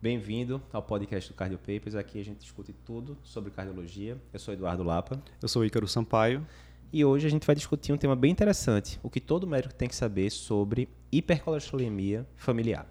Bem-vindo 0.00 0.62
ao 0.72 0.80
podcast 0.80 1.28
do 1.28 1.34
Cardio 1.34 1.58
Papers. 1.58 1.96
Aqui 1.96 2.20
a 2.20 2.24
gente 2.24 2.38
discute 2.38 2.72
tudo 2.72 3.18
sobre 3.24 3.50
cardiologia. 3.50 4.16
Eu 4.32 4.38
sou 4.38 4.54
Eduardo 4.54 4.84
Lapa. 4.84 5.20
Eu 5.42 5.48
sou 5.48 5.64
Ícaro 5.64 5.88
Sampaio. 5.88 6.46
E 6.92 7.04
hoje 7.04 7.26
a 7.26 7.30
gente 7.30 7.44
vai 7.44 7.56
discutir 7.56 7.92
um 7.92 7.96
tema 7.96 8.14
bem 8.14 8.30
interessante, 8.30 9.00
o 9.02 9.10
que 9.10 9.20
todo 9.20 9.44
médico 9.44 9.74
tem 9.74 9.88
que 9.88 9.96
saber 9.96 10.30
sobre 10.30 10.88
hipercolesterolemia 11.10 12.24
familiar. 12.36 12.86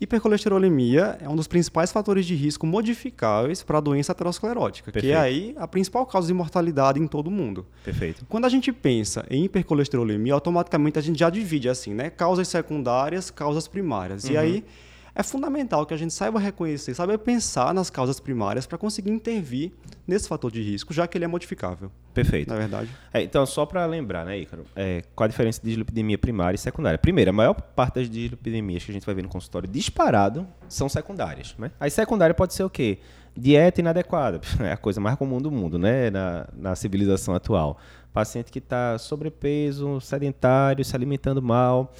Hipercolesterolemia 0.00 1.18
é 1.20 1.28
um 1.28 1.36
dos 1.36 1.46
principais 1.46 1.92
fatores 1.92 2.26
de 2.26 2.34
risco 2.34 2.66
modificáveis 2.66 3.62
para 3.62 3.78
a 3.78 3.80
doença 3.80 4.12
aterosclerótica, 4.12 4.90
Perfeito. 4.90 5.12
que 5.12 5.16
é 5.16 5.20
aí 5.20 5.54
a 5.56 5.68
principal 5.68 6.04
causa 6.04 6.26
de 6.26 6.34
mortalidade 6.34 7.00
em 7.00 7.06
todo 7.06 7.28
o 7.28 7.30
mundo. 7.30 7.64
Perfeito. 7.84 8.26
Quando 8.28 8.44
a 8.44 8.48
gente 8.48 8.72
pensa 8.72 9.24
em 9.30 9.44
hipercolesterolemia, 9.44 10.34
automaticamente 10.34 10.98
a 10.98 11.02
gente 11.02 11.18
já 11.18 11.30
divide 11.30 11.68
assim, 11.68 11.94
né? 11.94 12.10
Causas 12.10 12.48
secundárias, 12.48 13.30
causas 13.30 13.68
primárias. 13.68 14.24
Uhum. 14.24 14.32
E 14.32 14.36
aí 14.36 14.64
é 15.14 15.22
fundamental 15.22 15.86
que 15.86 15.94
a 15.94 15.96
gente 15.96 16.12
saiba 16.12 16.40
reconhecer, 16.40 16.92
saiba 16.92 17.16
pensar 17.16 17.72
nas 17.72 17.88
causas 17.88 18.18
primárias 18.18 18.66
para 18.66 18.76
conseguir 18.76 19.10
intervir 19.10 19.72
nesse 20.06 20.26
fator 20.26 20.50
de 20.50 20.60
risco, 20.60 20.92
já 20.92 21.06
que 21.06 21.16
ele 21.16 21.24
é 21.24 21.28
modificável. 21.28 21.90
Perfeito. 22.12 22.48
Na 22.48 22.56
verdade. 22.56 22.90
É, 23.12 23.22
então, 23.22 23.46
só 23.46 23.64
para 23.64 23.86
lembrar, 23.86 24.24
né, 24.24 24.38
Ícaro, 24.38 24.64
é, 24.74 25.02
qual 25.14 25.26
a 25.26 25.28
diferença 25.28 25.60
de 25.62 25.68
dislipidemia 25.68 26.18
primária 26.18 26.56
e 26.56 26.58
secundária? 26.58 26.98
Primeiro, 26.98 27.30
a 27.30 27.32
maior 27.32 27.54
parte 27.54 27.96
das 27.96 28.10
dislipidemias 28.10 28.84
que 28.84 28.90
a 28.90 28.94
gente 28.94 29.06
vai 29.06 29.14
ver 29.14 29.22
no 29.22 29.28
consultório 29.28 29.68
disparado 29.68 30.46
são 30.68 30.88
secundárias. 30.88 31.54
Né? 31.58 31.70
Aí, 31.78 31.90
secundária 31.90 32.34
pode 32.34 32.52
ser 32.54 32.64
o 32.64 32.70
quê? 32.70 32.98
Dieta 33.36 33.80
inadequada. 33.80 34.40
É 34.60 34.72
a 34.72 34.76
coisa 34.76 35.00
mais 35.00 35.16
comum 35.16 35.40
do 35.40 35.50
mundo, 35.50 35.78
né, 35.78 36.10
na, 36.10 36.48
na 36.56 36.74
civilização 36.74 37.34
atual. 37.34 37.78
Paciente 38.12 38.50
que 38.50 38.58
está 38.58 38.96
sobrepeso, 38.98 40.00
sedentário, 40.00 40.84
se 40.84 40.94
alimentando 40.94 41.42
mal 41.42 41.92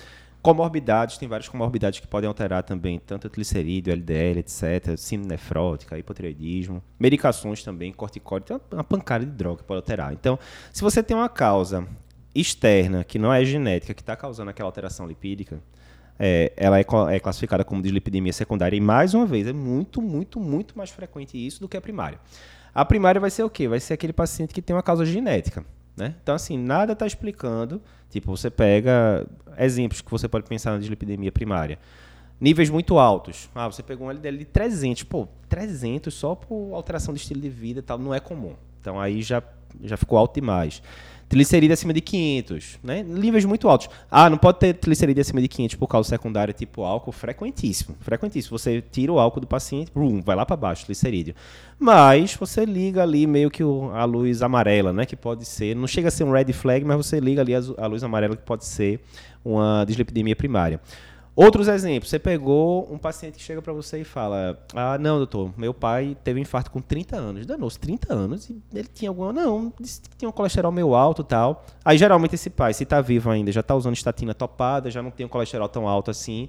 Comorbidades, 0.45 1.16
tem 1.16 1.27
várias 1.27 1.48
comorbidades 1.48 2.01
que 2.01 2.07
podem 2.07 2.29
alterar 2.29 2.62
também, 2.62 2.98
tanto 2.98 3.29
o 3.29 3.30
tricerídeo, 3.30 3.95
LDL, 3.95 4.41
etc., 4.41 4.95
síndrome 4.95 5.31
nefrótica, 5.31 5.98
hipotireoidismo, 5.98 6.83
medicações 7.01 7.62
também, 7.62 7.91
corticóide, 7.95 8.45
tem 8.45 8.61
uma 8.70 8.84
pancada 8.84 9.25
de 9.25 9.33
droga 9.33 9.62
que 9.62 9.64
pode 9.64 9.78
alterar. 9.78 10.12
Então, 10.12 10.39
se 10.70 10.83
você 10.83 11.03
tem 11.03 11.17
uma 11.17 11.31
causa 11.31 11.89
externa, 12.34 13.05
que 13.05 13.19
não 13.19 13.33
é 13.33 13.42
genética, 13.42 13.95
que 13.95 14.03
está 14.03 14.14
causando 14.14 14.51
aquela 14.51 14.69
alteração 14.69 15.06
lipídica, 15.06 15.62
é, 16.19 16.53
ela 16.58 16.79
é, 16.79 16.84
é, 17.11 17.19
classificada 17.19 17.64
como 17.64 17.81
dislipidemia 17.81 18.34
secundária, 18.34 18.77
e 18.77 18.83
mais 18.83 19.14
uma 19.14 19.25
vez, 19.25 19.47
é 19.47 19.53
muito, 19.55 20.03
muito, 20.03 20.39
muito 20.39 20.77
mais 20.77 20.91
frequente 20.91 21.39
isso 21.39 21.58
do 21.58 21.67
que 21.67 21.77
a 21.79 21.81
primária. 21.81 22.20
A 22.75 22.84
primária 22.84 23.19
vai 23.19 23.31
ser 23.31 23.45
o 23.45 23.48
quê? 23.48 23.67
Vai 23.67 23.81
ser 23.81 23.95
aquele 23.95 24.12
paciente 24.12 24.53
que 24.53 24.61
tem 24.61 24.77
uma 24.77 24.83
causa 24.83 25.06
genética. 25.06 25.64
Né? 25.97 26.14
Então, 26.23 26.34
assim, 26.34 26.59
nada 26.59 26.92
está 26.92 27.06
explicando. 27.06 27.81
Tipo, 28.11 28.37
você 28.37 28.50
pega 28.50 29.27
exemplos 29.59 30.01
que 30.01 30.11
você 30.11 30.28
pode 30.28 30.47
pensar 30.47 30.73
na 30.73 30.78
dislipidemia 30.78 31.31
primária. 31.31 31.78
Níveis 32.41 32.69
muito 32.69 32.98
altos. 32.98 33.48
Ah, 33.55 33.67
você 33.67 33.83
pegou 33.83 34.09
um 34.09 34.11
LDL 34.11 34.39
de 34.39 34.45
300. 34.45 35.05
Pô, 35.05 35.28
300 35.48 36.12
só 36.12 36.34
por 36.34 36.75
alteração 36.75 37.14
de 37.14 37.20
estilo 37.20 37.41
de 37.41 37.48
vida 37.48 37.81
e 37.81 37.83
tal, 37.83 37.98
não 37.98 38.12
é 38.12 38.20
comum. 38.20 38.55
Então, 38.81 39.01
aí 39.01 39.23
já, 39.23 39.42
já 39.83 39.97
ficou 39.97 40.19
alto 40.19 40.34
demais. 40.34 40.83
Triglicerídeo 41.28 41.75
acima 41.75 41.92
de 41.92 42.00
500, 42.00 42.78
né? 42.83 43.03
Níveis 43.03 43.44
muito 43.44 43.69
altos. 43.69 43.89
Ah, 44.11 44.28
não 44.28 44.36
pode 44.36 44.58
ter 44.58 44.75
triglicerídeo 44.75 45.20
acima 45.20 45.41
de 45.41 45.48
500 45.48 45.77
por 45.77 45.86
causa 45.86 46.08
secundária 46.08 46.53
tipo 46.53 46.83
álcool, 46.83 47.12
frequentíssimo, 47.12 47.97
frequentíssimo. 48.00 48.58
Você 48.58 48.83
tira 48.83 49.12
o 49.12 49.19
álcool 49.19 49.41
do 49.41 49.47
paciente, 49.47 49.91
brum, 49.92 50.20
vai 50.20 50.36
lá 50.36 50.45
para 50.45 50.56
baixo, 50.56 50.83
triglicerídeo. 50.83 51.34
Mas 51.78 52.34
você 52.34 52.64
liga 52.64 53.02
ali 53.02 53.27
meio 53.27 53.50
que 53.50 53.64
o, 53.64 53.91
a 53.92 54.05
luz 54.05 54.42
amarela, 54.42 54.92
né? 54.92 55.06
Que 55.06 55.17
pode 55.17 55.45
ser, 55.45 55.75
não 55.75 55.86
chega 55.86 56.08
a 56.08 56.11
ser 56.11 56.25
um 56.25 56.30
red 56.30 56.52
flag, 56.52 56.84
mas 56.84 56.97
você 56.97 57.19
liga 57.19 57.41
ali 57.41 57.55
a, 57.55 57.61
a 57.78 57.86
luz 57.86 58.05
amarela 58.05 58.36
que 58.36 58.42
pode 58.42 58.64
ser 58.64 59.00
uma 59.45 59.84
dislipidemia 59.86 60.36
primária. 60.36 60.80
Outros 61.36 61.66
exemplos, 61.66 62.10
você 62.10 62.18
pegou 62.18 62.88
um 62.92 62.96
paciente 62.96 63.38
que 63.38 63.42
chega 63.42 63.60
para 63.60 63.72
você 63.72 64.00
e 64.00 64.04
fala: 64.04 64.56
Ah, 64.72 64.96
não, 64.98 65.18
doutor, 65.18 65.52
meu 65.58 65.74
pai 65.74 66.16
teve 66.22 66.38
um 66.38 66.42
infarto 66.42 66.70
com 66.70 66.80
30 66.80 67.16
anos. 67.16 67.44
Danou-se 67.44 67.78
30 67.78 68.14
anos 68.14 68.48
e 68.48 68.62
ele 68.72 68.86
tinha 68.86 69.11
alguma. 69.11 69.33
Não, 69.33 69.73
disse 69.80 70.00
que 70.02 70.17
tinha 70.17 70.28
um 70.28 70.33
colesterol 70.33 70.70
meio 70.70 70.94
alto 70.94 71.23
e 71.23 71.24
tal. 71.24 71.67
Aí, 71.84 71.98
geralmente, 71.98 72.36
esse 72.36 72.48
pai, 72.48 72.73
se 72.73 72.84
está 72.84 73.00
vivo 73.00 73.30
ainda, 73.30 73.50
já 73.50 73.61
está 73.61 73.74
usando 73.74 73.94
estatina 73.94 74.33
topada, 74.33 74.92
já 74.92 75.02
não 75.02 75.11
tem 75.11 75.27
um 75.27 75.28
colesterol 75.28 75.68
tão 75.68 75.89
alto 75.89 76.08
assim. 76.08 76.48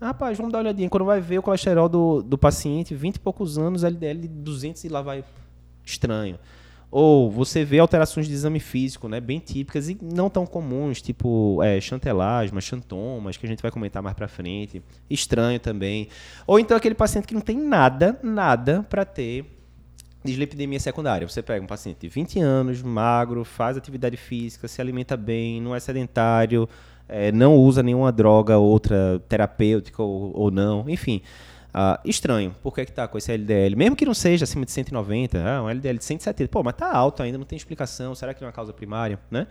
Rapaz, 0.00 0.38
vamos 0.38 0.52
dar 0.52 0.58
uma 0.58 0.64
olhadinha. 0.64 0.88
Quando 0.88 1.04
vai 1.04 1.20
ver 1.20 1.38
o 1.38 1.42
colesterol 1.42 1.88
do, 1.88 2.22
do 2.22 2.38
paciente, 2.38 2.94
20 2.94 3.16
e 3.16 3.20
poucos 3.20 3.58
anos, 3.58 3.84
LDL 3.84 4.20
de 4.20 4.28
200 4.28 4.84
e 4.84 4.88
lá 4.88 5.02
vai 5.02 5.22
estranho. 5.84 6.38
Ou 6.96 7.28
você 7.28 7.64
vê 7.64 7.80
alterações 7.80 8.28
de 8.28 8.32
exame 8.32 8.60
físico, 8.60 9.08
né, 9.08 9.18
bem 9.18 9.40
típicas 9.40 9.88
e 9.88 9.98
não 10.00 10.30
tão 10.30 10.46
comuns, 10.46 11.02
tipo 11.02 11.60
é, 11.60 11.80
chantelasma, 11.80 12.60
xantomas, 12.60 13.36
que 13.36 13.44
a 13.44 13.48
gente 13.48 13.60
vai 13.60 13.72
comentar 13.72 14.00
mais 14.00 14.14
para 14.14 14.28
frente. 14.28 14.80
Estranho 15.10 15.58
também. 15.58 16.06
Ou 16.46 16.56
então 16.56 16.76
aquele 16.76 16.94
paciente 16.94 17.26
que 17.26 17.34
não 17.34 17.40
tem 17.40 17.58
nada, 17.58 18.16
nada 18.22 18.86
para 18.88 19.04
ter 19.04 19.44
dislipidemia 20.24 20.78
secundária. 20.78 21.28
Você 21.28 21.42
pega 21.42 21.64
um 21.64 21.66
paciente 21.66 21.98
de 21.98 22.08
20 22.08 22.38
anos, 22.38 22.80
magro, 22.80 23.44
faz 23.44 23.76
atividade 23.76 24.16
física, 24.16 24.68
se 24.68 24.80
alimenta 24.80 25.16
bem, 25.16 25.60
não 25.60 25.74
é 25.74 25.80
sedentário, 25.80 26.68
é, 27.08 27.32
não 27.32 27.56
usa 27.56 27.82
nenhuma 27.82 28.12
droga, 28.12 28.56
outra 28.56 29.20
terapêutica 29.28 30.00
ou, 30.00 30.30
ou 30.32 30.48
não, 30.48 30.88
enfim. 30.88 31.22
Uh, 31.74 31.98
estranho, 32.08 32.54
por 32.62 32.72
que 32.72 32.82
está 32.82 33.08
com 33.08 33.18
esse 33.18 33.32
LDL? 33.32 33.74
Mesmo 33.74 33.96
que 33.96 34.06
não 34.06 34.14
seja 34.14 34.44
acima 34.44 34.64
de 34.64 34.70
190, 34.70 35.42
ah, 35.44 35.64
um 35.64 35.68
LDL 35.68 35.98
de 35.98 36.04
170, 36.04 36.48
pô, 36.48 36.62
mas 36.62 36.74
está 36.74 36.92
alto 36.92 37.20
ainda, 37.20 37.36
não 37.36 37.44
tem 37.44 37.56
explicação, 37.56 38.14
será 38.14 38.32
que 38.32 38.40
não 38.40 38.46
é 38.46 38.50
uma 38.50 38.54
causa 38.54 38.72
primária, 38.72 39.18
né? 39.28 39.48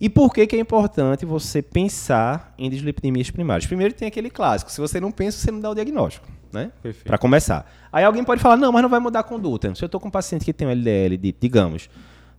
E 0.00 0.08
por 0.10 0.34
que, 0.34 0.44
que 0.48 0.56
é 0.56 0.58
importante 0.58 1.24
você 1.24 1.62
pensar 1.62 2.52
em 2.58 2.68
dislipidemias 2.68 3.30
primárias? 3.30 3.66
Primeiro 3.66 3.94
tem 3.94 4.08
aquele 4.08 4.30
clássico, 4.30 4.72
se 4.72 4.80
você 4.80 4.98
não 4.98 5.12
pensa, 5.12 5.38
você 5.38 5.52
não 5.52 5.60
dá 5.60 5.70
o 5.70 5.74
diagnóstico, 5.76 6.26
né? 6.52 6.72
Para 7.04 7.16
começar. 7.18 7.70
Aí 7.92 8.02
alguém 8.02 8.24
pode 8.24 8.42
falar, 8.42 8.56
não, 8.56 8.72
mas 8.72 8.82
não 8.82 8.88
vai 8.88 8.98
mudar 8.98 9.20
a 9.20 9.22
conduta. 9.22 9.72
Se 9.76 9.84
eu 9.84 9.86
estou 9.86 10.00
com 10.00 10.08
um 10.08 10.10
paciente 10.10 10.44
que 10.44 10.52
tem 10.52 10.66
um 10.66 10.72
LDL 10.72 11.16
de, 11.16 11.32
digamos, 11.40 11.88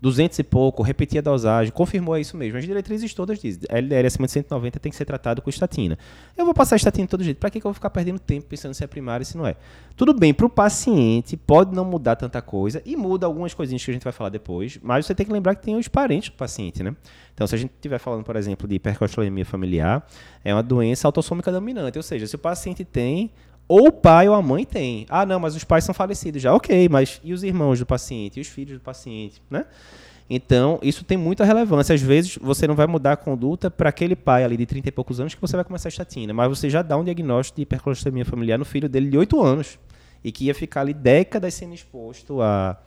200 0.05 0.37
e 0.37 0.43
pouco, 0.43 0.83
repetir 0.83 1.17
a 1.17 1.21
dosagem, 1.21 1.73
confirmou 1.73 2.15
isso 2.15 2.37
mesmo. 2.37 2.59
As 2.59 2.63
diretrizes 2.63 3.11
todas 3.11 3.39
dizem, 3.39 3.63
LDL 3.67 4.05
acima 4.05 4.27
de 4.27 4.33
190 4.33 4.79
tem 4.79 4.91
que 4.91 4.95
ser 4.95 5.03
tratado 5.03 5.41
com 5.41 5.49
estatina. 5.49 5.97
Eu 6.37 6.45
vou 6.45 6.53
passar 6.53 6.75
estatina 6.75 7.07
todo 7.07 7.23
jeito. 7.23 7.37
Para 7.37 7.49
que, 7.49 7.59
que 7.59 7.65
eu 7.65 7.69
vou 7.69 7.73
ficar 7.73 7.89
perdendo 7.89 8.19
tempo 8.19 8.45
pensando 8.45 8.75
se 8.75 8.83
é 8.83 8.87
primário 8.87 9.23
e 9.23 9.25
se 9.25 9.35
não 9.35 9.47
é? 9.47 9.55
Tudo 9.95 10.13
bem, 10.13 10.31
para 10.31 10.45
o 10.45 10.49
paciente 10.49 11.35
pode 11.35 11.73
não 11.73 11.83
mudar 11.83 12.15
tanta 12.15 12.39
coisa 12.39 12.83
e 12.85 12.95
muda 12.95 13.25
algumas 13.25 13.55
coisinhas 13.55 13.83
que 13.83 13.89
a 13.89 13.95
gente 13.95 14.03
vai 14.03 14.13
falar 14.13 14.29
depois, 14.29 14.77
mas 14.83 15.07
você 15.07 15.15
tem 15.15 15.25
que 15.25 15.33
lembrar 15.33 15.55
que 15.55 15.63
tem 15.63 15.75
os 15.75 15.87
parentes 15.87 16.29
do 16.29 16.35
paciente, 16.35 16.83
né? 16.83 16.95
Então, 17.33 17.47
se 17.47 17.55
a 17.55 17.57
gente 17.57 17.71
estiver 17.71 17.97
falando, 17.97 18.23
por 18.23 18.35
exemplo, 18.35 18.67
de 18.67 18.75
hipercolesterolemia 18.75 19.43
familiar, 19.43 20.07
é 20.43 20.53
uma 20.53 20.61
doença 20.61 21.07
autossômica 21.07 21.51
dominante, 21.51 21.97
ou 21.97 22.03
seja, 22.03 22.27
se 22.27 22.35
o 22.35 22.39
paciente 22.39 22.85
tem 22.85 23.31
ou 23.67 23.87
o 23.87 23.91
pai 23.91 24.27
ou 24.29 24.35
a 24.35 24.41
mãe 24.41 24.65
tem. 24.65 25.05
Ah, 25.09 25.25
não, 25.25 25.39
mas 25.39 25.55
os 25.55 25.63
pais 25.63 25.83
são 25.83 25.93
falecidos 25.93 26.41
já. 26.41 26.53
Ok, 26.53 26.87
mas 26.89 27.19
e 27.23 27.33
os 27.33 27.43
irmãos 27.43 27.79
do 27.79 27.85
paciente? 27.85 28.37
E 28.37 28.41
os 28.41 28.47
filhos 28.47 28.77
do 28.77 28.81
paciente? 28.81 29.41
Né? 29.49 29.65
Então, 30.29 30.79
isso 30.81 31.03
tem 31.03 31.17
muita 31.17 31.45
relevância. 31.45 31.93
Às 31.93 32.01
vezes, 32.01 32.37
você 32.41 32.67
não 32.67 32.75
vai 32.75 32.87
mudar 32.87 33.13
a 33.13 33.17
conduta 33.17 33.69
para 33.69 33.89
aquele 33.89 34.15
pai 34.15 34.43
ali 34.43 34.57
de 34.57 34.65
30 34.65 34.89
e 34.89 34.91
poucos 34.91 35.19
anos 35.19 35.35
que 35.35 35.41
você 35.41 35.55
vai 35.55 35.63
começar 35.63 35.87
a 35.87 35.91
estatina, 35.91 36.33
mas 36.33 36.49
você 36.49 36.69
já 36.69 36.81
dá 36.81 36.97
um 36.97 37.03
diagnóstico 37.03 37.57
de 37.57 37.63
hipercolesterolemia 37.63 38.25
familiar 38.25 38.57
no 38.57 38.65
filho 38.65 38.89
dele 38.89 39.09
de 39.09 39.17
8 39.17 39.41
anos 39.41 39.79
e 40.23 40.31
que 40.31 40.45
ia 40.45 40.55
ficar 40.55 40.81
ali 40.81 40.93
décadas 40.93 41.53
sendo 41.53 41.75
exposto 41.75 42.41
a, 42.41 42.77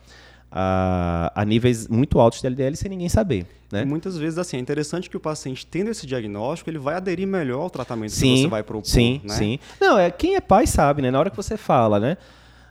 a, 0.51 1.31
a, 1.35 1.45
níveis 1.45 1.87
muito 1.87 2.19
altos 2.19 2.41
de 2.41 2.47
LDL 2.47 2.75
sem 2.75 2.89
ninguém 2.89 3.09
saber. 3.09 3.45
Né? 3.71 3.85
Muitas 3.85 4.17
vezes, 4.17 4.39
assim, 4.39 4.57
é 4.57 4.59
interessante 4.59 5.09
que 5.09 5.15
o 5.15 5.19
paciente, 5.19 5.65
tendo 5.65 5.91
esse 5.91 6.07
diagnóstico, 6.07 6.69
ele 6.69 6.79
vai 6.79 6.95
aderir 6.95 7.27
melhor 7.27 7.61
ao 7.61 7.69
tratamento 7.69 8.11
sim, 8.11 8.35
que 8.35 8.41
você 8.41 8.47
vai 8.47 8.63
propor. 8.63 8.85
Sim, 8.85 9.21
né? 9.23 9.35
sim. 9.35 9.59
Não, 9.79 9.97
é, 9.97 10.09
quem 10.09 10.35
é 10.35 10.41
pai 10.41 10.65
sabe, 10.65 11.01
né? 11.01 11.11
Na 11.11 11.19
hora 11.19 11.29
que 11.29 11.37
você 11.37 11.55
fala, 11.55 11.99
né? 11.99 12.17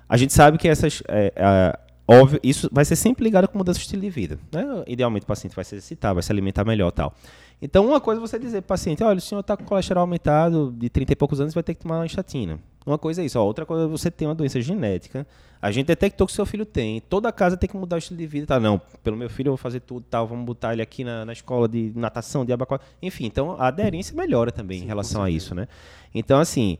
A 0.08 0.16
gente 0.16 0.32
sabe 0.32 0.58
que 0.58 0.66
essas. 0.66 1.02
É, 1.06 1.32
é, 1.36 1.78
óbvio, 2.08 2.40
isso 2.42 2.68
vai 2.72 2.84
ser 2.84 2.96
sempre 2.96 3.22
ligado 3.22 3.46
com 3.46 3.58
mudança 3.58 3.78
de 3.78 3.84
estilo 3.84 4.02
de 4.02 4.10
vida. 4.10 4.38
Né? 4.50 4.64
Idealmente, 4.86 5.24
o 5.24 5.26
paciente 5.26 5.54
vai 5.54 5.64
se 5.64 5.74
exercitar, 5.76 6.14
vai 6.14 6.22
se 6.22 6.32
alimentar 6.32 6.64
melhor 6.64 6.90
tal. 6.90 7.14
Então, 7.60 7.86
uma 7.86 8.00
coisa 8.00 8.20
é 8.20 8.22
você 8.22 8.38
dizer 8.38 8.62
para 8.62 8.66
o 8.66 8.68
paciente: 8.68 9.02
olha, 9.02 9.18
o 9.18 9.20
senhor 9.20 9.40
está 9.40 9.56
com 9.56 9.64
colesterol 9.64 10.02
aumentado 10.02 10.72
de 10.76 10.88
30 10.88 11.12
e 11.12 11.16
poucos 11.16 11.40
anos, 11.40 11.54
vai 11.54 11.62
ter 11.62 11.74
que 11.74 11.82
tomar 11.82 11.96
uma 11.96 12.06
estatina. 12.06 12.58
Uma 12.86 12.96
coisa 12.96 13.20
é 13.20 13.24
isso. 13.26 13.38
Ó, 13.38 13.44
outra 13.44 13.66
coisa 13.66 13.84
é 13.84 13.86
você 13.86 14.10
ter 14.10 14.24
uma 14.24 14.34
doença 14.34 14.60
genética. 14.60 15.26
A 15.60 15.70
gente 15.70 15.86
detectou 15.86 16.26
que 16.26 16.32
seu 16.32 16.46
filho 16.46 16.64
tem. 16.64 17.00
Toda 17.00 17.30
casa 17.30 17.56
tem 17.56 17.68
que 17.68 17.76
mudar 17.76 17.96
o 17.96 17.98
estilo 17.98 18.16
de 18.16 18.26
vida. 18.26 18.46
Tá, 18.46 18.58
não, 18.58 18.80
pelo 19.02 19.16
meu 19.16 19.28
filho 19.28 19.48
eu 19.48 19.52
vou 19.52 19.58
fazer 19.58 19.80
tudo, 19.80 20.06
tal. 20.08 20.26
Vamos 20.26 20.46
botar 20.46 20.72
ele 20.72 20.80
aqui 20.80 21.04
na, 21.04 21.24
na 21.24 21.32
escola 21.32 21.68
de 21.68 21.92
natação, 21.94 22.44
de 22.44 22.52
abacuá. 22.52 22.80
Enfim, 23.02 23.26
então 23.26 23.56
a 23.58 23.66
aderência 23.66 24.16
melhora 24.16 24.50
também 24.50 24.78
Sim, 24.78 24.84
em 24.84 24.86
relação 24.86 25.22
a 25.22 25.28
isso, 25.28 25.54
né? 25.54 25.68
Então, 26.14 26.38
assim, 26.38 26.78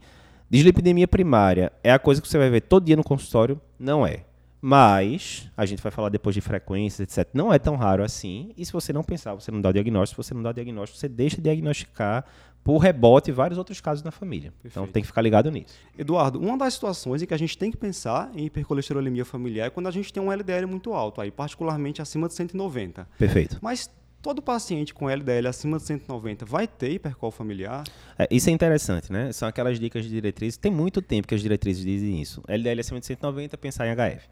dislipidemia 0.49 1.07
primária 1.07 1.71
é 1.83 1.91
a 1.91 1.99
coisa 1.99 2.21
que 2.21 2.27
você 2.27 2.37
vai 2.37 2.49
ver 2.49 2.61
todo 2.61 2.85
dia 2.85 2.95
no 2.95 3.03
consultório? 3.03 3.61
Não 3.77 4.07
é. 4.07 4.21
Mas, 4.61 5.49
a 5.55 5.65
gente 5.65 5.81
vai 5.81 5.91
falar 5.91 6.09
depois 6.09 6.33
de 6.33 6.41
frequências, 6.41 6.99
etc. 6.99 7.29
Não 7.33 7.53
é 7.53 7.57
tão 7.57 7.75
raro 7.75 8.03
assim. 8.03 8.51
E 8.57 8.65
se 8.65 8.73
você 8.73 8.91
não 8.91 9.03
pensar, 9.03 9.33
você 9.33 9.51
não 9.51 9.61
dá 9.61 9.69
o 9.69 9.73
diagnóstico. 9.73 10.21
Se 10.21 10.27
você 10.27 10.33
não 10.33 10.43
dá 10.43 10.49
o 10.49 10.53
diagnóstico, 10.53 10.99
você 10.99 11.07
deixa 11.07 11.37
de 11.37 11.43
diagnosticar 11.43 12.25
por 12.63 12.77
rebote 12.77 13.31
vários 13.31 13.57
outros 13.57 13.79
casos 13.79 14.03
na 14.03 14.11
família. 14.11 14.47
Então, 14.47 14.53
Perfeito. 14.61 14.79
Então 14.79 14.87
tem 14.93 15.01
que 15.01 15.07
ficar 15.07 15.21
ligado 15.21 15.49
nisso. 15.49 15.73
Eduardo, 15.97 16.39
uma 16.39 16.57
das 16.57 16.73
situações 16.73 17.21
em 17.21 17.25
que 17.25 17.33
a 17.33 17.37
gente 17.37 17.57
tem 17.57 17.71
que 17.71 17.77
pensar 17.77 18.29
em 18.35 18.45
hipercolesterolemia 18.45 19.23
familiar 19.23 19.67
é 19.67 19.69
quando 19.69 19.87
a 19.87 19.91
gente 19.91 20.11
tem 20.11 20.21
um 20.21 20.31
LDL 20.31 20.65
muito 20.67 20.93
alto, 20.93 21.21
aí 21.21 21.31
particularmente 21.31 22.01
acima 22.01 22.27
de 22.27 22.33
190. 22.33 23.07
Perfeito. 23.17 23.57
Mas 23.61 23.89
todo 24.21 24.41
paciente 24.41 24.93
com 24.93 25.09
LDL 25.09 25.47
acima 25.47 25.77
de 25.77 25.83
190 25.83 26.45
vai 26.45 26.67
ter 26.67 26.91
hipercol 26.91 27.31
familiar? 27.31 27.83
É, 28.17 28.27
isso 28.29 28.49
é 28.49 28.53
interessante, 28.53 29.11
né? 29.11 29.31
São 29.31 29.47
aquelas 29.47 29.79
dicas 29.79 30.03
de 30.03 30.09
diretrizes. 30.09 30.57
Tem 30.57 30.71
muito 30.71 31.01
tempo 31.01 31.27
que 31.27 31.35
as 31.35 31.41
diretrizes 31.41 31.83
dizem 31.83 32.21
isso. 32.21 32.41
LDL 32.47 32.79
acima 32.79 32.99
de 32.99 33.05
190, 33.05 33.57
pensar 33.57 33.87
em 33.87 33.95
HF 33.95 34.27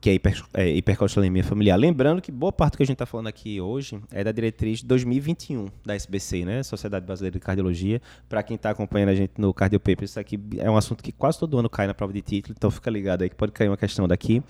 que 0.00 0.10
é, 0.10 0.14
hiper, 0.14 0.44
é 0.54 0.68
hipercolesterolemia 0.68 1.42
familiar. 1.42 1.76
Lembrando 1.76 2.22
que 2.22 2.30
boa 2.30 2.52
parte 2.52 2.72
do 2.72 2.76
que 2.76 2.82
a 2.84 2.86
gente 2.86 2.94
está 2.94 3.06
falando 3.06 3.26
aqui 3.26 3.60
hoje 3.60 4.00
é 4.12 4.22
da 4.22 4.30
diretriz 4.30 4.82
2021 4.82 5.66
da 5.84 5.94
SBC, 5.94 6.44
né? 6.44 6.62
Sociedade 6.62 7.04
Brasileira 7.04 7.36
de 7.36 7.40
Cardiologia. 7.40 8.00
Para 8.28 8.42
quem 8.42 8.54
está 8.54 8.70
acompanhando 8.70 9.08
a 9.08 9.14
gente 9.14 9.32
no 9.38 9.52
Cardio 9.52 9.80
Papers, 9.80 10.10
isso 10.10 10.20
aqui 10.20 10.38
é 10.58 10.70
um 10.70 10.76
assunto 10.76 11.02
que 11.02 11.10
quase 11.10 11.38
todo 11.38 11.58
ano 11.58 11.68
cai 11.68 11.86
na 11.86 11.94
prova 11.94 12.12
de 12.12 12.22
título, 12.22 12.54
então 12.56 12.70
fica 12.70 12.90
ligado 12.90 13.22
aí 13.22 13.28
que 13.28 13.36
pode 13.36 13.50
cair 13.52 13.68
uma 13.68 13.76
questão 13.76 14.06
daqui. 14.06 14.42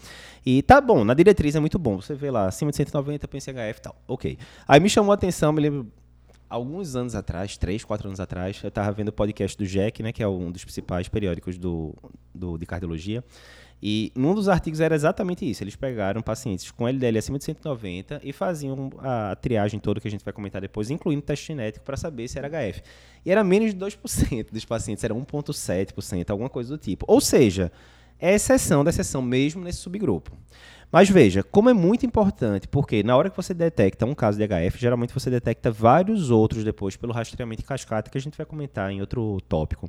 E 0.45 0.62
tá 0.62 0.81
bom, 0.81 1.03
na 1.05 1.15
diretriz 1.15 1.55
é 1.55 1.61
muito 1.61 1.79
bom. 1.79 2.01
Você 2.01 2.15
vê 2.15 2.31
lá, 2.31 2.47
acima 2.47 2.71
de 2.71 2.77
190, 2.77 3.27
pensa 3.27 3.51
em 3.51 3.55
HF 3.55 3.79
e 3.79 3.83
tal. 3.83 3.97
Ok. 4.06 4.39
Aí 4.67 4.81
me 4.81 4.91
chamou 4.91 5.12
a 5.12 5.15
atenção, 5.15 5.53
me 5.53 5.62
lembro 5.62 5.91
alguns 6.49 6.97
anos 6.97 7.15
atrás, 7.15 7.56
três, 7.56 7.85
quatro 7.85 8.09
anos 8.09 8.21
atrás, 8.21 8.61
eu 8.62 8.69
estava 8.69 8.91
vendo 8.93 9.09
o 9.09 9.12
podcast 9.12 9.56
do 9.56 9.67
Jack, 9.67 10.03
né, 10.03 10.12
que 10.12 10.23
é 10.23 10.29
um 10.29 10.51
dos 10.51 10.65
principais 10.65 11.09
periódicos 11.09 11.59
do, 11.59 11.94
do, 12.35 12.56
de 12.56 12.65
cardiologia, 12.65 13.23
e 13.83 14.13
num 14.17 14.35
dos 14.35 14.49
artigos 14.49 14.81
era 14.81 14.95
exatamente 14.95 15.49
isso. 15.49 15.63
Eles 15.63 15.77
pegaram 15.77 16.21
pacientes 16.21 16.71
com 16.71 16.89
LDL 16.89 17.19
acima 17.19 17.39
de 17.39 17.45
190 17.45 18.21
e 18.25 18.33
faziam 18.33 18.91
a 18.99 19.37
triagem 19.37 19.79
toda 19.79 20.01
que 20.01 20.09
a 20.09 20.11
gente 20.11 20.25
vai 20.25 20.33
comentar 20.33 20.61
depois, 20.61 20.91
incluindo 20.91 21.23
teste 21.23 21.47
genético, 21.47 21.85
para 21.85 21.97
saber 21.97 22.27
se 22.29 22.39
era 22.39 22.49
HF. 22.49 22.83
E 23.25 23.31
era 23.31 23.45
menos 23.45 23.73
de 23.73 23.79
2% 23.79 24.51
dos 24.51 24.65
pacientes, 24.65 25.05
era 25.05 25.15
1,7%, 25.15 26.31
alguma 26.31 26.49
coisa 26.49 26.71
do 26.71 26.79
tipo. 26.79 27.05
Ou 27.09 27.21
seja, 27.21 27.71
é 28.19 28.35
exceção 28.35 28.83
da 28.83 28.91
exceção 28.91 29.23
mesmo 29.23 29.63
nesse 29.63 29.79
subgrupo. 29.79 30.37
Mas 30.91 31.11
veja, 31.11 31.43
como 31.43 31.69
é 31.69 31.75
muito 31.75 32.07
importante, 32.07 32.67
porque 32.67 33.03
na 33.03 33.15
hora 33.15 33.29
que 33.29 33.37
você 33.37 33.53
detecta 33.53 34.07
um 34.07 34.15
caso 34.15 34.39
de 34.39 34.45
HF, 34.49 34.79
geralmente 34.79 35.13
você 35.13 35.29
detecta 35.29 35.71
vários 35.71 36.31
outros 36.31 36.65
depois 36.65 36.97
pelo 36.97 37.13
rastreamento 37.13 37.63
em 37.63 37.65
cascata, 37.65 38.11
que 38.11 38.17
a 38.17 38.21
gente 38.21 38.37
vai 38.37 38.47
comentar 38.47 38.91
em 38.91 39.01
outro 39.01 39.39
tópico. 39.43 39.89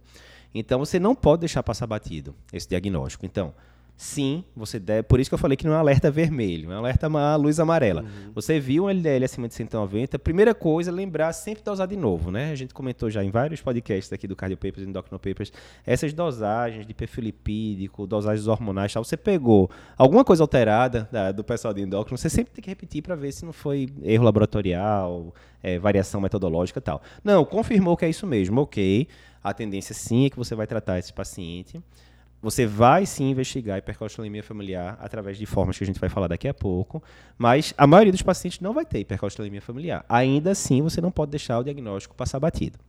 Então 0.54 0.78
você 0.78 1.00
não 1.00 1.16
pode 1.16 1.40
deixar 1.42 1.64
passar 1.64 1.88
batido 1.88 2.36
esse 2.52 2.68
diagnóstico. 2.68 3.26
Então, 3.26 3.54
sim, 4.00 4.46
você 4.56 4.80
deve. 4.80 5.04
Por 5.04 5.20
isso 5.20 5.30
que 5.30 5.34
eu 5.34 5.38
falei 5.38 5.58
que 5.58 5.68
não 5.68 5.74
é 5.74 5.76
um 5.76 5.80
alerta 5.80 6.10
vermelho, 6.10 6.72
é 6.72 6.76
um 6.76 6.78
alerta 6.78 7.10
uma 7.10 7.36
luz 7.36 7.60
amarela. 7.60 8.04
Uhum. 8.04 8.32
Você 8.34 8.58
viu 8.58 8.86
um 8.86 8.90
LDL 8.90 9.26
acima 9.26 9.46
de 9.46 9.54
190, 9.54 10.18
primeira 10.18 10.56
coisa, 10.56 10.90
lembrar 10.90 11.34
sempre 11.34 11.62
de 11.62 11.70
usar 11.70 11.86
de 11.86 11.98
novo, 11.98 12.32
né? 12.32 12.50
A 12.50 12.56
gente 12.56 12.74
comentou 12.74 13.10
já 13.10 13.22
em 13.22 13.30
vários 13.30 13.62
podcasts 13.62 14.14
aqui 14.14 14.26
do 14.26 14.38
Cardio 14.38 14.56
Papers 14.56 14.88
e 14.88 14.90
Endocrino 14.90 15.20
Papers, 15.20 15.52
essas 15.86 16.14
dosagens 16.14 16.88
de 16.88 16.94
perfil 16.94 17.26
lipídico, 17.26 18.08
dosagens 18.08 18.48
hormonais, 18.48 18.94
tal. 18.94 19.04
Você 19.04 19.18
pegou 19.18 19.70
alguma 19.98 20.24
coisa 20.24 20.44
alterada 20.44 21.10
da, 21.12 21.34
do 21.34 21.44
pessoal 21.44 21.74
de 21.74 21.82
endócrino, 21.82 22.18
você 22.18 22.30
sempre 22.30 22.54
tem 22.54 22.64
que 22.64 22.70
repetir 22.70 23.04
para 23.04 23.16
ver 23.16 23.34
se 23.34 23.44
não 23.44 23.52
foi 23.52 23.90
erro 24.02 24.24
laboratorial, 24.24 25.36
é, 25.62 25.78
variação 25.78 26.22
metodológica 26.22 26.80
tal. 26.80 27.02
Não, 27.22 27.44
confirmou 27.44 27.98
que 27.98 28.06
é 28.06 28.10
isso 28.10 28.26
mesmo, 28.26 28.62
ok. 28.62 29.10
A 29.44 29.54
tendência 29.54 29.94
sim 29.94 30.26
é 30.26 30.30
que 30.30 30.38
você 30.38 30.56
vai 30.56 30.66
tratar 30.66 30.98
esse 31.00 31.12
paciente 31.12 31.82
você 32.42 32.66
vai 32.66 33.06
sim 33.06 33.30
investigar 33.30 33.78
hipercolesterolemia 33.78 34.44
familiar 34.44 34.98
através 35.02 35.38
de 35.38 35.46
formas 35.46 35.78
que 35.78 35.84
a 35.84 35.88
gente 35.88 36.00
vai 36.00 36.10
falar 36.10 36.28
daqui 36.28 36.48
a 36.48 36.54
pouco, 36.54 37.04
mas 37.38 37.74
a 37.78 37.86
maioria 37.86 38.12
dos 38.12 38.22
pacientes 38.22 38.60
não 38.60 38.74
vai 38.74 38.86
ter 38.86 39.00
hipercolesterolemia 39.00 39.62
familiar. 39.62 40.06
Ainda 40.08 40.52
assim, 40.52 40.82
você 40.82 41.02
não 41.02 41.12
pode 41.12 41.32
deixar 41.32 41.60
o 41.60 41.64
diagnóstico 41.64 42.16
passar 42.16 42.40
batido. 42.40 42.80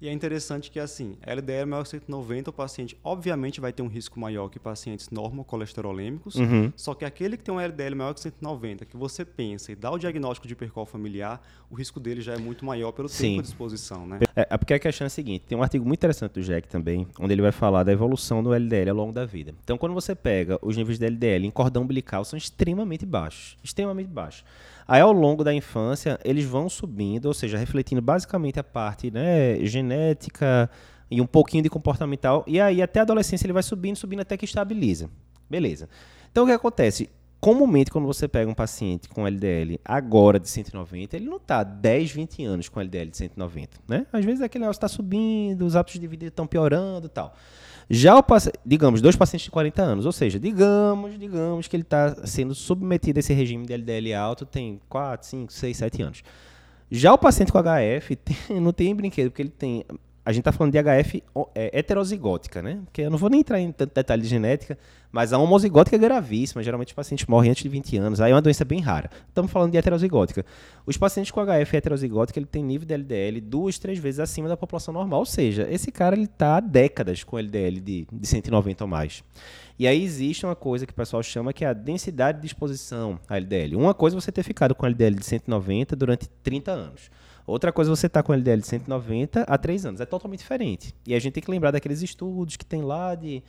E 0.00 0.08
é 0.08 0.12
interessante 0.12 0.70
que, 0.70 0.78
assim, 0.78 1.16
LDL 1.22 1.66
maior 1.66 1.82
que 1.84 1.90
190, 1.90 2.50
o 2.50 2.52
paciente 2.52 2.98
obviamente 3.02 3.60
vai 3.60 3.72
ter 3.72 3.82
um 3.82 3.86
risco 3.86 4.18
maior 4.18 4.48
que 4.48 4.58
pacientes 4.58 5.08
normocolesterolêmicos, 5.10 6.34
uhum. 6.34 6.72
só 6.76 6.94
que 6.94 7.04
aquele 7.04 7.36
que 7.36 7.44
tem 7.44 7.54
um 7.54 7.60
LDL 7.60 7.94
maior 7.94 8.12
que 8.12 8.20
190, 8.20 8.84
que 8.84 8.96
você 8.96 9.24
pensa 9.24 9.72
e 9.72 9.74
dá 9.74 9.90
o 9.90 9.98
diagnóstico 9.98 10.46
de 10.46 10.52
hipercol 10.52 10.84
familiar, 10.84 11.40
o 11.70 11.74
risco 11.74 11.98
dele 11.98 12.20
já 12.20 12.34
é 12.34 12.38
muito 12.38 12.64
maior 12.64 12.92
pelo 12.92 13.08
Sim. 13.08 13.30
tempo 13.30 13.42
de 13.42 13.48
exposição, 13.48 14.06
né? 14.06 14.20
É, 14.36 14.48
é, 14.50 14.56
porque 14.58 14.74
a 14.74 14.78
questão 14.78 15.04
é 15.04 15.06
a 15.06 15.10
seguinte, 15.10 15.44
tem 15.46 15.56
um 15.56 15.62
artigo 15.62 15.84
muito 15.86 16.00
interessante 16.00 16.32
do 16.32 16.42
Jack 16.42 16.68
também, 16.68 17.06
onde 17.18 17.32
ele 17.32 17.42
vai 17.42 17.52
falar 17.52 17.82
da 17.82 17.92
evolução 17.92 18.42
do 18.42 18.52
LDL 18.52 18.90
ao 18.90 18.96
longo 18.96 19.12
da 19.12 19.24
vida. 19.24 19.54
Então, 19.62 19.78
quando 19.78 19.94
você 19.94 20.14
pega 20.14 20.58
os 20.60 20.76
níveis 20.76 20.98
de 20.98 21.06
LDL 21.06 21.46
em 21.46 21.50
cordão 21.50 21.82
umbilical, 21.82 22.24
são 22.24 22.36
extremamente 22.36 23.06
baixos, 23.06 23.56
extremamente 23.62 24.08
baixos. 24.08 24.44
Aí, 24.86 25.00
ao 25.00 25.12
longo 25.12 25.42
da 25.42 25.52
infância, 25.54 26.18
eles 26.24 26.44
vão 26.44 26.68
subindo, 26.68 27.26
ou 27.26 27.34
seja, 27.34 27.56
refletindo 27.56 28.02
basicamente 28.02 28.60
a 28.60 28.64
parte 28.64 29.10
né, 29.10 29.64
genética 29.64 30.70
e 31.10 31.20
um 31.20 31.26
pouquinho 31.26 31.62
de 31.62 31.70
comportamental. 31.70 32.44
E 32.46 32.60
aí, 32.60 32.82
até 32.82 33.00
a 33.00 33.02
adolescência, 33.02 33.46
ele 33.46 33.52
vai 33.52 33.62
subindo, 33.62 33.96
subindo 33.96 34.20
até 34.20 34.36
que 34.36 34.44
estabiliza. 34.44 35.08
Beleza. 35.48 35.88
Então, 36.30 36.44
o 36.44 36.46
que 36.46 36.52
acontece? 36.52 37.08
Comumente, 37.44 37.90
quando 37.90 38.06
você 38.06 38.26
pega 38.26 38.50
um 38.50 38.54
paciente 38.54 39.06
com 39.06 39.26
LDL 39.26 39.78
agora 39.84 40.40
de 40.40 40.48
190, 40.48 41.14
ele 41.14 41.26
não 41.26 41.36
está 41.36 41.62
10, 41.62 42.10
20 42.10 42.42
anos 42.42 42.70
com 42.70 42.80
LDL 42.80 43.10
de 43.10 43.18
190. 43.18 43.80
Né? 43.86 44.06
Às 44.10 44.24
vezes 44.24 44.40
aquele 44.40 44.62
negócio 44.62 44.78
está 44.78 44.88
subindo, 44.88 45.66
os 45.66 45.76
hábitos 45.76 46.00
de 46.00 46.06
vida 46.06 46.24
estão 46.24 46.46
piorando 46.46 47.04
e 47.04 47.10
tal. 47.10 47.36
Já 47.90 48.16
o 48.16 48.22
paciente, 48.22 48.58
digamos, 48.64 49.02
dois 49.02 49.14
pacientes 49.14 49.44
de 49.44 49.50
40 49.50 49.82
anos, 49.82 50.06
ou 50.06 50.12
seja, 50.12 50.40
digamos, 50.40 51.18
digamos 51.18 51.68
que 51.68 51.76
ele 51.76 51.82
está 51.82 52.26
sendo 52.26 52.54
submetido 52.54 53.18
a 53.18 53.20
esse 53.20 53.34
regime 53.34 53.66
de 53.66 53.74
LDL 53.74 54.14
alto 54.14 54.46
tem 54.46 54.80
4, 54.88 55.26
5, 55.26 55.52
6, 55.52 55.76
7 55.76 56.02
anos. 56.02 56.22
Já 56.90 57.12
o 57.12 57.18
paciente 57.18 57.52
com 57.52 57.58
HF 57.58 58.16
tem, 58.24 58.58
não 58.58 58.72
tem 58.72 58.94
brinquedo, 58.94 59.28
porque 59.28 59.42
ele 59.42 59.50
tem 59.50 59.84
a 60.24 60.32
gente 60.32 60.40
está 60.40 60.52
falando 60.52 60.72
de 60.72 60.78
HF 60.82 61.22
é, 61.54 61.78
heterozigótica, 61.78 62.62
né? 62.62 62.80
Que 62.92 63.02
eu 63.02 63.10
não 63.10 63.18
vou 63.18 63.28
nem 63.28 63.40
entrar 63.40 63.60
em 63.60 63.70
tanto 63.70 63.94
detalhe 63.94 64.22
de 64.22 64.28
genética, 64.28 64.78
mas 65.12 65.34
a 65.34 65.38
homozigótica 65.38 65.96
é 65.96 65.98
gravíssima. 65.98 66.62
Geralmente 66.62 66.88
os 66.88 66.94
pacientes 66.94 67.26
morrem 67.26 67.50
antes 67.50 67.62
de 67.62 67.68
20 67.68 67.98
anos. 67.98 68.20
Aí 68.22 68.32
é 68.32 68.34
uma 68.34 68.40
doença 68.40 68.64
bem 68.64 68.80
rara. 68.80 69.10
Estamos 69.28 69.52
falando 69.52 69.72
de 69.72 69.76
heterozigótica. 69.76 70.44
Os 70.86 70.96
pacientes 70.96 71.30
com 71.30 71.44
HF 71.44 71.76
heterozigótica, 71.76 72.38
ele 72.38 72.46
tem 72.46 72.64
nível 72.64 72.86
de 72.86 72.94
LDL 72.94 73.38
duas, 73.42 73.78
três 73.78 73.98
vezes 73.98 74.18
acima 74.18 74.48
da 74.48 74.56
população 74.56 74.94
normal. 74.94 75.20
Ou 75.20 75.26
seja, 75.26 75.68
esse 75.70 75.92
cara 75.92 76.16
ele 76.16 76.24
está 76.24 76.56
há 76.56 76.60
décadas 76.60 77.22
com 77.22 77.38
LDL 77.38 77.80
de, 77.80 78.06
de 78.10 78.26
190 78.26 78.82
ou 78.82 78.88
mais. 78.88 79.22
E 79.78 79.86
aí 79.86 80.02
existe 80.02 80.46
uma 80.46 80.56
coisa 80.56 80.86
que 80.86 80.92
o 80.92 80.96
pessoal 80.96 81.22
chama 81.22 81.52
que 81.52 81.66
é 81.66 81.68
a 81.68 81.74
densidade 81.74 82.40
de 82.40 82.46
exposição 82.46 83.20
a 83.28 83.36
LDL. 83.36 83.76
Uma 83.76 83.92
coisa 83.92 84.16
é 84.16 84.20
você 84.20 84.32
ter 84.32 84.42
ficado 84.42 84.74
com 84.74 84.86
LDL 84.86 85.16
de 85.16 85.26
190 85.26 85.94
durante 85.94 86.30
30 86.42 86.72
anos. 86.72 87.10
Outra 87.46 87.72
coisa 87.72 87.90
você 87.90 88.06
estar 88.06 88.22
tá 88.22 88.26
com 88.26 88.32
LDL 88.32 88.60
de 88.60 88.66
190 88.66 89.42
há 89.42 89.58
3 89.58 89.86
anos. 89.86 90.00
É 90.00 90.06
totalmente 90.06 90.40
diferente. 90.40 90.94
E 91.06 91.14
a 91.14 91.18
gente 91.18 91.34
tem 91.34 91.42
que 91.42 91.50
lembrar 91.50 91.70
daqueles 91.70 92.02
estudos 92.02 92.56
que 92.56 92.64
tem 92.64 92.82
lá 92.82 93.14
de, 93.14 93.42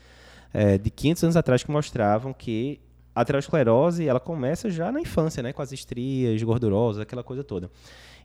é, 0.54 0.78
de 0.78 0.90
500 0.90 1.24
anos 1.24 1.38
atrás 1.38 1.64
que 1.64 1.72
mostravam 1.72 2.34
que 2.34 2.80
a 3.14 3.22
aterosclerose 3.22 4.06
ela 4.06 4.20
começa 4.20 4.70
já 4.70 4.92
na 4.92 5.00
infância, 5.00 5.42
né? 5.42 5.54
Com 5.54 5.62
as 5.62 5.72
estrias 5.72 6.44
gordurosas, 6.44 7.02
aquela 7.02 7.24
coisa 7.24 7.44
toda. 7.44 7.72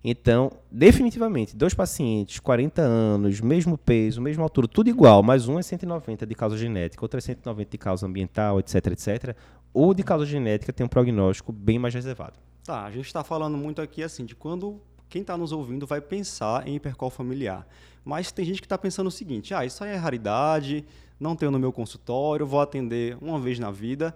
Então, 0.03 0.51
definitivamente, 0.71 1.55
dois 1.55 1.75
pacientes, 1.75 2.41
40 2.41 2.81
anos, 2.81 3.41
mesmo 3.41 3.77
peso, 3.77 4.21
mesma 4.21 4.43
altura, 4.43 4.67
tudo 4.67 4.89
igual, 4.89 5.23
mas 5.23 5.47
um 5.47 5.59
é 5.59 5.63
190 5.63 6.27
de 6.27 6.35
causa 6.35 6.57
genética, 6.57 7.05
outro 7.05 7.19
é 7.19 7.21
190 7.21 7.71
de 7.71 7.79
causa 7.79 8.07
ambiental, 8.07 8.59
etc, 8.59 8.87
etc. 8.87 9.37
O 9.75 9.93
de 9.93 10.03
causa 10.03 10.25
genética 10.25 10.73
tem 10.73 10.87
um 10.87 10.89
prognóstico 10.89 11.53
bem 11.53 11.79
mais 11.79 11.93
reservado. 11.93 12.39
Tá, 12.65 12.85
a 12.85 12.91
gente 12.91 13.07
está 13.07 13.23
falando 13.23 13.59
muito 13.59 13.83
aqui 13.83 14.03
assim 14.03 14.25
de 14.25 14.35
quando 14.35 14.81
quem 15.11 15.23
está 15.23 15.37
nos 15.37 15.51
ouvindo 15.51 15.87
vai 15.87 16.01
pensar 16.01 16.67
em 16.67 16.77
hipercol 16.77 17.11
familiar. 17.11 17.67
Mas 18.05 18.33
tem 18.33 18.45
gente 18.45 18.61
que 18.61 18.67
está 18.67 18.79
pensando 18.79 19.09
o 19.09 19.11
seguinte: 19.11 19.53
ah, 19.53 19.67
isso 19.67 19.83
aí 19.85 19.91
é 19.91 19.97
raridade, 19.97 20.85
não 21.19 21.37
tenho 21.37 21.51
no 21.51 21.59
meu 21.59 21.73
consultório, 21.73 22.47
vou 22.47 22.61
atender 22.61 23.19
uma 23.21 23.39
vez 23.39 23.59
na 23.59 23.71
vida. 23.71 24.15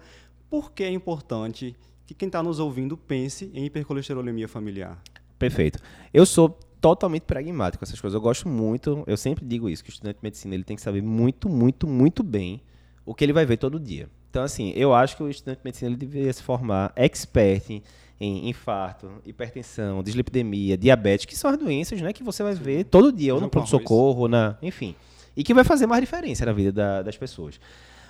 Por 0.49 0.73
que 0.73 0.85
é 0.85 0.91
importante 0.91 1.77
que 2.07 2.15
quem 2.15 2.29
está 2.29 2.43
nos 2.43 2.61
ouvindo 2.61 2.97
pense 2.97 3.51
em 3.53 3.67
hipercolesterolemia 3.67 4.49
familiar? 4.49 5.03
Perfeito. 5.39 5.81
Eu 6.13 6.25
sou 6.25 6.49
totalmente 6.81 7.23
pragmático 7.23 7.81
com 7.81 7.85
essas 7.85 8.01
coisas. 8.01 8.15
Eu 8.15 8.21
gosto 8.21 8.49
muito, 8.49 9.03
eu 9.07 9.17
sempre 9.17 9.45
digo 9.45 9.69
isso, 9.69 9.83
que 9.83 9.91
o 9.91 9.93
estudante 9.93 10.17
de 10.17 10.23
medicina 10.23 10.55
ele 10.55 10.65
tem 10.65 10.77
que 10.77 10.83
saber 10.83 11.03
muito, 11.03 11.49
muito, 11.49 11.87
muito 11.89 12.23
bem 12.23 12.63
o 13.05 13.15
que 13.15 13.25
ele 13.25 13.33
vai 13.33 13.45
ver 13.45 13.57
todo 13.57 13.81
dia. 13.81 14.09
Então, 14.31 14.43
assim, 14.43 14.73
eu 14.77 14.95
acho 14.95 15.17
que 15.17 15.23
o 15.23 15.29
estudante 15.29 15.59
de 15.59 15.65
medicina 15.65 15.91
ele 15.91 15.97
deveria 15.97 16.33
se 16.33 16.43
formar 16.43 16.93
expert 16.97 17.71
em 17.71 17.83
infarto, 18.21 19.11
hipertensão, 19.25 20.03
dislipidemia, 20.03 20.77
diabetes, 20.77 21.27
que 21.27 21.37
são 21.37 21.51
as 21.51 21.59
doenças 21.59 22.01
né, 22.01 22.13
que 22.13 22.23
você 22.23 22.43
vai 22.43 22.55
ver 22.55 22.85
todo 22.85 23.13
dia, 23.13 23.35
ou 23.35 23.41
no 23.41 23.49
pronto-socorro, 23.49 24.29
na, 24.29 24.57
enfim. 24.63 24.95
E 25.37 25.43
que 25.43 25.53
vai 25.53 25.65
fazer 25.65 25.87
mais 25.87 26.01
diferença 26.01 26.47
na 26.47 26.53
vida 26.53 26.73
da, 26.73 27.03
das 27.03 27.17
pessoas. 27.17 27.59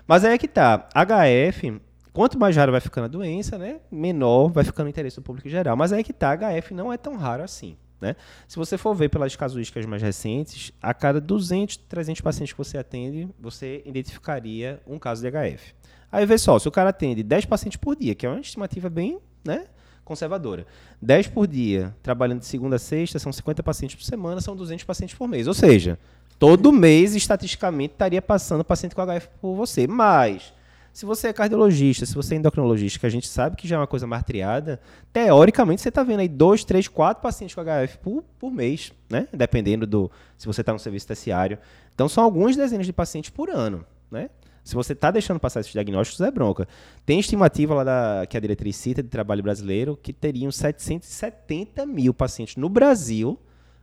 Mas 0.07 0.25
aí 0.25 0.35
é 0.35 0.39
que 0.39 0.47
tá. 0.47 0.89
HF, 0.95 1.81
quanto 2.13 2.39
mais 2.39 2.55
raro 2.55 2.73
vai 2.73 2.81
ficando 2.81 3.05
a 3.05 3.09
doença, 3.09 3.57
né, 3.57 3.81
menor 3.91 4.49
vai 4.53 4.63
ficando 4.65 4.87
o 4.87 4.91
interesse 4.91 5.17
do 5.17 5.23
público 5.23 5.49
geral. 5.49 5.77
Mas 5.77 5.93
aí 5.93 6.01
é 6.01 6.05
que 6.05 6.13
tá. 6.13 6.37
HF 6.37 6.75
não 6.75 6.93
é 6.93 6.99
tão 6.99 7.17
raro 7.17 7.43
assim. 7.43 7.77
Né? 8.01 8.15
Se 8.47 8.57
você 8.57 8.77
for 8.77 8.95
ver 8.95 9.09
pelas 9.09 9.35
casuísticas 9.35 9.87
mais 9.87 10.03
recentes, 10.03 10.73
a 10.83 10.93
cada 10.93 11.21
200, 11.21 11.79
300 11.79 12.21
pacientes 12.21 12.53
que 12.53 12.59
você 12.59 12.77
atende, 12.77 13.29
você 13.41 13.83
identificaria 13.87 14.79
um 14.87 14.99
caso 14.99 15.23
de 15.23 15.31
HF. 15.31 15.75
Aí 16.13 16.27
vê 16.27 16.37
só, 16.37 16.59
se 16.59 16.69
o 16.69 16.71
cara 16.71 16.91
atende 16.91 17.23
10 17.23 17.47
pacientes 17.47 17.79
por 17.79 17.97
dia, 17.97 18.15
que 18.15 18.27
é 18.27 18.29
uma 18.29 18.41
estimativa 18.41 18.91
bem 18.91 19.19
né, 19.45 19.67
conservadora. 20.05 20.67
10 21.01 21.29
por 21.29 21.47
dia, 21.47 21.95
trabalhando 22.03 22.41
de 22.41 22.47
segunda 22.47 22.77
a 22.77 22.79
sexta, 22.79 23.19
são 23.19 23.33
50 23.33 23.63
pacientes 23.63 23.97
por 23.97 24.05
semana, 24.05 24.41
são 24.41 24.55
200 24.55 24.85
pacientes 24.85 25.17
por 25.17 25.27
mês. 25.27 25.47
Ou 25.47 25.55
seja, 25.55 25.99
todo 26.39 26.73
mês, 26.73 27.15
estatisticamente, 27.15 27.95
estaria 27.95 28.21
passando 28.21 28.65
paciente 28.65 28.95
com 28.95 29.03
HF 29.03 29.29
por 29.41 29.55
você. 29.55 29.87
Mas, 29.87 30.53
Se 30.95 31.05
você 31.05 31.27
é 31.27 31.33
cardiologista, 31.33 32.07
se 32.07 32.15
você 32.15 32.35
é 32.35 32.39
endocrinologista, 32.39 33.01
que 33.01 33.07
a 33.07 33.09
gente 33.09 33.27
sabe 33.27 33.57
que 33.57 33.67
já 33.67 33.75
é 33.75 33.79
uma 33.81 33.87
coisa 33.87 34.07
mais 34.07 34.23
triada, 34.23 34.81
teoricamente 35.13 35.83
você 35.83 35.89
está 35.89 36.05
vendo 36.05 36.21
aí 36.21 36.29
dois, 36.29 36.63
três, 36.63 36.87
quatro 36.87 37.21
pacientes 37.21 37.53
com 37.53 37.61
HF 37.63 37.99
por, 37.99 38.23
por 38.39 38.53
mês, 38.53 38.93
né? 39.11 39.27
Dependendo 39.33 39.89
do 39.89 40.09
se 40.39 40.47
você 40.47 40.61
está 40.61 40.73
no 40.73 40.79
serviço 40.79 41.09
terciário. 41.09 41.59
Então 41.93 42.09
são 42.09 42.23
algumas 42.23 42.55
dezenas 42.55 42.87
de 42.87 42.93
pacientes 42.93 43.29
por 43.29 43.51
ano, 43.51 43.85
né? 44.09 44.31
Se 44.65 44.75
você 44.75 44.95
está 44.95 45.11
deixando 45.11 45.39
passar 45.39 45.61
esses 45.61 45.71
diagnósticos, 45.71 46.23
é 46.23 46.31
bronca. 46.31 46.67
Tem 47.05 47.21
estimativa 47.21 47.75
lá 47.75 47.85
da, 47.85 48.27
que 48.27 48.37
a 48.37 48.41
diretriz 48.41 48.75
cita 48.77 49.03
de 49.03 49.11
trabalho 49.11 49.43
brasileiro 49.43 49.97
que 50.03 50.13
teriam 50.13 50.51
770 50.51 51.85
mil 51.85 52.15
pacientes 52.15 52.57
no 52.57 52.71
Brasil 52.71 53.39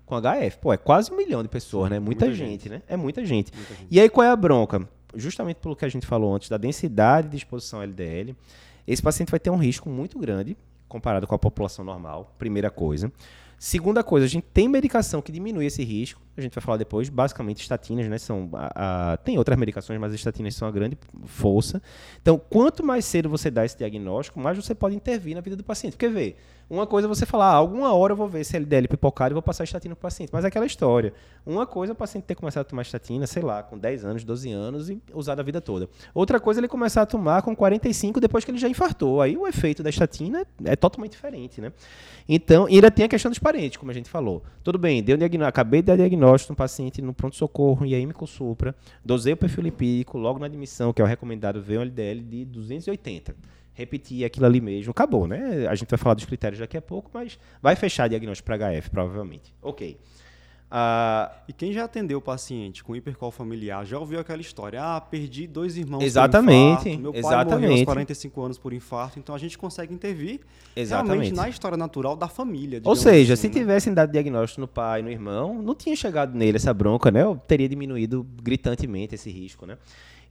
com 0.07 0.19
HF. 0.19 0.57
Pô, 0.59 0.73
é 0.73 0.77
quase 0.77 1.11
um 1.11 1.15
milhão 1.15 1.43
de 1.43 1.49
pessoas, 1.49 1.91
né? 1.91 1.99
Muita, 1.99 2.25
muita 2.25 2.37
gente, 2.37 2.63
gente, 2.63 2.69
né? 2.69 2.81
É 2.87 2.97
muita 2.97 3.23
gente. 3.23 3.53
muita 3.55 3.75
gente. 3.75 3.87
E 3.91 3.99
aí 3.99 4.09
qual 4.09 4.25
é 4.25 4.31
a 4.31 4.35
bronca? 4.35 4.89
Justamente 5.15 5.57
pelo 5.57 5.75
que 5.75 5.85
a 5.85 5.89
gente 5.89 6.07
falou 6.07 6.35
antes, 6.35 6.49
da 6.49 6.57
densidade 6.57 7.29
de 7.29 7.37
exposição 7.37 7.81
LDL, 7.81 8.35
esse 8.87 9.03
paciente 9.03 9.29
vai 9.29 9.39
ter 9.39 9.51
um 9.51 9.57
risco 9.57 9.87
muito 9.87 10.17
grande 10.17 10.57
comparado 10.87 11.27
com 11.27 11.35
a 11.35 11.39
população 11.39 11.85
normal, 11.85 12.33
primeira 12.37 12.69
coisa. 12.69 13.11
Segunda 13.63 14.03
coisa, 14.03 14.25
a 14.25 14.27
gente 14.27 14.47
tem 14.51 14.67
medicação 14.67 15.21
que 15.21 15.31
diminui 15.31 15.67
esse 15.67 15.83
risco. 15.83 16.19
A 16.35 16.41
gente 16.41 16.55
vai 16.55 16.63
falar 16.63 16.77
depois. 16.77 17.09
Basicamente, 17.09 17.61
estatinas, 17.61 18.07
né? 18.07 18.17
São 18.17 18.49
a, 18.53 19.11
a, 19.13 19.17
tem 19.17 19.37
outras 19.37 19.55
medicações, 19.55 19.99
mas 19.99 20.11
as 20.11 20.15
estatinas 20.15 20.55
são 20.55 20.67
a 20.67 20.71
grande 20.71 20.97
força. 21.25 21.79
Então, 22.19 22.41
quanto 22.49 22.83
mais 22.83 23.05
cedo 23.05 23.29
você 23.29 23.51
dá 23.51 23.63
esse 23.63 23.77
diagnóstico, 23.77 24.39
mais 24.39 24.57
você 24.57 24.73
pode 24.73 24.95
intervir 24.95 25.35
na 25.35 25.41
vida 25.41 25.55
do 25.55 25.63
paciente. 25.63 25.91
Porque, 25.91 26.09
vê, 26.09 26.37
uma 26.71 26.87
coisa 26.87 27.05
é 27.05 27.09
você 27.09 27.25
falar, 27.25 27.47
ah, 27.47 27.55
alguma 27.55 27.93
hora 27.93 28.13
eu 28.13 28.17
vou 28.17 28.29
ver 28.29 28.39
esse 28.39 28.55
LDL 28.55 28.87
pipocado 28.87 29.33
e 29.33 29.35
vou 29.35 29.43
passar 29.43 29.65
estatina 29.65 29.93
para 29.93 29.99
o 29.99 30.03
paciente. 30.03 30.29
Mas 30.31 30.45
é 30.45 30.47
aquela 30.47 30.65
história. 30.65 31.13
Uma 31.45 31.67
coisa 31.67 31.91
é 31.91 31.93
o 31.93 31.95
paciente 31.97 32.23
ter 32.23 32.33
começado 32.33 32.61
a 32.61 32.63
tomar 32.63 32.83
estatina, 32.83 33.27
sei 33.27 33.43
lá, 33.43 33.61
com 33.61 33.77
10 33.77 34.05
anos, 34.05 34.23
12 34.23 34.51
anos 34.53 34.89
e 34.89 35.01
usar 35.13 35.37
a 35.37 35.43
vida 35.43 35.59
toda. 35.59 35.89
Outra 36.13 36.39
coisa 36.39 36.59
é 36.59 36.61
ele 36.61 36.69
começar 36.69 37.01
a 37.01 37.05
tomar 37.05 37.41
com 37.41 37.53
45 37.53 38.21
depois 38.21 38.45
que 38.45 38.51
ele 38.51 38.57
já 38.57 38.69
infartou. 38.69 39.21
Aí 39.21 39.35
o 39.35 39.45
efeito 39.45 39.83
da 39.83 39.89
estatina 39.89 40.47
é 40.63 40.77
totalmente 40.77 41.11
diferente, 41.11 41.59
né? 41.59 41.73
Então, 42.27 42.69
e 42.69 42.75
ainda 42.75 42.89
tem 42.89 43.03
a 43.03 43.09
questão 43.09 43.29
dos 43.29 43.39
parentes, 43.51 43.77
como 43.77 43.91
a 43.91 43.93
gente 43.93 44.09
falou. 44.09 44.43
Tudo 44.63 44.79
bem, 44.79 45.03
deu 45.03 45.17
diagnóstico, 45.17 45.49
acabei 45.49 45.81
de 45.81 45.87
dar 45.87 45.97
diagnóstico 45.97 46.53
no 46.53 46.57
paciente 46.57 47.01
no 47.01 47.13
pronto-socorro 47.13 47.85
e 47.85 47.93
aí 47.93 48.05
me 48.05 48.13
consulta, 48.13 48.73
dosei 49.03 49.33
o 49.33 49.37
perfil 49.37 49.63
lipídico, 49.63 50.17
logo 50.17 50.39
na 50.39 50.45
admissão, 50.45 50.93
que 50.93 51.01
é 51.01 51.05
o 51.05 51.07
recomendado, 51.07 51.61
veio 51.61 51.81
um 51.81 51.83
LDL 51.83 52.21
de 52.21 52.45
280 52.45 53.35
repetir 53.73 54.25
aquilo 54.25 54.45
ali 54.45 54.61
mesmo. 54.61 54.91
Acabou, 54.91 55.27
né? 55.27 55.65
A 55.67 55.75
gente 55.75 55.89
vai 55.89 55.97
falar 55.97 56.13
dos 56.13 56.25
critérios 56.25 56.59
daqui 56.59 56.77
a 56.77 56.81
pouco, 56.81 57.09
mas 57.13 57.39
vai 57.61 57.75
fechar 57.75 58.07
diagnóstico 58.07 58.45
para 58.45 58.57
HF, 58.57 58.89
provavelmente. 58.89 59.53
Ok. 59.61 59.97
Uh, 60.71 61.29
e 61.49 61.53
quem 61.53 61.73
já 61.73 61.83
atendeu 61.83 62.19
o 62.19 62.21
paciente 62.21 62.81
com 62.81 62.95
hipercol 62.95 63.29
familiar 63.29 63.85
já 63.85 63.99
ouviu 63.99 64.21
aquela 64.21 64.39
história: 64.39 64.81
ah, 64.81 65.01
perdi 65.01 65.45
dois 65.45 65.75
irmãos 65.75 66.01
exatamente, 66.01 66.83
por 66.83 66.87
infarto, 66.87 67.01
meu 67.01 67.11
pai 67.11 67.19
exatamente. 67.19 67.61
morreu 67.61 67.71
aos 67.73 67.83
45 67.83 68.41
anos 68.41 68.57
por 68.57 68.71
infarto, 68.71 69.19
então 69.19 69.35
a 69.35 69.37
gente 69.37 69.57
consegue 69.57 69.93
intervir 69.93 70.39
exatamente. 70.73 71.11
realmente 71.11 71.35
na 71.35 71.49
história 71.49 71.77
natural 71.77 72.15
da 72.15 72.29
família. 72.29 72.81
Ou 72.85 72.95
seja, 72.95 73.33
assim, 73.33 73.41
se 73.41 73.47
né? 73.49 73.53
tivessem 73.53 73.93
dado 73.93 74.13
diagnóstico 74.13 74.61
no 74.61 74.67
pai, 74.67 75.01
no 75.01 75.09
irmão, 75.09 75.61
não 75.61 75.75
tinha 75.75 75.93
chegado 75.93 76.37
nele 76.37 76.55
essa 76.55 76.73
bronca, 76.73 77.11
né? 77.11 77.21
Eu 77.21 77.35
teria 77.35 77.67
diminuído 77.67 78.25
gritantemente 78.41 79.13
esse 79.13 79.29
risco, 79.29 79.65
né? 79.65 79.77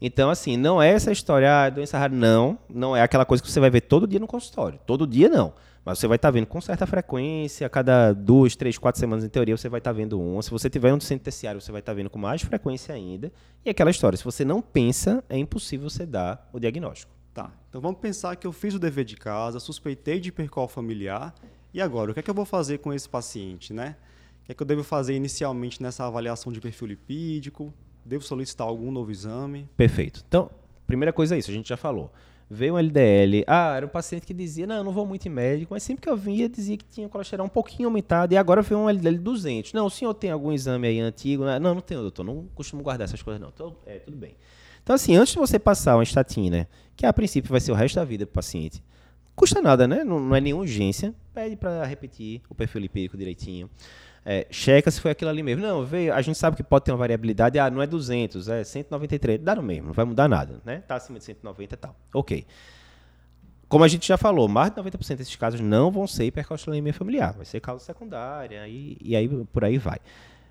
Então, 0.01 0.31
assim, 0.31 0.57
não 0.57 0.81
é 0.81 0.91
essa 0.91 1.13
história, 1.13 1.65
ah, 1.65 1.69
doença 1.69 1.99
rara, 1.99 2.15
não. 2.15 2.59
Não 2.69 2.97
é 2.97 3.03
aquela 3.03 3.25
coisa 3.25 3.43
que 3.43 3.51
você 3.51 3.61
vai 3.61 3.69
ver 3.69 3.83
todo 3.83 4.07
dia 4.07 4.19
no 4.19 4.27
consultório. 4.27 4.81
Todo 4.87 5.07
dia, 5.07 5.29
não. 5.29 5.53
Mas 5.85 5.99
você 5.99 6.07
vai 6.07 6.17
estar 6.17 6.29
tá 6.29 6.33
vendo 6.33 6.47
com 6.47 6.61
certa 6.61 6.87
frequência, 6.87 7.67
a 7.67 7.71
cada 7.71 8.13
duas, 8.13 8.55
três, 8.57 8.79
quatro 8.79 8.99
semanas, 8.99 9.25
em 9.25 9.29
teoria, 9.29 9.57
você 9.57 9.69
vai 9.69 9.79
estar 9.79 9.91
tá 9.91 9.97
vendo 9.97 10.21
um. 10.21 10.41
Se 10.41 10.51
você 10.51 10.71
tiver 10.71 10.93
um 10.93 11.01
centro 11.01 11.25
terciário, 11.25 11.61
você 11.61 11.73
vai 11.73 11.81
estar 11.81 11.93
tá 11.93 11.97
vendo 11.97 12.09
com 12.09 12.19
mais 12.19 12.43
frequência 12.43 12.95
ainda. 12.95 13.33
E 13.65 13.71
aquela 13.71 13.91
história, 13.91 14.17
se 14.17 14.25
você 14.25 14.45
não 14.45 14.63
pensa, 14.63 15.23
é 15.29 15.37
impossível 15.39 15.89
você 15.89 16.07
dar 16.07 16.49
o 16.53 16.59
diagnóstico. 16.59 17.13
Tá, 17.33 17.53
então 17.69 17.81
vamos 17.81 18.01
pensar 18.01 18.35
que 18.37 18.47
eu 18.47 18.53
fiz 18.53 18.75
o 18.75 18.79
dever 18.79 19.05
de 19.05 19.17
casa, 19.17 19.61
suspeitei 19.61 20.19
de 20.19 20.31
hipercol 20.31 20.67
familiar, 20.67 21.33
e 21.73 21.81
agora, 21.81 22.11
o 22.11 22.15
que 22.15 22.21
é 22.21 22.23
que 22.23 22.31
eu 22.31 22.35
vou 22.35 22.45
fazer 22.45 22.79
com 22.79 22.93
esse 22.93 23.09
paciente, 23.09 23.73
né? 23.73 23.97
O 24.43 24.47
que 24.47 24.53
é 24.53 24.55
que 24.55 24.63
eu 24.63 24.67
devo 24.67 24.83
fazer 24.83 25.15
inicialmente 25.15 25.81
nessa 25.81 26.05
avaliação 26.05 26.53
de 26.53 26.61
perfil 26.61 26.89
lipídico? 26.89 27.73
Devo 28.05 28.25
solicitar 28.25 28.67
algum 28.67 28.91
novo 28.91 29.11
exame? 29.11 29.69
Perfeito. 29.77 30.25
Então, 30.27 30.51
primeira 30.87 31.13
coisa 31.13 31.35
é 31.35 31.39
isso, 31.39 31.51
a 31.51 31.55
gente 31.55 31.69
já 31.69 31.77
falou. 31.77 32.13
Veio 32.53 32.75
um 32.75 32.79
LDL. 32.79 33.45
Ah, 33.47 33.77
era 33.77 33.87
um 33.87 33.89
paciente 33.89 34.27
que 34.27 34.35
dizia, 34.35 34.67
não, 34.67 34.77
eu 34.77 34.85
não 34.85 34.91
vou 34.91 35.07
muito 35.07 35.27
em 35.27 35.31
médico, 35.31 35.73
mas 35.73 35.85
sempre 35.85 36.03
que 36.03 36.11
eu 36.11 36.17
via, 36.17 36.49
dizia 36.49 36.77
que 36.77 36.85
tinha 36.85 37.09
colesterol 37.09 37.47
um 37.47 37.51
pouquinho 37.51 37.89
aumentado, 37.89 38.33
e 38.33 38.37
agora 38.37 38.61
veio 38.61 38.81
um 38.81 38.89
LDL 38.89 39.19
200. 39.19 39.73
Não, 39.73 39.87
o 39.87 39.91
senhor 39.91 40.13
tem 40.15 40.33
algum 40.33 40.51
exame 40.51 40.89
aí 40.89 40.99
antigo? 40.99 41.45
Não, 41.45 41.75
não 41.75 41.81
tenho, 41.81 42.01
doutor, 42.01 42.25
não 42.25 42.49
costumo 42.55 42.83
guardar 42.83 43.05
essas 43.05 43.23
coisas, 43.23 43.41
não. 43.41 43.51
Então, 43.55 43.77
é, 43.87 44.01
tudo 44.01 44.17
bem. 44.17 44.35
Então, 44.83 44.97
assim, 44.97 45.15
antes 45.15 45.33
de 45.33 45.39
você 45.39 45.59
passar 45.59 45.97
uma 45.97 46.03
estatina, 46.03 46.69
que 46.97 47.07
a 47.07 47.13
princípio 47.13 47.51
vai 47.51 47.61
ser 47.61 47.71
o 47.71 47.75
resto 47.75 47.95
da 47.95 48.05
vida 48.05 48.25
do 48.25 48.33
paciente, 48.33 48.83
custa 49.37 49.63
nada, 49.63 49.87
né? 49.87 50.03
Não, 50.03 50.19
não 50.19 50.35
é 50.35 50.41
nenhuma 50.41 50.63
urgência. 50.63 51.15
Pede 51.33 51.55
para 51.55 51.85
repetir 51.85 52.43
o 52.49 52.55
perfil 52.55 52.81
lipídico 52.81 53.17
direitinho. 53.17 53.71
É, 54.25 54.47
checa 54.51 54.91
se 54.91 55.01
foi 55.01 55.11
aquilo 55.11 55.31
ali 55.31 55.43
mesmo. 55.43 55.63
Não, 55.63 55.85
veio, 55.85 56.13
a 56.13 56.21
gente 56.21 56.39
sabe 56.39 56.57
que 56.57 56.63
pode 56.63 56.85
ter 56.85 56.93
uma 56.93 56.99
variabilidade. 56.99 57.59
Ah, 57.59 57.71
não 57.71 57.81
é 57.81 57.87
200, 57.87 58.49
é 58.49 58.65
193. 58.65 59.41
Dá 59.41 59.55
no 59.55 59.63
mesmo, 59.63 59.89
não 59.89 59.93
vai 59.95 60.05
mudar 60.05 60.29
nada, 60.29 60.61
né? 60.65 60.83
Tá 60.87 60.97
acima 60.97 61.19
de 61.19 61.25
190 61.25 61.75
e 61.75 61.77
tal. 61.77 61.97
Ok. 62.15 62.47
Como 63.69 63.85
a 63.85 63.89
gente 63.89 64.07
já 64.07 64.19
falou, 64.19 64.49
mais 64.49 64.71
de 64.75 64.81
90% 64.81 65.17
desses 65.17 65.37
casos 65.37 65.61
não 65.61 65.91
vão 65.91 66.07
ser 66.07 66.25
hipercolesterolemia 66.25 66.93
familiar. 66.93 67.33
Vai 67.35 67.45
ser 67.45 67.61
causa 67.61 67.85
secundária 67.85 68.67
e, 68.67 68.99
e 69.01 69.15
aí 69.15 69.29
por 69.29 69.65
aí 69.65 69.79
vai. 69.79 69.99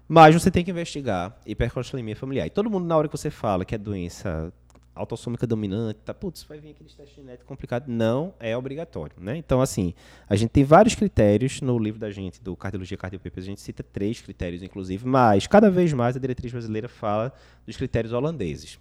Mas 0.07 0.33
você 0.33 0.49
tem 0.49 0.63
que 0.63 0.71
investigar 0.71 1.37
hipercolesterolemia 1.45 2.15
familiar. 2.15 2.47
E 2.47 2.49
todo 2.49 2.69
mundo, 2.69 2.87
na 2.87 2.97
hora 2.97 3.07
que 3.07 3.15
você 3.15 3.29
fala 3.29 3.65
que 3.65 3.75
é 3.75 3.77
doença 3.77 4.51
autossômica 4.99 5.47
dominante, 5.47 5.99
tá, 6.03 6.13
putz, 6.13 6.43
vai 6.43 6.59
vir 6.59 6.71
aqueles 6.71 6.93
testes 6.93 7.15
genéticos 7.15 7.47
complicados. 7.47 7.87
Não 7.87 8.33
é 8.39 8.55
obrigatório, 8.55 9.15
né? 9.17 9.37
Então, 9.37 9.61
assim, 9.61 9.93
a 10.27 10.35
gente 10.35 10.49
tem 10.49 10.63
vários 10.63 10.93
critérios 10.93 11.61
no 11.61 11.79
livro 11.79 11.99
da 11.99 12.11
gente, 12.11 12.41
do 12.41 12.55
Cardiologia 12.55 12.97
Cardiopapers, 12.97 13.45
a 13.45 13.49
gente 13.49 13.61
cita 13.61 13.81
três 13.81 14.21
critérios, 14.21 14.61
inclusive, 14.61 15.07
mas 15.07 15.47
cada 15.47 15.71
vez 15.71 15.93
mais 15.93 16.17
a 16.17 16.19
diretriz 16.19 16.51
brasileira 16.51 16.89
fala 16.89 17.33
dos 17.65 17.77
critérios 17.77 18.11
holandeses. 18.11 18.77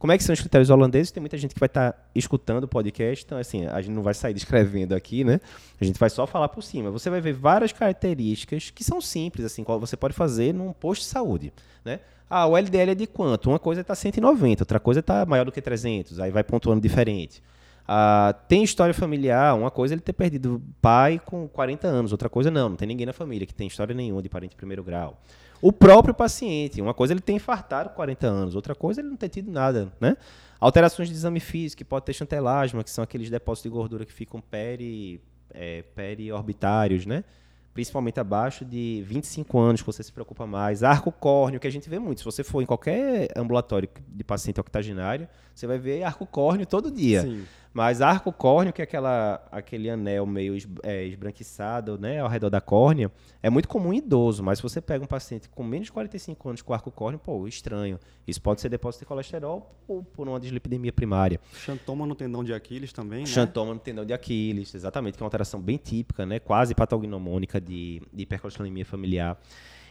Como 0.00 0.10
é 0.14 0.16
que 0.16 0.24
são 0.24 0.32
os 0.32 0.40
critérios 0.40 0.70
holandeses? 0.70 1.12
Tem 1.12 1.20
muita 1.20 1.36
gente 1.36 1.52
que 1.52 1.60
vai 1.60 1.66
estar 1.66 1.92
tá 1.92 1.98
escutando 2.14 2.64
o 2.64 2.68
podcast, 2.68 3.22
então 3.22 3.36
assim, 3.36 3.66
a 3.66 3.82
gente 3.82 3.92
não 3.92 4.02
vai 4.02 4.14
sair 4.14 4.32
descrevendo 4.32 4.94
aqui, 4.94 5.24
né? 5.24 5.38
A 5.78 5.84
gente 5.84 6.00
vai 6.00 6.08
só 6.08 6.26
falar 6.26 6.48
por 6.48 6.62
cima. 6.62 6.90
Você 6.90 7.10
vai 7.10 7.20
ver 7.20 7.34
várias 7.34 7.70
características 7.70 8.70
que 8.70 8.82
são 8.82 8.98
simples, 8.98 9.44
assim, 9.44 9.62
qual 9.62 9.78
você 9.78 9.98
pode 9.98 10.14
fazer 10.14 10.54
num 10.54 10.72
posto 10.72 11.02
de 11.02 11.08
saúde, 11.08 11.52
né? 11.84 12.00
Ah, 12.30 12.46
o 12.46 12.56
LDL 12.56 12.92
é 12.92 12.94
de 12.94 13.06
quanto? 13.06 13.50
Uma 13.50 13.58
coisa 13.58 13.82
está 13.82 13.94
190, 13.94 14.62
outra 14.62 14.80
coisa 14.80 15.00
está 15.00 15.26
maior 15.26 15.44
do 15.44 15.52
que 15.52 15.60
300, 15.60 16.18
aí 16.18 16.30
vai 16.30 16.42
pontuando 16.42 16.80
diferente. 16.80 17.42
Ah, 17.86 18.34
tem 18.48 18.64
história 18.64 18.94
familiar, 18.94 19.54
uma 19.54 19.70
coisa 19.70 19.92
é 19.92 19.96
ele 19.96 20.00
ter 20.00 20.14
perdido 20.14 20.62
pai 20.80 21.20
com 21.22 21.46
40 21.46 21.86
anos, 21.86 22.10
outra 22.10 22.30
coisa 22.30 22.50
não, 22.50 22.70
não 22.70 22.76
tem 22.76 22.88
ninguém 22.88 23.04
na 23.04 23.12
família 23.12 23.46
que 23.46 23.52
tem 23.52 23.66
história 23.66 23.94
nenhuma 23.94 24.22
de 24.22 24.30
parente 24.30 24.52
de 24.52 24.56
primeiro 24.56 24.82
grau. 24.82 25.20
O 25.62 25.72
próprio 25.72 26.14
paciente, 26.14 26.80
uma 26.80 26.94
coisa 26.94 27.12
ele 27.12 27.20
ter 27.20 27.32
infartado 27.32 27.90
com 27.90 27.96
40 27.96 28.26
anos, 28.26 28.54
outra 28.54 28.74
coisa 28.74 29.00
ele 29.00 29.08
não 29.08 29.16
ter 29.16 29.28
tido 29.28 29.50
nada, 29.50 29.92
né? 30.00 30.16
Alterações 30.58 31.08
de 31.08 31.14
exame 31.14 31.40
físico, 31.40 31.78
que 31.78 31.84
pode 31.84 32.04
ter 32.04 32.12
chantelasma, 32.12 32.84
que 32.84 32.90
são 32.90 33.04
aqueles 33.04 33.30
depósitos 33.30 33.70
de 33.70 33.76
gordura 33.76 34.04
que 34.04 34.12
ficam 34.12 34.40
peri, 34.40 35.20
é, 35.52 35.82
periorbitários, 35.94 37.06
né? 37.06 37.24
principalmente 37.72 38.18
abaixo 38.18 38.64
de 38.64 39.02
25 39.06 39.58
anos, 39.58 39.80
que 39.80 39.86
você 39.86 40.02
se 40.02 40.12
preocupa 40.12 40.46
mais. 40.46 40.82
Arco 40.82 41.12
córneo, 41.12 41.60
que 41.60 41.66
a 41.66 41.70
gente 41.70 41.88
vê 41.88 41.98
muito. 41.98 42.18
Se 42.18 42.24
você 42.24 42.42
for 42.42 42.62
em 42.62 42.66
qualquer 42.66 43.28
ambulatório 43.36 43.88
de 44.08 44.24
paciente 44.24 44.60
octogenário, 44.60 45.28
você 45.54 45.66
vai 45.66 45.78
ver 45.78 46.02
arco 46.02 46.26
córneo 46.26 46.66
todo 46.66 46.90
dia. 46.90 47.22
Sim. 47.22 47.44
Mas 47.72 48.00
arco 48.00 48.32
córneo, 48.32 48.72
que 48.72 48.82
é 48.82 48.84
aquela, 48.84 49.46
aquele 49.52 49.88
anel 49.88 50.26
meio 50.26 50.56
é, 50.82 51.04
esbranquiçado 51.04 51.96
né, 51.96 52.18
ao 52.18 52.28
redor 52.28 52.50
da 52.50 52.60
córnea, 52.60 53.12
é 53.40 53.48
muito 53.48 53.68
comum 53.68 53.92
em 53.92 53.98
idoso, 53.98 54.42
mas 54.42 54.58
se 54.58 54.62
você 54.62 54.80
pega 54.80 55.04
um 55.04 55.06
paciente 55.06 55.48
com 55.48 55.62
menos 55.62 55.86
de 55.86 55.92
45 55.92 56.48
anos 56.48 56.62
com 56.62 56.74
arco 56.74 56.90
córneo, 56.90 57.20
pô, 57.20 57.46
estranho. 57.46 57.98
Isso 58.26 58.42
pode 58.42 58.60
ser 58.60 58.68
depósito 58.68 59.04
de 59.04 59.06
colesterol 59.08 59.72
ou 59.86 60.02
por 60.02 60.28
uma 60.28 60.40
dislipidemia 60.40 60.92
primária. 60.92 61.40
Xantoma 61.54 62.06
no 62.06 62.16
tendão 62.16 62.42
de 62.42 62.52
Aquiles 62.52 62.92
também, 62.92 63.20
né? 63.20 63.26
Xantoma 63.26 63.72
no 63.72 63.80
tendão 63.80 64.04
de 64.04 64.12
Aquiles, 64.12 64.74
exatamente, 64.74 65.16
que 65.16 65.22
é 65.22 65.24
uma 65.24 65.28
alteração 65.28 65.60
bem 65.60 65.76
típica, 65.76 66.26
né, 66.26 66.40
quase 66.40 66.74
patognomônica 66.74 67.60
de, 67.60 68.02
de 68.12 68.22
hipercolesterolemia 68.24 68.84
familiar. 68.84 69.38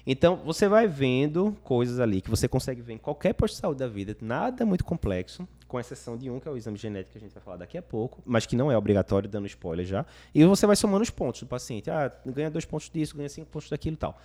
Então, 0.06 0.38
você 0.38 0.68
vai 0.68 0.88
vendo 0.88 1.56
coisas 1.64 2.00
ali 2.00 2.22
que 2.22 2.30
você 2.30 2.48
consegue 2.48 2.82
ver 2.82 2.94
em 2.94 2.98
qualquer 2.98 3.34
posto 3.34 3.56
de 3.56 3.62
saúde 3.62 3.80
da 3.80 3.88
vida, 3.88 4.16
nada 4.22 4.66
muito 4.66 4.84
complexo, 4.84 5.48
com 5.68 5.80
exceção 5.80 6.18
de 6.18 6.30
um, 6.30 6.40
que 6.40 6.48
é 6.48 6.52
o 6.52 6.58
exame 6.58 6.78
genético 6.78 7.14
que 7.14 7.18
a 7.20 7.22
gente 7.22 7.34
vai 7.34 7.44
falar 7.44 7.58
daqui 7.58 7.78
a 7.78 7.82
pouco, 7.82 8.22
mas 8.26 8.46
que 8.46 8.56
não 8.56 8.72
é 8.72 8.78
obrigatório, 8.78 9.30
dando 9.30 9.46
spoiler 9.46 9.86
já. 9.86 10.06
E 10.34 10.44
você 10.44 10.66
vai 10.66 10.76
somando 10.76 11.04
os 11.04 11.10
pontos 11.10 11.42
do 11.42 11.48
paciente. 11.48 11.92
Ah, 11.92 12.12
ganha 12.26 12.50
dois 12.50 12.66
pontos 12.66 12.90
disso, 12.90 13.16
ganha 13.16 13.30
cinco 13.30 13.50
pontos 13.52 13.70
daquilo 13.70 13.94
e 13.94 13.98
tal. 13.98 14.18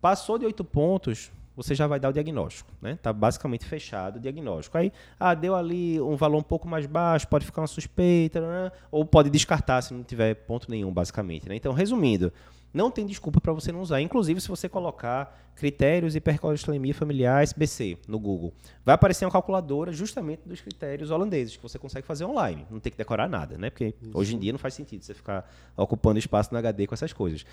Passou 0.00 0.38
de 0.38 0.44
oito 0.44 0.62
pontos, 0.62 1.32
você 1.56 1.74
já 1.74 1.86
vai 1.86 1.98
dar 1.98 2.10
o 2.10 2.12
diagnóstico, 2.12 2.70
né? 2.80 2.98
Tá 3.02 3.12
basicamente 3.12 3.64
fechado 3.64 4.16
o 4.16 4.20
diagnóstico. 4.20 4.78
Aí, 4.78 4.92
ah, 5.18 5.34
deu 5.34 5.54
ali 5.54 6.00
um 6.00 6.16
valor 6.16 6.38
um 6.38 6.42
pouco 6.42 6.68
mais 6.68 6.86
baixo, 6.86 7.28
pode 7.28 7.44
ficar 7.44 7.62
uma 7.62 7.66
suspeita, 7.66 8.40
né? 8.40 8.72
ou 8.90 9.04
pode 9.04 9.30
descartar 9.30 9.82
se 9.82 9.92
não 9.92 10.02
tiver 10.02 10.34
ponto 10.34 10.70
nenhum, 10.70 10.92
basicamente, 10.92 11.48
né? 11.48 11.56
Então, 11.56 11.72
resumindo, 11.72 12.32
Não 12.72 12.90
tem 12.90 13.06
desculpa 13.06 13.40
para 13.40 13.52
você 13.52 13.72
não 13.72 13.80
usar. 13.80 14.00
Inclusive, 14.00 14.40
se 14.40 14.48
você 14.48 14.68
colocar 14.68 15.36
critérios 15.56 16.16
hipercolesterolemia 16.16 16.94
familiar 16.94 17.42
SBC 17.42 17.98
no 18.08 18.18
Google, 18.18 18.52
vai 18.84 18.94
aparecer 18.94 19.26
uma 19.26 19.30
calculadora 19.30 19.92
justamente 19.92 20.42
dos 20.46 20.60
critérios 20.60 21.10
holandeses 21.10 21.56
que 21.56 21.62
você 21.62 21.78
consegue 21.78 22.06
fazer 22.06 22.24
online. 22.24 22.66
Não 22.70 22.80
tem 22.80 22.90
que 22.90 22.96
decorar 22.96 23.28
nada, 23.28 23.58
né? 23.58 23.68
Porque 23.68 23.94
Isso. 24.00 24.10
hoje 24.14 24.34
em 24.34 24.38
dia 24.38 24.52
não 24.52 24.58
faz 24.58 24.74
sentido 24.74 25.04
você 25.04 25.12
ficar 25.12 25.50
ocupando 25.76 26.18
espaço 26.18 26.50
no 26.52 26.58
HD 26.58 26.86
com 26.86 26.94
essas 26.94 27.12
coisas. 27.12 27.44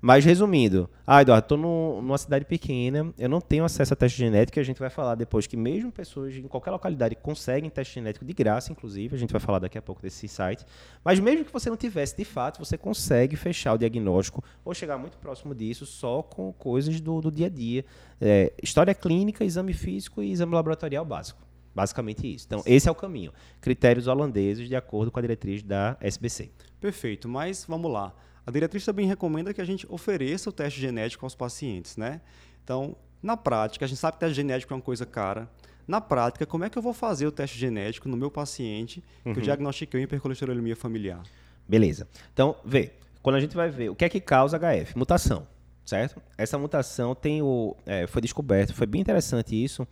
Mas 0.00 0.24
resumindo, 0.24 0.88
ah, 1.04 1.22
Eduardo, 1.22 1.44
estou 1.44 1.58
numa 1.58 2.16
cidade 2.16 2.44
pequena, 2.44 3.12
eu 3.18 3.28
não 3.28 3.40
tenho 3.40 3.64
acesso 3.64 3.94
a 3.94 3.96
teste 3.96 4.16
genético, 4.16 4.58
e 4.58 4.60
a 4.60 4.64
gente 4.64 4.78
vai 4.78 4.90
falar 4.90 5.16
depois 5.16 5.48
que 5.48 5.56
mesmo 5.56 5.90
pessoas 5.90 6.36
em 6.36 6.46
qualquer 6.46 6.70
localidade 6.70 7.16
conseguem 7.16 7.68
teste 7.68 7.94
genético 7.94 8.24
de 8.24 8.32
graça, 8.32 8.70
inclusive, 8.70 9.16
a 9.16 9.18
gente 9.18 9.32
vai 9.32 9.40
falar 9.40 9.58
daqui 9.58 9.76
a 9.76 9.82
pouco 9.82 10.00
desse 10.00 10.28
site. 10.28 10.64
Mas 11.04 11.18
mesmo 11.18 11.44
que 11.44 11.52
você 11.52 11.68
não 11.68 11.76
tivesse 11.76 12.16
de 12.16 12.24
fato, 12.24 12.60
você 12.60 12.78
consegue 12.78 13.34
fechar 13.34 13.72
o 13.74 13.78
diagnóstico 13.78 14.42
ou 14.64 14.74
chegar 14.74 14.98
muito 14.98 15.16
próximo 15.18 15.54
disso 15.54 15.86
só 15.86 16.22
com 16.22 16.52
coisas 16.52 17.00
do, 17.00 17.20
do 17.20 17.30
dia 17.30 17.46
a 17.46 17.50
dia. 17.50 17.84
É, 18.20 18.52
história 18.62 18.94
clínica, 18.94 19.44
exame 19.44 19.72
físico 19.72 20.22
e 20.22 20.30
exame 20.30 20.54
laboratorial 20.54 21.04
básico. 21.04 21.40
Basicamente 21.74 22.34
isso. 22.34 22.46
Então, 22.46 22.62
esse 22.66 22.88
é 22.88 22.90
o 22.90 22.94
caminho. 22.94 23.32
Critérios 23.60 24.06
holandeses 24.06 24.68
de 24.68 24.74
acordo 24.74 25.10
com 25.10 25.18
a 25.18 25.22
diretriz 25.22 25.62
da 25.62 25.96
SBC. 26.00 26.50
Perfeito, 26.80 27.28
mas 27.28 27.64
vamos 27.68 27.90
lá. 27.90 28.12
A 28.44 28.50
diretriz 28.50 28.84
também 28.84 29.06
recomenda 29.06 29.52
que 29.52 29.60
a 29.60 29.64
gente 29.64 29.86
ofereça 29.88 30.50
o 30.50 30.52
teste 30.52 30.80
genético 30.80 31.24
aos 31.24 31.34
pacientes, 31.34 31.96
né? 31.96 32.20
Então, 32.64 32.96
na 33.22 33.36
prática, 33.36 33.84
a 33.84 33.88
gente 33.88 33.98
sabe 33.98 34.14
que 34.14 34.20
teste 34.20 34.34
genético 34.34 34.72
é 34.72 34.76
uma 34.76 34.82
coisa 34.82 35.04
cara. 35.04 35.48
Na 35.86 36.00
prática, 36.00 36.44
como 36.44 36.64
é 36.64 36.70
que 36.70 36.76
eu 36.76 36.82
vou 36.82 36.92
fazer 36.92 37.26
o 37.26 37.32
teste 37.32 37.58
genético 37.58 38.08
no 38.08 38.16
meu 38.16 38.30
paciente 38.30 39.02
que 39.22 39.28
uhum. 39.28 39.34
eu 39.36 39.42
diagnostiquei 39.42 40.02
hipercolesterolemia 40.02 40.76
familiar? 40.76 41.22
Beleza. 41.68 42.08
Então, 42.32 42.56
vê, 42.64 42.92
quando 43.28 43.36
a 43.36 43.40
gente 43.40 43.54
vai 43.54 43.68
ver 43.68 43.90
o 43.90 43.94
que 43.94 44.06
é 44.06 44.08
que 44.08 44.20
causa 44.20 44.58
HF? 44.58 44.96
Mutação, 44.96 45.46
certo? 45.84 46.22
Essa 46.38 46.56
mutação 46.56 47.14
tem 47.14 47.42
o, 47.42 47.76
é, 47.84 48.06
foi 48.06 48.22
descoberto, 48.22 48.72
foi 48.72 48.86
bem 48.86 49.02
interessante 49.02 49.54
isso. 49.62 49.86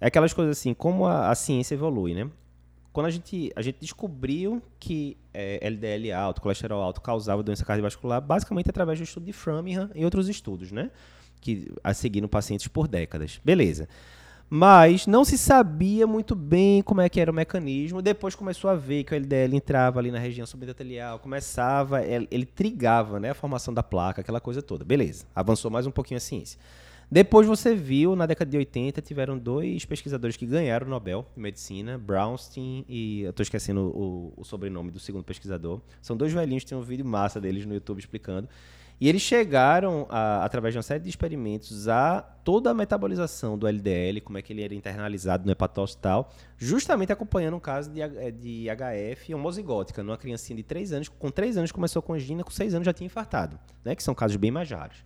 É 0.00 0.06
aquelas 0.06 0.32
coisas 0.32 0.56
assim, 0.56 0.72
como 0.72 1.04
a, 1.04 1.28
a 1.28 1.34
ciência 1.34 1.74
evolui, 1.74 2.14
né? 2.14 2.30
quando 2.92 3.06
a 3.06 3.10
gente, 3.10 3.52
a 3.56 3.62
gente 3.62 3.78
descobriu 3.80 4.62
que 4.78 5.16
é, 5.34 5.58
LDL 5.66 6.12
alto, 6.12 6.40
colesterol 6.40 6.80
alto 6.80 7.00
causava 7.00 7.42
doença 7.42 7.64
cardiovascular, 7.64 8.20
basicamente 8.20 8.70
através 8.70 9.00
do 9.00 9.02
estudo 9.02 9.26
de 9.26 9.32
Framingham 9.32 9.90
e 9.92 10.04
outros 10.04 10.28
estudos, 10.28 10.70
né? 10.70 10.88
Que 11.40 11.72
a 11.82 11.92
seguiram 11.92 12.28
pacientes 12.28 12.68
por 12.68 12.86
décadas. 12.86 13.40
Beleza. 13.44 13.88
Mas 14.50 15.06
não 15.06 15.24
se 15.24 15.36
sabia 15.36 16.06
muito 16.06 16.34
bem 16.34 16.82
como 16.82 17.02
é 17.02 17.08
que 17.08 17.20
era 17.20 17.30
o 17.30 17.34
mecanismo. 17.34 18.00
Depois 18.00 18.34
começou 18.34 18.70
a 18.70 18.74
ver 18.74 19.04
que 19.04 19.12
o 19.12 19.16
LDL 19.16 19.54
entrava 19.54 19.98
ali 19.98 20.10
na 20.10 20.18
região 20.18 20.46
subendotelial, 20.46 21.18
começava, 21.18 22.02
ele, 22.02 22.26
ele 22.30 22.46
trigava 22.46 23.20
né, 23.20 23.30
a 23.30 23.34
formação 23.34 23.74
da 23.74 23.82
placa, 23.82 24.22
aquela 24.22 24.40
coisa 24.40 24.62
toda. 24.62 24.84
Beleza, 24.84 25.26
avançou 25.34 25.70
mais 25.70 25.86
um 25.86 25.90
pouquinho 25.90 26.16
a 26.16 26.20
ciência. 26.20 26.58
Depois 27.10 27.46
você 27.46 27.74
viu, 27.74 28.14
na 28.14 28.26
década 28.26 28.50
de 28.50 28.56
80, 28.58 29.00
tiveram 29.00 29.38
dois 29.38 29.84
pesquisadores 29.86 30.36
que 30.36 30.44
ganharam 30.44 30.86
o 30.86 30.90
Nobel 30.90 31.26
de 31.34 31.40
Medicina, 31.40 31.96
Brownstein 31.96 32.84
e. 32.86 33.22
Eu 33.22 33.30
estou 33.30 33.42
esquecendo 33.42 33.80
o, 33.80 34.34
o, 34.36 34.44
sobrenome 34.44 34.90
do 34.90 35.00
segundo 35.00 35.24
pesquisador. 35.24 35.80
São 36.02 36.14
dois 36.14 36.34
velhinhos, 36.34 36.64
tem 36.64 36.76
um 36.76 36.82
vídeo 36.82 37.06
massa 37.06 37.40
deles 37.40 37.64
no 37.64 37.72
YouTube 37.72 37.98
explicando. 37.98 38.46
E 39.00 39.08
eles 39.08 39.22
chegaram, 39.22 40.06
a, 40.10 40.44
através 40.44 40.74
de 40.74 40.78
uma 40.78 40.82
série 40.82 41.00
de 41.00 41.08
experimentos, 41.08 41.88
a 41.88 42.20
toda 42.42 42.70
a 42.70 42.74
metabolização 42.74 43.56
do 43.56 43.68
LDL, 43.68 44.20
como 44.22 44.38
é 44.38 44.42
que 44.42 44.52
ele 44.52 44.62
era 44.62 44.74
internalizado 44.74 45.46
no 45.46 45.52
hepatócito 45.52 46.02
tal, 46.02 46.32
justamente 46.56 47.12
acompanhando 47.12 47.54
um 47.56 47.60
caso 47.60 47.90
de, 47.90 48.00
de 48.32 48.66
HF 48.68 49.34
homozigótica, 49.34 50.02
numa 50.02 50.16
criancinha 50.16 50.56
de 50.56 50.64
3 50.64 50.92
anos, 50.92 51.08
com 51.08 51.30
3 51.30 51.58
anos 51.58 51.70
começou 51.70 52.02
com 52.02 52.12
angina, 52.12 52.42
com 52.42 52.50
6 52.50 52.74
anos 52.74 52.86
já 52.86 52.92
tinha 52.92 53.06
infartado, 53.06 53.58
né, 53.84 53.94
que 53.94 54.02
são 54.02 54.14
casos 54.14 54.36
bem 54.36 54.50
mais 54.50 54.68
raros. 54.68 55.04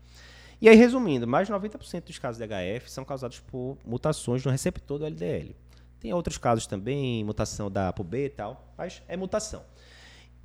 E 0.59 0.69
aí, 0.69 0.77
resumindo, 0.77 1.27
mais 1.27 1.49
de 1.49 1.53
90% 1.53 2.05
dos 2.05 2.19
casos 2.21 2.39
de 2.41 2.47
HF 2.47 2.89
são 2.89 3.05
causados 3.05 3.41
por 3.41 3.77
mutações 3.85 4.45
no 4.45 4.51
receptor 4.51 4.97
do 4.97 5.05
LDL. 5.05 5.57
Tem 5.99 6.13
outros 6.15 6.39
casos 6.39 6.67
também, 6.67 7.25
mutação 7.25 7.69
da 7.69 7.89
ApoB 7.89 8.27
e 8.27 8.31
tal, 8.31 8.73
mas 8.79 9.03
é 9.09 9.17
mutação. 9.17 9.65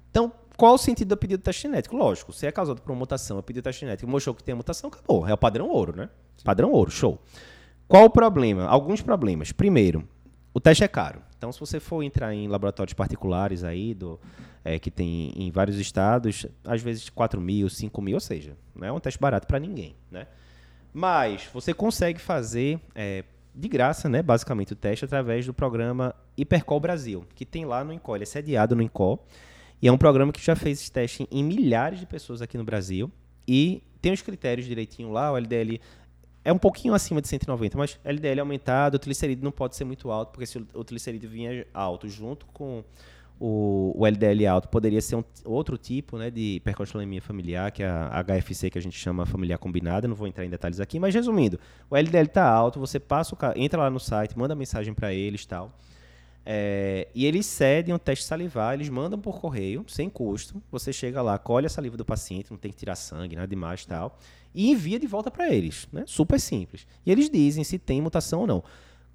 Então, 0.09 0.31
qual 0.57 0.73
o 0.73 0.77
sentido 0.77 1.09
do 1.09 1.17
pedido 1.17 1.37
de 1.37 1.43
teste 1.43 1.61
genético? 1.61 1.95
Lógico, 1.95 2.33
se 2.33 2.47
é 2.47 2.51
causado 2.51 2.81
por 2.81 2.91
uma 2.91 2.97
mutação, 2.97 3.37
o 3.37 3.43
pedido 3.43 3.61
de 3.61 3.65
teste 3.65 3.81
genético 3.81 4.09
mostrou 4.09 4.33
que 4.33 4.43
tem 4.43 4.53
a 4.53 4.55
mutação, 4.55 4.89
acabou. 4.89 5.27
É 5.27 5.33
o 5.33 5.37
padrão 5.37 5.69
ouro, 5.69 5.95
né? 5.95 6.09
Sim. 6.35 6.43
Padrão 6.43 6.71
ouro, 6.71 6.89
show. 6.89 7.21
Qual 7.87 8.05
o 8.05 8.09
problema? 8.09 8.65
Alguns 8.65 9.01
problemas. 9.01 9.51
Primeiro, 9.51 10.07
o 10.53 10.59
teste 10.59 10.83
é 10.83 10.87
caro. 10.87 11.21
Então, 11.37 11.51
se 11.51 11.59
você 11.59 11.79
for 11.79 12.01
entrar 12.01 12.33
em 12.33 12.47
laboratórios 12.47 12.95
particulares 12.95 13.63
aí, 13.63 13.93
do, 13.93 14.19
é, 14.65 14.79
que 14.79 14.89
tem 14.89 15.31
em 15.35 15.51
vários 15.51 15.77
estados, 15.77 16.47
às 16.65 16.81
vezes 16.81 17.09
4 17.09 17.39
mil, 17.39 17.69
5 17.69 18.01
mil, 18.01 18.15
ou 18.15 18.19
seja, 18.19 18.57
não 18.75 18.87
é 18.87 18.91
um 18.91 18.99
teste 18.99 19.19
barato 19.19 19.45
para 19.45 19.59
ninguém. 19.59 19.95
Né? 20.09 20.25
Mas 20.91 21.47
você 21.53 21.73
consegue 21.73 22.19
fazer 22.19 22.79
é, 22.95 23.23
de 23.53 23.67
graça, 23.67 24.09
né, 24.09 24.23
basicamente, 24.23 24.73
o 24.73 24.75
teste 24.75 25.05
através 25.05 25.45
do 25.45 25.53
programa 25.53 26.15
Hipercol 26.35 26.79
Brasil, 26.79 27.25
que 27.35 27.45
tem 27.45 27.65
lá 27.65 27.83
no 27.83 27.93
Incol. 27.93 28.15
Ele 28.15 28.23
é 28.23 28.25
sediado 28.25 28.75
no 28.75 28.81
Incol. 28.81 29.23
E 29.81 29.87
é 29.87 29.91
um 29.91 29.97
programa 29.97 30.31
que 30.31 30.43
já 30.43 30.55
fez 30.55 30.81
esse 30.81 30.91
teste 30.91 31.27
em 31.31 31.43
milhares 31.43 31.99
de 31.99 32.05
pessoas 32.05 32.41
aqui 32.41 32.57
no 32.57 32.63
Brasil. 32.63 33.11
E 33.47 33.83
tem 34.01 34.11
os 34.11 34.21
critérios 34.21 34.67
direitinho 34.67 35.11
lá, 35.11 35.31
o 35.31 35.37
LDL 35.37 35.79
é 36.43 36.53
um 36.53 36.57
pouquinho 36.57 36.93
acima 36.93 37.21
de 37.21 37.27
190, 37.27 37.77
mas 37.77 37.99
LDL 38.05 38.39
aumentado, 38.39 38.95
o 38.95 38.99
triglicerídeo 38.99 39.43
não 39.43 39.51
pode 39.51 39.75
ser 39.75 39.83
muito 39.83 40.09
alto, 40.09 40.31
porque 40.31 40.45
se 40.45 40.57
o 40.73 40.83
triglicerídeo 40.83 41.29
vinha 41.29 41.67
alto 41.73 42.07
junto 42.07 42.45
com 42.47 42.85
o, 43.37 43.93
o 43.95 44.07
LDL 44.07 44.47
alto, 44.47 44.69
poderia 44.69 45.01
ser 45.01 45.17
um, 45.17 45.23
outro 45.43 45.77
tipo 45.77 46.17
né, 46.17 46.31
de 46.31 46.55
hipercolesterolemia 46.55 47.21
familiar, 47.21 47.69
que 47.71 47.83
é 47.83 47.87
a 47.87 48.23
HFC, 48.23 48.69
que 48.69 48.77
a 48.77 48.81
gente 48.81 48.97
chama 48.97 49.25
familiar 49.25 49.57
combinada, 49.57 50.07
não 50.07 50.15
vou 50.15 50.25
entrar 50.25 50.45
em 50.45 50.49
detalhes 50.49 50.79
aqui, 50.79 50.97
mas 50.99 51.13
resumindo, 51.13 51.59
o 51.89 51.97
LDL 51.97 52.27
está 52.27 52.49
alto, 52.49 52.79
você 52.79 52.97
passa 52.97 53.35
o, 53.35 53.37
entra 53.57 53.81
lá 53.81 53.89
no 53.89 53.99
site, 53.99 54.37
manda 54.37 54.55
mensagem 54.55 54.93
para 54.93 55.13
eles 55.13 55.45
tal, 55.45 55.77
é, 56.49 57.09
e 57.13 57.25
eles 57.25 57.45
cedem 57.45 57.93
um 57.93 57.97
teste 57.97 58.23
salivar, 58.23 58.73
eles 58.73 58.87
mandam 58.87 59.19
por 59.19 59.41
correio, 59.41 59.83
sem 59.87 60.09
custo. 60.09 60.63
Você 60.71 60.93
chega 60.93 61.21
lá, 61.21 61.37
colhe 61.37 61.65
a 61.65 61.69
saliva 61.69 61.97
do 61.97 62.05
paciente, 62.05 62.49
não 62.49 62.57
tem 62.57 62.71
que 62.71 62.77
tirar 62.77 62.95
sangue, 62.95 63.35
nada 63.35 63.47
demais 63.47 63.81
e 63.81 63.87
tal 63.87 64.17
e 64.57 64.71
envia 64.71 64.99
de 64.99 65.05
volta 65.05 65.29
para 65.29 65.53
eles. 65.53 65.87
Né? 65.93 66.03
Super 66.07 66.39
simples. 66.39 66.87
E 67.05 67.11
eles 67.11 67.29
dizem 67.29 67.63
se 67.63 67.77
tem 67.77 68.01
mutação 68.01 68.41
ou 68.41 68.47
não. 68.47 68.63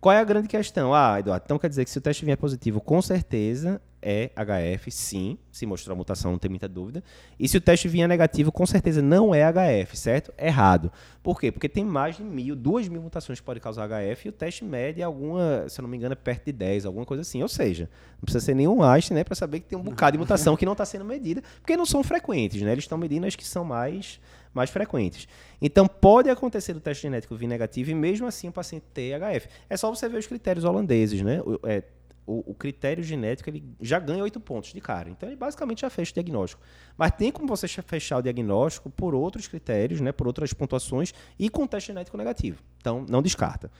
Qual 0.03 0.13
é 0.13 0.19
a 0.19 0.25
grande 0.25 0.49
questão? 0.49 0.93
Ah, 0.93 1.21
Eduardo, 1.21 1.45
então 1.45 1.61
quer 1.61 1.69
dizer 1.69 1.85
que 1.85 1.91
se 1.93 1.97
o 1.97 2.01
teste 2.01 2.25
vier 2.25 2.37
positivo, 2.37 2.81
com 2.81 3.01
certeza 3.01 3.81
é 4.03 4.33
HF, 4.35 4.91
sim. 4.91 5.39
Se 5.53 5.65
mostrar 5.65 5.93
a 5.93 5.97
mutação, 5.97 6.33
não 6.33 6.41
tem 6.41 6.49
muita 6.49 6.67
dúvida. 6.67 7.05
E 7.39 7.47
se 7.47 7.57
o 7.57 7.61
teste 7.61 7.87
vier 7.87 8.09
negativo, 8.09 8.51
com 8.51 8.67
certeza 8.67 9.01
não 9.01 9.33
é 9.33 9.45
HF, 9.45 9.97
certo? 9.97 10.35
Errado. 10.37 10.91
Por 11.23 11.39
quê? 11.39 11.53
Porque 11.53 11.69
tem 11.69 11.85
mais 11.85 12.17
de 12.17 12.25
mil, 12.25 12.57
duas 12.57 12.89
mil 12.89 13.01
mutações 13.01 13.39
que 13.39 13.47
podem 13.47 13.63
causar 13.63 13.89
HF 13.89 14.27
e 14.27 14.29
o 14.31 14.33
teste 14.33 14.65
mede 14.65 15.01
alguma, 15.05 15.69
se 15.69 15.81
eu 15.81 15.85
não 15.85 15.89
me 15.89 15.97
engano, 15.97 16.15
é 16.15 16.17
perto 16.17 16.47
de 16.47 16.53
10, 16.53 16.85
alguma 16.85 17.07
coisa 17.07 17.21
assim. 17.21 17.41
Ou 17.41 17.49
seja, 17.49 17.89
não 18.15 18.23
precisa 18.23 18.45
ser 18.45 18.57
nenhum 18.57 18.83
Einstein, 18.83 19.19
né, 19.19 19.23
para 19.23 19.37
saber 19.37 19.61
que 19.61 19.67
tem 19.67 19.79
um 19.79 19.83
bocado 19.83 20.17
de 20.17 20.19
mutação 20.19 20.57
que 20.57 20.67
não 20.67 20.73
está 20.73 20.85
sendo 20.85 21.05
medida, 21.05 21.45
porque 21.61 21.77
não 21.77 21.87
são 21.87 22.03
frequentes, 22.03 22.61
né? 22.61 22.73
Eles 22.73 22.83
estão 22.83 22.99
medindo 22.99 23.25
as 23.25 23.37
que 23.37 23.47
são 23.47 23.65
mais 23.65 24.19
mais 24.53 24.71
frequentes. 24.71 25.27
Então, 25.61 25.87
pode 25.87 26.29
acontecer 26.29 26.75
do 26.75 26.81
teste 26.81 27.03
genético 27.03 27.35
vir 27.37 27.47
negativo 27.47 27.91
e 27.91 27.95
mesmo 27.95 28.27
assim 28.27 28.49
o 28.49 28.53
paciente 28.53 28.85
ter 28.93 29.19
HF. 29.19 29.49
É 29.69 29.77
só 29.77 29.91
você 29.91 30.09
ver 30.09 30.19
os 30.19 30.27
critérios 30.27 30.65
holandeses, 30.65 31.23
né? 31.23 31.41
O, 31.43 31.59
é, 31.65 31.83
o, 32.27 32.53
o, 32.53 32.55
critério 32.55 33.03
genético 33.03 33.51
ele 33.51 33.65
já 33.81 33.99
ganha 33.99 34.23
oito 34.23 34.39
pontos 34.39 34.73
de 34.73 34.81
cara. 34.81 35.11
Então, 35.11 35.29
ele 35.29 35.37
basicamente 35.37 35.81
já 35.81 35.91
fez 35.91 36.11
o 36.11 36.15
diagnóstico. 36.15 36.63
Mas 36.97 37.13
tem 37.13 37.33
como 37.33 37.49
você 37.49 37.67
fechar 37.67 38.19
o 38.19 38.23
diagnóstico 38.23 38.91
por 38.91 39.15
outros 39.15 39.49
critérios, 39.49 40.01
né? 40.01 40.13
por 40.13 40.27
outras 40.27 40.53
pontuações 40.53 41.13
e 41.39 41.49
com 41.49 41.67
teste 41.67 41.89
genético 41.89 42.17
negativo. 42.17 42.63
Então, 42.79 43.05
não 43.09 43.23
descarta. 43.23 43.71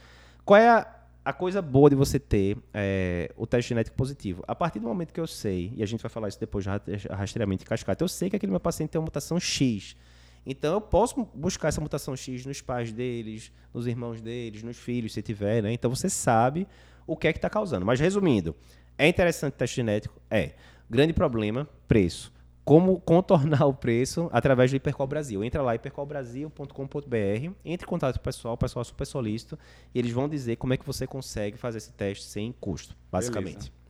Qual 0.45 0.59
é 0.59 0.69
a, 0.69 0.87
a 1.25 1.33
coisa 1.33 1.63
boa 1.63 1.89
de 1.89 1.95
você 1.95 2.19
ter 2.19 2.57
é, 2.75 3.33
o 3.37 3.47
teste 3.47 3.69
genético 3.69 3.97
positivo, 3.97 4.43
a 4.47 4.55
partir 4.55 4.81
do 4.81 4.89
momento 4.89 5.13
que 5.13 5.21
eu 5.21 5.27
sei, 5.27 5.73
e 5.77 5.83
a 5.83 5.87
gente 5.87 6.01
vai 6.03 6.11
falar 6.11 6.29
isso 6.29 6.41
depois 6.41 6.67
rastreamento 7.11 7.63
em 7.63 7.67
cascata, 7.67 8.03
eu 8.03 8.09
sei 8.09 8.29
que 8.29 8.37
aquele 8.37 8.51
meu 8.51 8.61
paciente 8.61 8.91
tem 8.91 8.99
uma 8.99 9.05
mutação 9.05 9.39
X. 9.39 9.97
Então 10.45 10.75
eu 10.75 10.81
posso 10.81 11.29
buscar 11.35 11.69
essa 11.69 11.81
mutação 11.81 12.17
X 12.17 12.45
nos 12.45 12.61
pais 12.61 12.93
deles, 12.93 13.53
nos 13.73 13.87
irmãos 13.87 14.21
deles, 14.21 14.63
nos 14.63 14.77
filhos, 14.77 15.13
se 15.13 15.23
tiver, 15.23 15.63
né? 15.63 15.73
Então 15.73 15.89
você 15.95 16.11
sabe 16.11 16.67
o 17.07 17.17
que 17.17 17.29
é 17.29 17.33
que 17.33 17.39
está 17.39 17.49
causando. 17.49 17.87
Mas 17.87 18.01
resumindo, 18.01 18.55
é 18.99 19.09
interessante 19.09 19.55
o 19.55 19.57
teste 19.57 19.77
genético? 19.77 20.21
É. 20.31 20.53
Grande 20.91 21.13
problema, 21.13 21.69
preço. 21.89 22.33
Como 22.65 23.01
contornar 23.01 23.65
o 23.67 23.75
preço 23.75 24.29
através 24.33 24.71
do 24.71 24.77
Hipercol 24.77 25.07
Brasil. 25.07 25.43
Entra 25.43 25.63
lá, 25.63 25.75
hipercolbrasil.com.br, 25.75 27.51
entre 27.65 27.87
em 27.87 27.89
contato 27.89 28.17
com 28.17 28.21
o 28.21 28.25
pessoal, 28.25 28.55
o 28.55 28.59
pessoal 28.59 28.83
é 28.83 28.85
super 28.85 29.07
solícito, 29.07 29.59
e 29.95 29.99
eles 29.99 30.13
vão 30.13 30.29
dizer 30.29 30.57
como 30.57 30.75
é 30.75 30.77
que 30.77 30.87
você 30.87 31.07
consegue 31.07 31.57
fazer 31.57 31.79
esse 31.79 31.93
teste 31.93 32.25
sem 32.25 32.53
custo, 32.53 32.97
basicamente. 33.11 33.71
Beleza. 33.71 33.82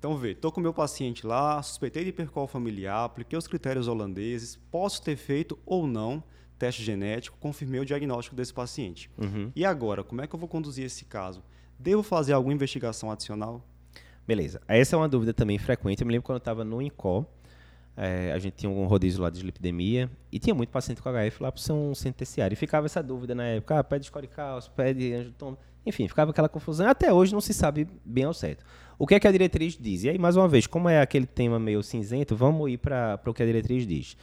Então, 0.00 0.16
vê, 0.16 0.30
estou 0.30 0.50
com 0.50 0.60
o 0.60 0.62
meu 0.62 0.72
paciente 0.72 1.26
lá, 1.26 1.62
suspeitei 1.62 2.02
de 2.04 2.08
hipercol 2.08 2.46
familiar, 2.46 3.04
apliquei 3.04 3.38
os 3.38 3.46
critérios 3.46 3.86
holandeses, 3.86 4.56
posso 4.70 5.02
ter 5.02 5.14
feito 5.14 5.58
ou 5.66 5.86
não 5.86 6.24
teste 6.58 6.82
genético, 6.82 7.36
confirmei 7.38 7.80
o 7.80 7.84
diagnóstico 7.84 8.34
desse 8.34 8.52
paciente. 8.52 9.10
Uhum. 9.18 9.52
E 9.54 9.62
agora, 9.62 10.02
como 10.02 10.22
é 10.22 10.26
que 10.26 10.34
eu 10.34 10.38
vou 10.38 10.48
conduzir 10.48 10.86
esse 10.86 11.04
caso? 11.04 11.42
Devo 11.78 12.02
fazer 12.02 12.32
alguma 12.32 12.54
investigação 12.54 13.10
adicional? 13.10 13.62
Beleza. 14.26 14.62
Essa 14.66 14.96
é 14.96 14.98
uma 14.98 15.08
dúvida 15.08 15.34
também 15.34 15.58
frequente. 15.58 16.00
Eu 16.00 16.06
me 16.06 16.12
lembro 16.14 16.24
quando 16.24 16.36
eu 16.36 16.38
estava 16.38 16.64
no 16.64 16.80
INCO, 16.80 17.26
é, 17.94 18.32
a 18.32 18.38
gente 18.38 18.54
tinha 18.54 18.70
um 18.70 18.86
rodízio 18.86 19.20
lá 19.20 19.28
de 19.28 19.42
lipidemia 19.42 20.10
e 20.32 20.38
tinha 20.38 20.54
muito 20.54 20.70
paciente 20.70 21.02
com 21.02 21.10
HF 21.10 21.42
lá 21.42 21.52
por 21.52 21.60
ser 21.60 21.72
um 21.72 21.94
centro 21.94 22.20
terciário. 22.20 22.54
E 22.54 22.56
ficava 22.56 22.86
essa 22.86 23.02
dúvida 23.02 23.34
na 23.34 23.44
época, 23.44 23.78
ah, 23.78 23.84
pede 23.84 24.06
escoricalço, 24.06 24.70
pede 24.70 25.12
angiotom, 25.12 25.58
enfim, 25.84 26.08
ficava 26.08 26.30
aquela 26.30 26.48
confusão. 26.48 26.88
Até 26.88 27.12
hoje 27.12 27.32
não 27.32 27.40
se 27.40 27.52
sabe 27.52 27.86
bem 28.02 28.24
ao 28.24 28.32
certo. 28.32 28.64
O 29.00 29.06
que 29.06 29.14
é 29.14 29.18
que 29.18 29.26
a 29.26 29.32
diretriz 29.32 29.78
diz? 29.80 30.04
E 30.04 30.10
aí, 30.10 30.18
mais 30.18 30.36
uma 30.36 30.46
vez, 30.46 30.66
como 30.66 30.86
é 30.86 31.00
aquele 31.00 31.24
tema 31.24 31.58
meio 31.58 31.82
cinzento, 31.82 32.36
vamos 32.36 32.70
ir 32.70 32.76
para 32.76 33.18
o 33.24 33.32
que 33.32 33.42
a 33.42 33.46
diretriz 33.46 33.86
diz. 33.86 34.14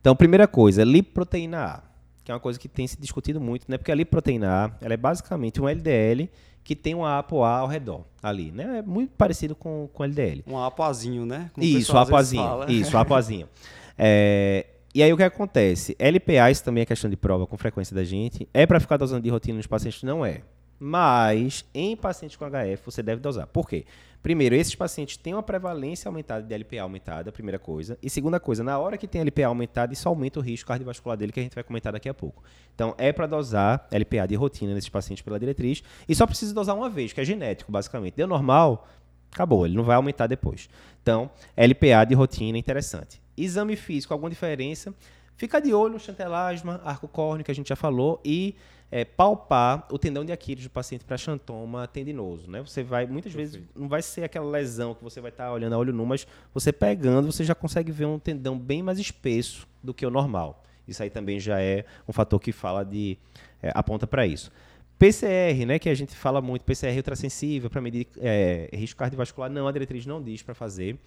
Então, 0.00 0.16
primeira 0.16 0.48
coisa, 0.48 0.82
lipoproteína 0.82 1.64
A, 1.64 1.82
que 2.24 2.32
é 2.32 2.34
uma 2.34 2.40
coisa 2.40 2.58
que 2.58 2.68
tem 2.68 2.84
se 2.84 3.00
discutido 3.00 3.40
muito, 3.40 3.64
né? 3.68 3.78
Porque 3.78 3.92
a 3.92 3.94
lipoproteína 3.94 4.50
A, 4.50 4.72
ela 4.80 4.92
é 4.92 4.96
basicamente 4.96 5.62
um 5.62 5.68
LDL 5.68 6.28
que 6.64 6.74
tem 6.74 6.96
um 6.96 7.04
ApoA 7.04 7.48
ao 7.48 7.68
redor 7.68 8.04
ali, 8.20 8.50
né? 8.50 8.78
É 8.78 8.82
muito 8.82 9.12
parecido 9.16 9.54
com 9.54 9.88
com 9.94 10.02
LDL. 10.02 10.42
Um 10.48 10.58
ApoAzinho, 10.58 11.24
né? 11.24 11.48
Como 11.54 11.64
isso, 11.64 11.96
ApoAzinho. 11.96 12.64
Isso, 12.68 12.98
ApoAzinho. 12.98 13.48
é, 13.96 14.66
e 14.92 15.00
aí 15.00 15.12
o 15.12 15.16
que 15.16 15.22
acontece? 15.22 15.96
LPA, 15.96 16.50
isso 16.50 16.64
também 16.64 16.82
é 16.82 16.84
questão 16.84 17.08
de 17.08 17.16
prova 17.16 17.46
com 17.46 17.56
frequência 17.56 17.94
da 17.94 18.02
gente. 18.02 18.48
É 18.52 18.66
para 18.66 18.80
ficar 18.80 18.96
dosando 18.96 19.22
de 19.22 19.30
rotina 19.30 19.58
nos 19.58 19.68
pacientes? 19.68 20.02
Não 20.02 20.26
é. 20.26 20.42
Mas 20.78 21.64
em 21.74 21.96
pacientes 21.96 22.36
com 22.36 22.44
HF 22.44 22.84
você 22.84 23.02
deve 23.02 23.20
dosar. 23.20 23.46
Por 23.46 23.68
quê? 23.68 23.84
Primeiro, 24.24 24.54
esses 24.54 24.74
pacientes 24.74 25.18
têm 25.18 25.34
uma 25.34 25.42
prevalência 25.42 26.08
aumentada 26.08 26.42
de 26.42 26.54
LPA 26.54 26.80
aumentada, 26.80 27.30
primeira 27.30 27.58
coisa. 27.58 27.98
E 28.02 28.08
segunda 28.08 28.40
coisa, 28.40 28.64
na 28.64 28.78
hora 28.78 28.96
que 28.96 29.06
tem 29.06 29.20
LPA 29.20 29.48
aumentada, 29.48 29.92
isso 29.92 30.08
aumenta 30.08 30.40
o 30.40 30.42
risco 30.42 30.66
cardiovascular 30.66 31.14
dele, 31.14 31.30
que 31.30 31.40
a 31.40 31.42
gente 31.42 31.54
vai 31.54 31.62
comentar 31.62 31.92
daqui 31.92 32.08
a 32.08 32.14
pouco. 32.14 32.42
Então, 32.74 32.94
é 32.96 33.12
para 33.12 33.26
dosar 33.26 33.86
LPA 33.90 34.26
de 34.26 34.34
rotina 34.34 34.72
nesses 34.72 34.88
pacientes 34.88 35.22
pela 35.22 35.38
diretriz. 35.38 35.82
E 36.08 36.14
só 36.14 36.26
precisa 36.26 36.54
dosar 36.54 36.74
uma 36.74 36.88
vez, 36.88 37.12
que 37.12 37.20
é 37.20 37.24
genético, 37.24 37.70
basicamente. 37.70 38.14
Deu 38.14 38.26
normal, 38.26 38.88
acabou, 39.30 39.66
ele 39.66 39.76
não 39.76 39.84
vai 39.84 39.96
aumentar 39.96 40.26
depois. 40.26 40.70
Então, 41.02 41.30
LPA 41.54 42.06
de 42.06 42.14
rotina, 42.14 42.56
interessante. 42.56 43.20
Exame 43.36 43.76
físico, 43.76 44.14
alguma 44.14 44.30
diferença? 44.30 44.94
Fica 45.36 45.60
de 45.60 45.74
olho 45.74 45.94
no 45.94 46.00
chantelasma, 46.00 46.80
arco 46.84 47.08
córneo, 47.08 47.44
que 47.44 47.50
a 47.50 47.54
gente 47.54 47.68
já 47.68 47.76
falou, 47.76 48.20
e 48.24 48.54
é, 48.90 49.04
palpar 49.04 49.86
o 49.90 49.98
tendão 49.98 50.24
de 50.24 50.30
Aquiles 50.30 50.64
do 50.64 50.70
paciente 50.70 51.04
para 51.04 51.16
xantoma 51.16 51.88
tendinoso, 51.88 52.48
né? 52.48 52.60
Você 52.60 52.82
vai, 52.82 53.06
muitas 53.06 53.32
Perfeito. 53.32 53.52
vezes, 53.52 53.68
não 53.74 53.88
vai 53.88 54.02
ser 54.02 54.22
aquela 54.22 54.48
lesão 54.48 54.94
que 54.94 55.02
você 55.02 55.20
vai 55.20 55.30
estar 55.30 55.46
tá 55.46 55.52
olhando 55.52 55.72
a 55.72 55.78
olho 55.78 55.92
nu, 55.92 56.06
mas 56.06 56.26
você 56.52 56.72
pegando, 56.72 57.32
você 57.32 57.42
já 57.42 57.54
consegue 57.54 57.90
ver 57.90 58.04
um 58.04 58.18
tendão 58.18 58.56
bem 58.56 58.82
mais 58.82 58.98
espesso 58.98 59.66
do 59.82 59.92
que 59.92 60.06
o 60.06 60.10
normal. 60.10 60.62
Isso 60.86 61.02
aí 61.02 61.10
também 61.10 61.40
já 61.40 61.60
é 61.60 61.84
um 62.06 62.12
fator 62.12 62.38
que 62.38 62.52
fala 62.52 62.84
de 62.84 63.18
é, 63.60 63.72
aponta 63.74 64.06
para 64.06 64.26
isso. 64.26 64.52
PCR, 64.98 65.66
né, 65.66 65.78
que 65.78 65.88
a 65.88 65.94
gente 65.94 66.14
fala 66.14 66.40
muito, 66.40 66.64
PCR 66.64 66.96
ultrassensível 66.96 67.68
para 67.68 67.80
medir 67.80 68.06
é, 68.18 68.70
risco 68.72 68.98
cardiovascular, 68.98 69.50
não, 69.50 69.66
a 69.66 69.72
diretriz 69.72 70.06
não 70.06 70.22
diz 70.22 70.42
para 70.42 70.54
fazer. 70.54 70.98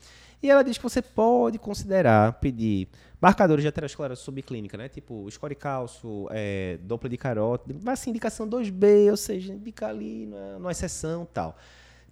E 0.42 0.50
ela 0.50 0.64
diz 0.64 0.78
que 0.78 0.84
você 0.84 1.02
pode 1.02 1.58
considerar 1.58 2.34
pedir 2.34 2.90
marcadores 3.20 3.64
de 3.64 3.68
aterosclerose 3.68 4.22
subclínica, 4.22 4.78
né, 4.78 4.90
tipo 4.90 5.28
escoricalço, 5.28 6.28
é, 6.32 6.78
Doppler 6.82 7.10
de 7.10 7.18
carótida, 7.18 7.80
mas 7.84 8.02
assim, 8.02 8.10
indicação 8.10 8.48
2B, 8.48 9.10
ou 9.10 9.18
seja, 9.18 9.54
indicar 9.54 9.90
ali 9.90 10.26
numa, 10.28 10.60
numa 10.60 10.72
exceção 10.72 11.26
tal. 11.34 11.58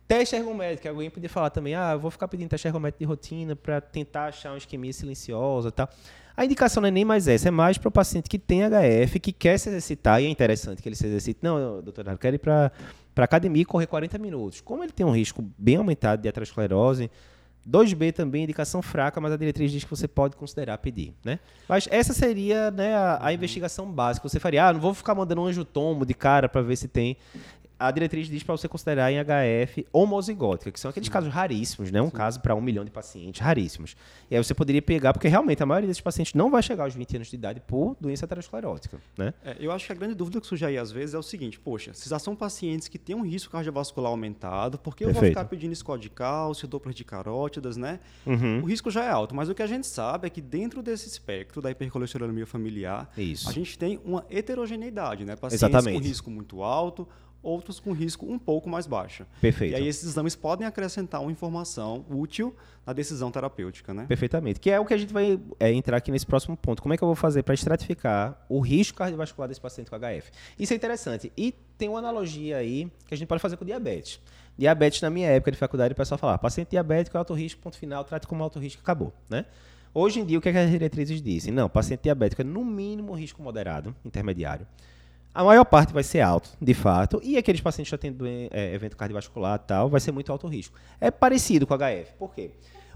Teste 0.07 0.35
ergométrico, 0.35 0.87
alguém 0.87 1.09
podia 1.09 1.29
falar 1.29 1.49
também, 1.49 1.73
ah, 1.73 1.93
eu 1.93 1.99
vou 1.99 2.11
ficar 2.11 2.27
pedindo 2.27 2.49
teste 2.49 2.67
ergométrico 2.67 2.99
de 2.99 3.05
rotina 3.05 3.55
para 3.55 3.81
tentar 3.81 4.27
achar 4.27 4.51
uma 4.51 4.57
isquemia 4.57 4.93
silenciosa 4.93 5.71
tal. 5.71 5.89
A 6.37 6.45
indicação 6.45 6.81
não 6.81 6.89
é 6.89 6.91
nem 6.91 7.05
mais 7.05 7.27
essa, 7.27 7.47
é 7.47 7.51
mais 7.51 7.77
para 7.77 7.87
o 7.87 7.91
paciente 7.91 8.29
que 8.29 8.37
tem 8.37 8.61
HF, 8.61 9.19
que 9.19 9.31
quer 9.31 9.57
se 9.57 9.69
exercitar, 9.69 10.21
e 10.21 10.25
é 10.25 10.29
interessante 10.29 10.81
que 10.81 10.89
ele 10.89 10.95
se 10.95 11.07
exercite. 11.07 11.39
Não, 11.41 11.81
doutor, 11.81 12.05
eu 12.07 12.17
quero 12.17 12.35
ir 12.35 12.39
para 12.39 12.71
academia 13.15 13.61
e 13.61 13.65
correr 13.65 13.87
40 13.87 14.17
minutos. 14.17 14.61
Como 14.61 14.83
ele 14.83 14.91
tem 14.91 15.05
um 15.05 15.11
risco 15.11 15.43
bem 15.57 15.77
aumentado 15.77 16.21
de 16.21 16.27
aterosclerose, 16.27 17.09
2B 17.67 18.13
também, 18.13 18.43
indicação 18.43 18.81
fraca, 18.81 19.19
mas 19.19 19.31
a 19.31 19.37
diretriz 19.37 19.71
diz 19.71 19.83
que 19.83 19.89
você 19.89 20.07
pode 20.07 20.35
considerar 20.35 20.77
pedir, 20.77 21.15
né? 21.23 21.39
Mas 21.67 21.87
essa 21.89 22.13
seria 22.13 22.69
né, 22.69 22.93
a, 22.93 23.25
a 23.25 23.33
investigação 23.33 23.91
básica. 23.91 24.27
Você 24.29 24.39
faria, 24.39 24.67
ah, 24.67 24.73
não 24.73 24.79
vou 24.79 24.93
ficar 24.93 25.15
mandando 25.15 25.41
um 25.41 25.45
angiotomo 25.45 26.05
de 26.05 26.13
cara 26.13 26.47
para 26.47 26.61
ver 26.61 26.75
se 26.75 26.87
tem 26.87 27.17
a 27.77 27.91
diretriz 27.91 28.27
diz 28.27 28.43
para 28.43 28.55
você 28.55 28.67
considerar 28.67 29.11
em 29.11 29.17
HF 29.17 29.85
homozigótica, 29.91 30.71
que 30.71 30.79
são 30.79 30.89
aqueles 30.89 31.07
Sim. 31.07 31.13
casos 31.13 31.33
raríssimos, 31.33 31.91
né? 31.91 32.01
Um 32.01 32.05
Sim. 32.05 32.11
caso 32.11 32.39
para 32.39 32.55
um 32.55 32.61
milhão 32.61 32.85
de 32.85 32.91
pacientes, 32.91 33.41
raríssimos. 33.41 33.95
E 34.29 34.35
aí 34.35 34.43
você 34.43 34.53
poderia 34.53 34.81
pegar, 34.81 35.13
porque 35.13 35.27
realmente 35.27 35.61
a 35.61 35.65
maioria 35.65 35.87
desses 35.87 36.01
pacientes 36.01 36.33
não 36.33 36.49
vai 36.49 36.63
chegar 36.63 36.85
aos 36.85 36.95
20 36.95 37.15
anos 37.17 37.27
de 37.27 37.35
idade 37.35 37.59
por 37.59 37.95
doença 37.99 38.25
aterosclerótica, 38.25 38.99
né? 39.17 39.33
É, 39.43 39.57
eu 39.59 39.71
acho 39.71 39.85
que 39.85 39.91
a 39.91 39.95
grande 39.95 40.15
dúvida 40.15 40.39
que 40.39 40.47
surge 40.47 40.65
aí 40.65 40.77
às 40.77 40.91
vezes 40.91 41.15
é 41.15 41.17
o 41.17 41.23
seguinte, 41.23 41.59
poxa, 41.59 41.93
se 41.93 42.09
já 42.09 42.17
são 42.19 42.35
pacientes 42.35 42.87
que 42.87 42.97
têm 42.97 43.15
um 43.15 43.23
risco 43.23 43.51
cardiovascular 43.51 44.09
aumentado, 44.09 44.77
por 44.77 44.95
que 44.95 45.03
eu 45.03 45.07
Perfeito. 45.07 45.33
vou 45.33 45.43
ficar 45.43 45.45
pedindo 45.45 45.75
score 45.75 45.99
de 45.99 46.09
cálcio, 46.09 46.67
Doppler 46.67 46.93
de 46.93 47.03
carótidas, 47.03 47.77
né? 47.77 47.99
Uhum. 48.25 48.61
O 48.61 48.65
risco 48.65 48.89
já 48.89 49.03
é 49.03 49.09
alto, 49.09 49.35
mas 49.35 49.49
o 49.49 49.55
que 49.55 49.61
a 49.61 49.67
gente 49.67 49.85
sabe 49.85 50.27
é 50.27 50.29
que 50.29 50.41
dentro 50.41 50.81
desse 50.81 51.07
espectro 51.07 51.61
da 51.61 51.71
hipercolesterolemia 51.71 52.45
familiar, 52.45 53.11
Isso. 53.17 53.49
a 53.49 53.51
gente 53.51 53.77
tem 53.77 53.99
uma 54.03 54.25
heterogeneidade, 54.29 55.25
né? 55.25 55.35
Pacientes 55.35 55.63
Exatamente. 55.63 55.99
com 55.99 56.07
risco 56.07 56.31
muito 56.31 56.63
alto, 56.63 57.07
outros 57.45 57.79
com 57.79 57.93
risco 57.93 58.25
um 58.25 58.39
pouco 58.39 58.67
mais 58.67 58.87
baixa. 58.87 59.27
Perfeito. 59.39 59.73
E 59.73 59.75
aí 59.75 59.87
esses 59.87 60.03
exames 60.03 60.35
podem 60.35 60.65
acrescentar 60.65 61.21
uma 61.21 61.31
informação 61.31 62.05
útil 62.09 62.55
na 62.85 62.91
decisão 62.91 63.31
terapêutica, 63.31 63.93
né? 63.93 64.05
Perfeitamente. 64.07 64.59
Que 64.59 64.71
é 64.71 64.79
o 64.79 64.85
que 64.85 64.93
a 64.93 64.97
gente 64.97 65.13
vai 65.13 65.39
é, 65.59 65.71
entrar 65.71 65.97
aqui 65.97 66.11
nesse 66.11 66.25
próximo 66.25 66.57
ponto. 66.57 66.81
Como 66.81 66.93
é 66.93 66.97
que 66.97 67.03
eu 67.03 67.07
vou 67.07 67.15
fazer 67.15 67.43
para 67.43 67.53
estratificar 67.53 68.45
o 68.49 68.59
risco 68.59 68.97
cardiovascular 68.97 69.47
desse 69.47 69.61
paciente 69.61 69.89
com 69.89 69.97
HF? 69.97 70.31
Isso 70.57 70.73
é 70.73 70.75
interessante. 70.75 71.31
E 71.37 71.53
tem 71.77 71.87
uma 71.87 71.99
analogia 71.99 72.57
aí 72.57 72.91
que 73.07 73.13
a 73.13 73.17
gente 73.17 73.27
pode 73.27 73.41
fazer 73.41 73.57
com 73.57 73.65
diabetes. 73.65 74.19
Diabetes, 74.57 75.01
na 75.01 75.09
minha 75.09 75.27
época 75.27 75.51
de 75.51 75.57
faculdade, 75.57 75.93
o 75.93 75.95
pessoal 75.95 76.17
falava, 76.17 76.37
paciente 76.37 76.69
diabético 76.69 77.17
é 77.17 77.19
alto 77.19 77.33
risco, 77.33 77.61
ponto 77.61 77.77
final, 77.77 78.03
trate 78.03 78.25
como 78.25 78.41
alto 78.41 78.57
risco, 78.57 78.81
acabou, 78.81 79.13
né? 79.29 79.45
Hoje 79.93 80.19
em 80.19 80.25
dia, 80.25 80.37
o 80.37 80.41
que, 80.41 80.49
é 80.49 80.51
que 80.51 80.57
as 80.57 80.69
diretrizes 80.69 81.21
dizem? 81.21 81.53
Não, 81.53 81.69
paciente 81.69 82.01
diabético 82.03 82.41
é 82.41 82.45
no 82.45 82.65
mínimo 82.65 83.13
risco 83.13 83.41
moderado, 83.41 83.95
intermediário. 84.03 84.67
A 85.35 85.43
maior 85.43 85.65
parte 85.65 85.93
vai 85.93 86.01
ser 86.01 86.21
alto, 86.21 86.49
de 86.61 86.73
fato, 86.73 87.19
e 87.21 87.37
aqueles 87.37 87.59
pacientes 87.59 87.89
que 87.89 87.91
já 87.91 87.97
têm 87.97 88.15
é, 88.51 88.73
evento 88.73 88.95
cardiovascular 88.95 89.59
e 89.61 89.67
tal, 89.67 89.89
vai 89.89 89.99
ser 89.99 90.13
muito 90.13 90.31
alto 90.31 90.47
risco. 90.47 90.77
É 90.99 91.11
parecido 91.11 91.67
com 91.67 91.73
o 91.73 91.77
HF. 91.77 92.13
Por 92.17 92.33
quê? 92.33 92.51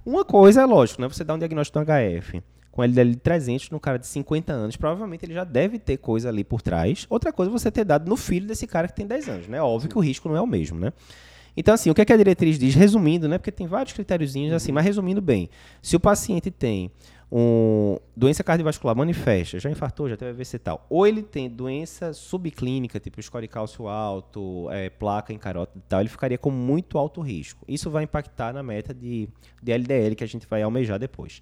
Uma 0.05 0.23
coisa 0.23 0.61
é 0.61 0.65
lógico, 0.65 1.01
né? 1.01 1.09
Você 1.09 1.25
dá 1.25 1.33
um 1.33 1.37
diagnóstico 1.37 1.77
do 1.77 1.85
HF 1.85 2.41
com 2.71 2.81
LDL 2.81 3.09
de 3.09 3.17
300 3.17 3.69
no 3.71 3.79
cara 3.79 3.99
de 3.99 4.07
50 4.07 4.53
anos, 4.53 4.77
provavelmente 4.77 5.25
ele 5.25 5.33
já 5.33 5.43
deve 5.43 5.77
ter 5.77 5.97
coisa 5.97 6.29
ali 6.29 6.45
por 6.45 6.61
trás. 6.61 7.05
Outra 7.09 7.33
coisa 7.33 7.51
é 7.51 7.53
você 7.53 7.69
ter 7.69 7.83
dado 7.83 8.07
no 8.07 8.15
filho 8.15 8.47
desse 8.47 8.65
cara 8.65 8.87
que 8.87 8.95
tem 8.95 9.05
10 9.05 9.27
anos, 9.27 9.47
né? 9.49 9.61
Óbvio 9.61 9.89
que 9.89 9.97
o 9.97 10.01
risco 10.01 10.29
não 10.29 10.37
é 10.37 10.41
o 10.41 10.47
mesmo, 10.47 10.79
né? 10.79 10.93
Então, 11.57 11.73
assim, 11.73 11.89
o 11.89 11.93
que, 11.93 12.01
é 12.01 12.05
que 12.05 12.13
a 12.13 12.17
diretriz 12.17 12.57
diz? 12.57 12.73
Resumindo, 12.73 13.27
né? 13.27 13.37
Porque 13.37 13.51
tem 13.51 13.67
vários 13.67 13.91
critériozinhos 13.91 14.53
assim, 14.53 14.71
mas 14.71 14.85
resumindo 14.85 15.19
bem, 15.19 15.49
se 15.81 15.97
o 15.97 15.99
paciente 15.99 16.49
tem 16.49 16.89
um, 17.31 17.97
doença 18.15 18.43
cardiovascular 18.43 18.95
manifesta, 18.95 19.59
já 19.59 19.69
infartou, 19.69 20.09
já 20.09 20.17
teve 20.17 20.31
AVC 20.31 20.55
e 20.55 20.59
tal, 20.59 20.85
ou 20.89 21.05
ele 21.05 21.21
tem 21.21 21.49
doença 21.49 22.11
subclínica, 22.13 22.99
tipo 22.99 23.21
score 23.21 23.47
cálcio 23.47 23.87
alto, 23.87 24.67
é, 24.71 24.89
placa 24.89 25.31
em 25.31 25.37
carótida 25.37 25.79
e 25.79 25.87
tal, 25.87 25.99
ele 25.99 26.09
ficaria 26.09 26.37
com 26.37 26.49
muito 26.49 26.97
alto 26.97 27.21
risco. 27.21 27.63
Isso 27.67 27.89
vai 27.89 28.03
impactar 28.03 28.53
na 28.53 28.63
meta 28.63 28.93
de, 28.93 29.29
de 29.61 29.71
LDL 29.71 30.15
que 30.15 30.23
a 30.23 30.27
gente 30.27 30.47
vai 30.47 30.61
almejar 30.63 30.97
depois. 30.97 31.41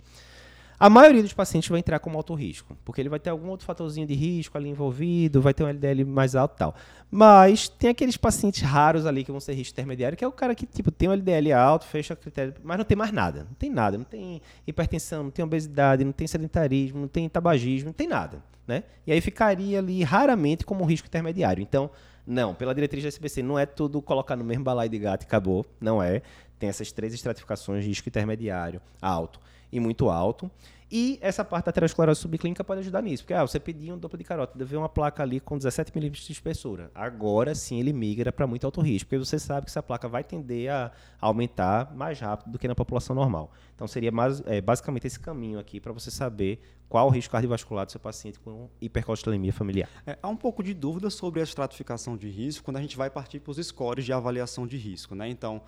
A 0.79 0.91
maioria 0.91 1.23
dos 1.23 1.33
pacientes 1.33 1.67
vai 1.67 1.79
entrar 1.79 1.97
como 1.97 2.17
alto 2.17 2.35
risco, 2.35 2.77
porque 2.85 3.01
ele 3.01 3.09
vai 3.09 3.19
ter 3.19 3.31
algum 3.31 3.49
outro 3.49 3.65
fatorzinho 3.65 4.05
de 4.05 4.13
risco 4.13 4.55
ali 4.59 4.69
envolvido, 4.69 5.41
vai 5.41 5.51
ter 5.51 5.63
um 5.63 5.67
LDL 5.67 6.05
mais 6.05 6.35
alto 6.35 6.53
e 6.53 6.57
tal. 6.59 6.75
Mas 7.09 7.67
tem 7.67 7.89
aqueles 7.89 8.15
pacientes 8.15 8.61
raros 8.61 9.07
ali 9.07 9.23
que 9.23 9.31
vão 9.31 9.39
ser 9.39 9.53
risco 9.53 9.73
intermediário, 9.73 10.15
que 10.15 10.23
é 10.23 10.27
o 10.27 10.31
cara 10.31 10.53
que 10.53 10.67
tipo 10.67 10.91
tem 10.91 11.09
um 11.09 11.13
LDL 11.13 11.51
alto, 11.53 11.87
fecha 11.87 12.15
critério, 12.15 12.53
mas 12.63 12.77
não 12.77 12.85
tem 12.85 12.95
mais 12.95 13.11
nada. 13.11 13.45
Não 13.45 13.55
tem 13.55 13.71
nada, 13.71 13.97
não 13.97 14.05
tem 14.05 14.39
hipertensão, 14.67 15.23
não 15.23 15.31
tem 15.31 15.43
obesidade, 15.43 16.05
não 16.05 16.11
tem 16.11 16.27
sedentarismo, 16.27 17.01
não 17.01 17.07
tem 17.07 17.27
tabagismo, 17.27 17.87
não 17.87 17.93
tem 17.93 18.07
nada, 18.07 18.43
né? 18.67 18.83
E 19.07 19.11
aí 19.11 19.19
ficaria 19.19 19.79
ali 19.79 20.03
raramente 20.03 20.63
como 20.63 20.83
um 20.83 20.85
risco 20.87 21.07
intermediário. 21.07 21.59
Então, 21.59 21.89
não, 22.25 22.53
pela 22.53 22.75
diretriz 22.75 23.01
da 23.01 23.07
SBC, 23.07 23.41
não 23.41 23.57
é 23.57 23.65
tudo 23.65 23.99
colocar 23.99 24.35
no 24.35 24.43
mesmo 24.43 24.63
balaio 24.63 24.91
de 24.91 24.99
gato 24.99 25.23
e 25.23 25.25
acabou, 25.25 25.65
não 25.81 26.03
é. 26.03 26.21
Tem 26.59 26.69
essas 26.69 26.91
três 26.91 27.15
estratificações, 27.15 27.83
risco 27.83 28.09
intermediário, 28.09 28.79
alto 29.01 29.39
e 29.71 29.79
muito 29.79 30.09
alto. 30.09 30.49
E 30.89 31.19
essa 31.21 31.43
parte 31.43 31.65
da 31.65 31.69
aterosclerose 31.69 32.21
subclínica 32.21 32.63
pode 32.63 32.79
ajudar 32.79 33.01
nisso, 33.01 33.23
porque 33.23 33.33
ah, 33.33 33.45
você 33.45 33.59
pediu 33.59 33.95
um 33.95 33.97
duplo 33.97 34.17
de 34.17 34.23
carótida, 34.23 34.63
vê 34.63 34.77
uma 34.77 34.87
placa 34.87 35.21
ali 35.21 35.41
com 35.41 35.57
17 35.57 35.91
milímetros 35.93 36.25
de 36.25 36.31
espessura. 36.31 36.89
Agora 36.95 37.53
sim 37.53 37.77
ele 37.77 37.91
migra 37.91 38.31
para 38.31 38.47
muito 38.47 38.63
alto 38.63 38.79
risco, 38.79 39.09
porque 39.09 39.23
você 39.23 39.37
sabe 39.37 39.65
que 39.65 39.69
essa 39.69 39.83
placa 39.83 40.07
vai 40.07 40.23
tender 40.23 40.71
a 40.71 40.89
aumentar 41.19 41.93
mais 41.93 42.17
rápido 42.21 42.51
do 42.51 42.57
que 42.57 42.69
na 42.69 42.75
população 42.75 43.13
normal. 43.13 43.51
Então 43.75 43.85
seria 43.85 44.13
mais, 44.13 44.41
é, 44.45 44.61
basicamente 44.61 45.05
esse 45.05 45.19
caminho 45.19 45.59
aqui 45.59 45.81
para 45.81 45.91
você 45.91 46.09
saber 46.09 46.61
qual 46.87 47.07
o 47.07 47.09
risco 47.09 47.33
cardiovascular 47.33 47.85
do 47.85 47.91
seu 47.91 47.99
paciente 47.99 48.39
com 48.39 48.69
hipercolesterolemia 48.79 49.51
familiar. 49.51 49.89
É, 50.05 50.17
há 50.23 50.29
um 50.29 50.37
pouco 50.37 50.63
de 50.63 50.73
dúvida 50.73 51.09
sobre 51.09 51.41
a 51.41 51.43
estratificação 51.43 52.15
de 52.15 52.29
risco 52.29 52.63
quando 52.63 52.77
a 52.77 52.81
gente 52.81 52.95
vai 52.95 53.09
partir 53.09 53.41
para 53.41 53.51
os 53.51 53.57
scores 53.57 54.05
de 54.05 54.13
avaliação 54.13 54.65
de 54.65 54.77
risco. 54.77 55.13
Né? 55.15 55.27
Então, 55.27 55.61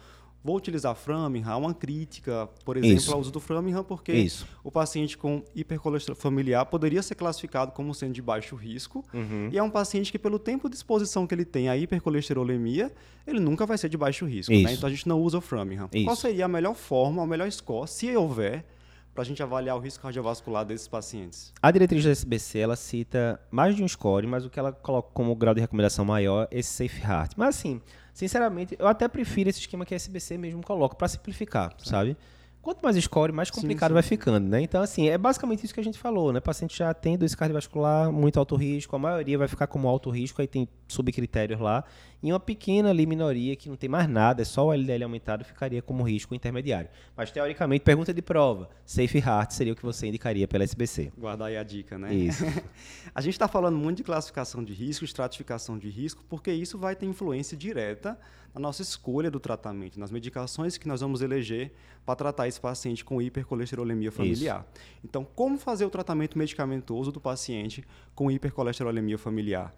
Vou 0.43 0.56
utilizar 0.56 0.95
Framingham, 0.95 1.58
uma 1.58 1.73
crítica, 1.73 2.47
por 2.63 2.78
exemplo, 2.78 2.97
Isso. 2.97 3.13
ao 3.13 3.19
uso 3.19 3.32
do 3.32 3.41
Framingham, 3.41 3.84
porque 3.84 4.13
Isso. 4.13 4.47
o 4.63 4.71
paciente 4.71 5.17
com 5.17 5.43
hipercolesterolemia 5.54 6.21
familiar 6.21 6.65
poderia 6.65 7.02
ser 7.02 7.15
classificado 7.15 7.73
como 7.73 7.93
sendo 7.93 8.13
de 8.13 8.21
baixo 8.21 8.56
risco, 8.56 9.04
uhum. 9.13 9.49
e 9.52 9.58
é 9.58 9.63
um 9.63 9.69
paciente 9.69 10.12
que, 10.12 10.17
pelo 10.17 10.39
tempo 10.39 10.69
de 10.69 10.75
exposição 10.75 11.28
que 11.28 11.36
ele 11.36 11.43
tem 11.43 11.67
à 11.67 11.75
hipercolesterolemia, 11.75 12.91
ele 13.28 13.39
nunca 13.39 13.65
vai 13.65 13.78
ser 13.78 13.89
de 13.89 13.97
baixo 13.97 14.25
risco. 14.25 14.54
Né? 14.54 14.73
Então 14.73 14.88
a 14.88 14.91
gente 14.91 15.08
não 15.08 15.21
usa 15.21 15.39
o 15.39 15.41
Framingham. 15.41 15.89
Qual 16.06 16.15
seria 16.15 16.45
a 16.45 16.47
melhor 16.47 16.73
forma, 16.73 17.21
o 17.21 17.28
melhor 17.28 17.52
score, 17.52 17.88
se 17.89 18.15
houver, 18.15 18.65
para 19.13 19.24
a 19.24 19.26
gente 19.26 19.41
avaliar 19.41 19.76
o 19.76 19.80
risco 19.80 20.02
cardiovascular 20.02 20.65
desses 20.65 20.88
pacientes? 20.88 21.54
A 21.62 21.72
diretriz 21.72 22.04
da 22.04 22.12
SBC, 22.12 22.60
ela 22.60 22.76
cita 22.76 23.39
mais 23.52 23.76
de 23.76 23.84
um 23.84 23.88
score, 23.88 24.26
mas 24.26 24.45
o 24.45 24.50
que 24.50 24.60
ela 24.60 24.72
coloca 24.72 25.10
como 25.13 25.36
grau 25.36 25.54
de 25.54 25.62
recomendação 25.62 26.06
maior 26.06 26.48
é 26.52 26.60
esse 26.60 26.69
Safe 26.69 27.02
Heart. 27.02 27.34
Mas 27.36 27.58
assim, 27.58 27.82
sinceramente, 28.13 28.76
eu 28.80 28.88
até 28.88 29.08
prefiro 29.08 29.50
esse 29.50 29.60
esquema 29.60 29.86
que 29.86 29.93
a 29.93 29.98
SBC 29.98 30.38
mesmo 30.38 30.63
coloca, 30.63 30.95
para 30.95 31.08
simplificar, 31.08 31.74
sabe? 31.80 32.15
Quanto 32.62 32.82
mais 32.82 32.98
score, 32.98 33.32
mais 33.32 33.50
complicado 33.50 33.89
sim, 33.89 33.91
sim. 33.91 33.93
vai 33.93 34.04
ficando, 34.04 34.48
né? 34.48 34.62
Então, 34.62 34.82
assim, 34.82 35.08
é 35.08 35.17
basicamente 35.17 35.63
isso 35.63 35.74
que 35.74 35.80
a 35.80 35.84
gente 35.84 35.98
falou, 35.98 36.34
né? 36.34 36.39
O 36.39 36.41
paciente 36.41 36.78
já 36.78 36.93
tem 36.93 37.17
doença 37.17 37.38
cardiovascular, 37.38 38.12
muito 38.12 38.38
alto 38.38 38.56
risco, 38.58 38.95
a 38.95 39.00
maioria 39.00 39.38
vai 39.38 39.48
ficar 39.48 39.65
como 39.67 39.88
alto 39.88 40.10
risco, 40.10 40.41
aí 40.41 40.48
tem 40.48 40.67
subcritérios 40.88 41.60
lá, 41.60 41.86
e 42.21 42.32
uma 42.32 42.39
pequena 42.39 42.89
ali 42.89 43.05
minoria 43.05 43.55
que 43.55 43.69
não 43.69 43.77
tem 43.77 43.89
mais 43.89 44.08
nada, 44.10 44.41
é 44.41 44.45
só 44.45 44.67
o 44.67 44.73
LDL 44.73 45.03
aumentado, 45.03 45.45
ficaria 45.45 45.82
como 45.82 46.03
risco 46.03 46.36
intermediário. 46.36 46.89
Mas, 47.15 47.32
teoricamente, 47.32 47.84
pergunta 47.84 48.13
de 48.13 48.21
prova, 48.21 48.69
Safe 48.86 49.19
Heart 49.19 49.51
seria 49.51 49.73
o 49.73 49.75
que 49.75 49.84
você 49.84 50.08
indicaria 50.08 50.47
pela 50.47 50.63
SBC. 50.63 51.13
Guardar 51.17 51.47
aí 51.47 51.58
a 51.58 51.63
dica, 51.63 51.97
né? 51.97 52.13
Isso. 52.13 52.43
a 53.15 53.21
gente 53.21 53.34
está 53.34 53.47
falando 53.47 53.77
muito 53.77 53.97
de 53.97 54.03
classificação 54.03 54.63
de 54.63 54.73
risco, 54.73 55.05
estratificação 55.05 55.77
de 55.77 55.89
risco, 55.89 56.23
porque 56.27 56.51
isso 56.51 56.77
vai 56.77 56.95
ter 56.95 57.05
influência 57.05 57.55
direta 57.55 58.19
na 58.53 58.60
nossa 58.60 58.82
escolha 58.82 59.32
do 59.32 59.39
tratamento, 59.39 59.99
nas 59.99 60.12
medicações 60.12 60.77
que 60.77 60.88
nós 60.88 61.01
vamos 61.01 61.21
eleger 61.21 61.71
para 62.05 62.15
tratar 62.15 62.47
esse 62.47 62.60
paciente 62.60 63.05
com 63.05 63.21
hipercolesterolemia 63.21 64.12
familiar. 64.12 64.65
Isso. 64.73 64.84
Então, 65.05 65.23
como 65.23 65.58
fazer 65.58 65.86
o 65.86 65.89
tratamento 65.89 66.38
medicamentoso 66.38 67.12
do 67.12 67.21
paciente 67.21 67.86
com 68.13 68.29
hipercolesterolemia 68.29 69.17
familiar? 69.17 69.73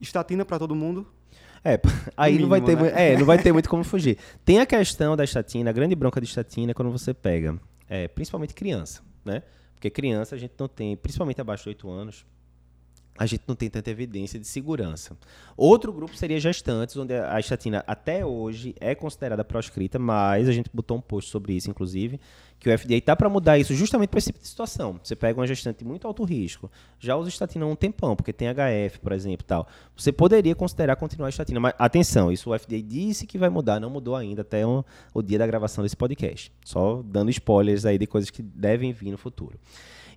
Estatina 0.00 0.44
para 0.44 0.58
todo 0.58 0.74
mundo? 0.74 1.06
É, 1.66 1.80
aí 2.16 2.34
mínimo, 2.34 2.42
não, 2.42 2.48
vai 2.50 2.60
ter, 2.60 2.76
né? 2.76 3.12
é, 3.12 3.16
não 3.18 3.26
vai 3.26 3.38
ter 3.38 3.52
muito 3.52 3.68
como 3.68 3.82
fugir. 3.82 4.16
Tem 4.44 4.60
a 4.60 4.66
questão 4.66 5.16
da 5.16 5.24
estatina, 5.24 5.70
a 5.70 5.72
grande 5.72 5.96
bronca 5.96 6.20
de 6.20 6.26
estatina 6.26 6.70
é 6.70 6.74
quando 6.74 6.92
você 6.92 7.12
pega, 7.12 7.58
é, 7.88 8.06
principalmente 8.06 8.54
criança, 8.54 9.02
né? 9.24 9.42
Porque 9.74 9.90
criança 9.90 10.36
a 10.36 10.38
gente 10.38 10.54
não 10.58 10.68
tem, 10.68 10.96
principalmente 10.96 11.40
abaixo 11.40 11.64
de 11.64 11.70
8 11.70 11.90
anos, 11.90 12.24
a 13.18 13.26
gente 13.26 13.44
não 13.46 13.54
tem 13.54 13.70
tanta 13.70 13.90
evidência 13.90 14.38
de 14.38 14.46
segurança. 14.46 15.16
Outro 15.56 15.92
grupo 15.92 16.16
seria 16.16 16.38
gestantes, 16.38 16.96
onde 16.96 17.14
a 17.14 17.38
estatina 17.40 17.82
até 17.86 18.24
hoje 18.24 18.74
é 18.80 18.94
considerada 18.94 19.44
proscrita, 19.44 19.98
mas 19.98 20.48
a 20.48 20.52
gente 20.52 20.70
botou 20.72 20.96
um 20.96 21.00
post 21.00 21.30
sobre 21.30 21.54
isso, 21.54 21.70
inclusive, 21.70 22.20
que 22.58 22.70
o 22.70 22.78
FDA 22.78 22.94
está 22.94 23.14
para 23.14 23.28
mudar 23.28 23.58
isso 23.58 23.74
justamente 23.74 24.08
para 24.08 24.18
esse 24.18 24.28
tipo 24.28 24.38
de 24.38 24.48
situação. 24.48 24.98
Você 25.02 25.14
pega 25.14 25.38
uma 25.38 25.46
gestante 25.46 25.78
de 25.78 25.84
muito 25.84 26.06
alto 26.06 26.24
risco, 26.24 26.70
já 26.98 27.16
usa 27.16 27.28
estatina 27.28 27.64
há 27.64 27.68
um 27.68 27.76
tempão, 27.76 28.16
porque 28.16 28.32
tem 28.32 28.48
HF, 28.48 29.00
por 29.00 29.12
exemplo, 29.12 29.46
tal. 29.46 29.66
Você 29.96 30.12
poderia 30.12 30.54
considerar 30.54 30.96
continuar 30.96 31.28
a 31.28 31.30
estatina, 31.30 31.60
mas 31.60 31.74
atenção, 31.78 32.32
isso 32.32 32.50
o 32.50 32.58
FDA 32.58 32.80
disse 32.82 33.26
que 33.26 33.38
vai 33.38 33.48
mudar, 33.48 33.80
não 33.80 33.90
mudou 33.90 34.16
ainda 34.16 34.42
até 34.42 34.66
o, 34.66 34.84
o 35.14 35.22
dia 35.22 35.38
da 35.38 35.46
gravação 35.46 35.82
desse 35.82 35.96
podcast. 35.96 36.52
Só 36.64 37.02
dando 37.04 37.30
spoilers 37.30 37.84
aí 37.84 37.98
de 37.98 38.06
coisas 38.06 38.30
que 38.30 38.42
devem 38.42 38.92
vir 38.92 39.10
no 39.10 39.18
futuro. 39.18 39.58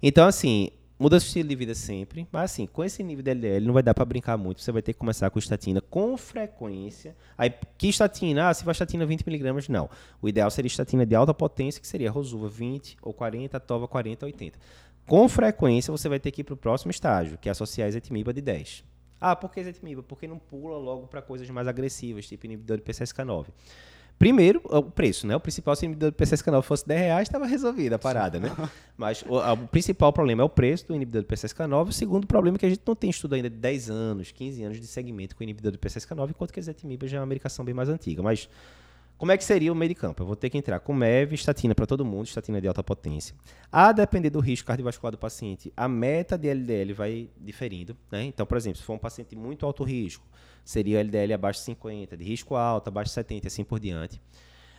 Então, 0.02 0.26
assim, 0.26 0.70
muda 1.00 1.18
seu 1.18 1.28
estilo 1.28 1.48
de 1.48 1.56
vida 1.56 1.74
sempre, 1.74 2.28
mas 2.30 2.52
assim, 2.52 2.68
com 2.68 2.84
esse 2.84 3.02
nível 3.02 3.24
de 3.24 3.32
LDL 3.32 3.66
não 3.66 3.74
vai 3.74 3.82
dar 3.82 3.94
para 3.94 4.04
brincar 4.04 4.38
muito, 4.38 4.62
você 4.62 4.72
vai 4.72 4.82
ter 4.82 4.92
que 4.92 5.00
começar 5.00 5.30
com 5.30 5.40
estatina 5.40 5.80
com 5.80 6.18
frequência. 6.18 7.16
Aí, 7.38 7.54
que 7.78 7.88
estatina? 7.88 8.50
Ah, 8.50 8.54
se 8.54 8.66
vai 8.66 8.74
estatina 8.74 9.08
20mg, 9.08 9.70
não. 9.70 9.90
O 10.22 10.28
ideal 10.28 10.52
seria 10.52 10.68
estatina 10.68 11.06
de 11.06 11.16
alta 11.16 11.34
potência, 11.34 11.80
que 11.80 11.88
seria 11.88 12.12
Rosuva 12.12 12.50
20 12.50 12.98
ou 13.02 13.14
40, 13.14 13.58
Tova 13.62 13.88
40 13.88 14.26
ou 14.26 14.28
80. 14.28 14.60
Com 15.08 15.28
frequência, 15.30 15.92
você 15.92 16.10
vai 16.10 16.20
ter 16.20 16.32
que 16.32 16.42
ir 16.42 16.44
para 16.44 16.54
o 16.54 16.58
próximo 16.58 16.92
estágio, 16.92 17.38
que 17.38 17.48
é 17.48 17.52
associar 17.52 17.88
ezetimiba 17.88 18.34
de 18.34 18.42
10. 18.42 18.84
Ah, 19.22 19.36
por 19.36 19.52
que 19.52 19.60
ezetimiba? 19.60 20.04
Porque 20.04 20.28
não 20.28 20.38
pula 20.38 20.78
logo 20.78 21.08
para 21.08 21.22
coisas 21.22 21.50
mais 21.50 21.68
agressivas, 21.68 22.28
tipo 22.28 22.46
inibidor 22.46 22.78
de 22.78 22.84
PCSK9. 22.84 23.48
Primeiro, 24.20 24.62
o 24.66 24.84
preço, 24.84 25.26
né? 25.26 25.34
O 25.34 25.40
principal, 25.40 25.78
se 25.78 25.86
inibidor 25.86 26.12
do 26.12 26.18
PCSK9 26.18 26.62
fosse 26.62 26.86
10 26.86 27.00
reais, 27.00 27.28
estava 27.30 27.46
resolvida 27.46 27.96
a 27.96 28.00
parada, 28.00 28.38
né? 28.38 28.52
Mas 28.98 29.24
o, 29.24 29.38
o, 29.38 29.68
principal 29.70 30.12
problema 30.12 30.42
é 30.42 30.46
o 30.46 30.50
preço 30.50 30.88
do 30.88 30.94
inibidor 30.94 31.22
do 31.22 31.28
PCSK9. 31.30 31.88
O 31.88 31.94
segundo 31.94 32.28
problema 32.28 32.58
é 32.58 32.60
que 32.60 32.66
a 32.66 32.70
gente 32.70 32.82
não 32.86 32.96
tem 32.96 33.10
estudo 33.10 33.36
ainda 33.36 33.50
de 33.50 33.56
10 33.56 33.90
anos, 33.90 34.34
15 34.34 34.62
anos 34.62 34.80
de 34.82 34.88
segmento 34.88 35.38
com 35.38 35.44
inibidor 35.44 35.72
do 35.72 35.78
PCSK9, 35.78 36.32
enquanto 36.32 36.52
que 36.52 36.60
a 36.60 36.62
ezetimiba 36.62 37.08
já 37.08 37.18
é 37.18 37.22
uma 37.22 37.28
medicação 37.28 37.64
bem 37.64 37.74
mais 37.74 37.88
antiga. 37.88 38.22
Mas 38.22 38.50
como 39.20 39.34
é 39.34 39.38
que 39.38 39.44
seria 39.44 39.70
o 39.70 39.76
meio 39.76 39.90
de 39.90 39.96
campo? 39.96 40.24
Eu 40.24 40.26
vou 40.28 40.36
ter 40.38 40.50
que 40.50 40.58
entrar 40.58 40.80
com 40.80 40.94
MEV, 40.94 41.36
estatina 41.36 41.76
para 41.76 41.86
todo 41.86 42.06
mundo, 42.06 42.28
estatina 42.28 42.62
de 42.62 42.70
alta 42.70 42.82
potência. 42.82 43.36
A 43.70 43.92
depender 43.92 44.30
do 44.30 44.40
risco 44.40 44.66
cardiovascular 44.66 45.12
do 45.12 45.18
paciente, 45.18 45.74
a 45.76 45.90
meta 45.90 46.38
de 46.38 46.48
LDL 46.48 46.94
vai 46.94 47.30
diferindo. 47.38 47.98
Né? 48.10 48.24
Então, 48.24 48.46
por 48.46 48.58
exemplo, 48.58 48.80
se 48.80 48.86
for 48.86 48.94
um 48.94 48.98
paciente 48.98 49.32
de 49.32 49.36
muito 49.36 49.66
alto 49.66 49.84
risco, 49.84 50.26
seria 50.64 51.02
LDL 51.02 51.34
abaixo 51.34 51.60
de 51.60 51.66
50, 51.66 52.16
de 52.16 52.24
risco 52.24 52.56
alto, 52.56 52.88
abaixo 52.88 53.10
de 53.10 53.16
70 53.16 53.46
e 53.46 53.48
assim 53.48 53.66
por 53.66 53.78
diante. 53.78 54.22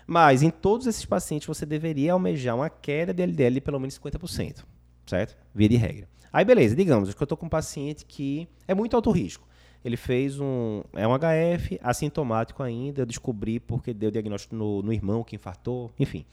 Mas 0.07 0.42
em 0.42 0.48
todos 0.48 0.87
esses 0.87 1.05
pacientes 1.05 1.46
você 1.46 1.66
deveria 1.66 2.14
almejar 2.14 2.57
uma 2.57 2.70
queda 2.70 3.12
de 3.12 3.22
LDL 3.22 3.57
de 3.57 3.61
pelo 3.61 3.79
menos 3.79 3.98
50%, 3.98 4.64
certo? 5.05 5.37
Via 5.55 5.68
de 5.68 5.76
regra. 5.76 6.09
Aí 6.33 6.46
beleza, 6.46 6.74
digamos 6.74 7.12
que 7.12 7.22
eu 7.22 7.26
estou 7.26 7.37
com 7.37 7.44
um 7.44 7.50
paciente 7.50 8.07
que 8.07 8.48
é 8.66 8.74
muito 8.74 8.96
alto 8.96 9.11
risco 9.11 9.50
ele 9.85 9.97
fez 9.97 10.38
um. 10.38 10.83
É 10.93 11.07
um 11.07 11.12
HF 11.12 11.79
assintomático 11.83 12.62
ainda, 12.62 13.03
eu 13.03 13.07
descobri 13.07 13.59
porque 13.59 13.95
deu 13.95 14.11
diagnóstico 14.11 14.55
no, 14.55 14.83
no 14.83 14.93
irmão 14.93 15.25
que 15.25 15.37
infartou, 15.37 15.90
enfim. 15.99 16.25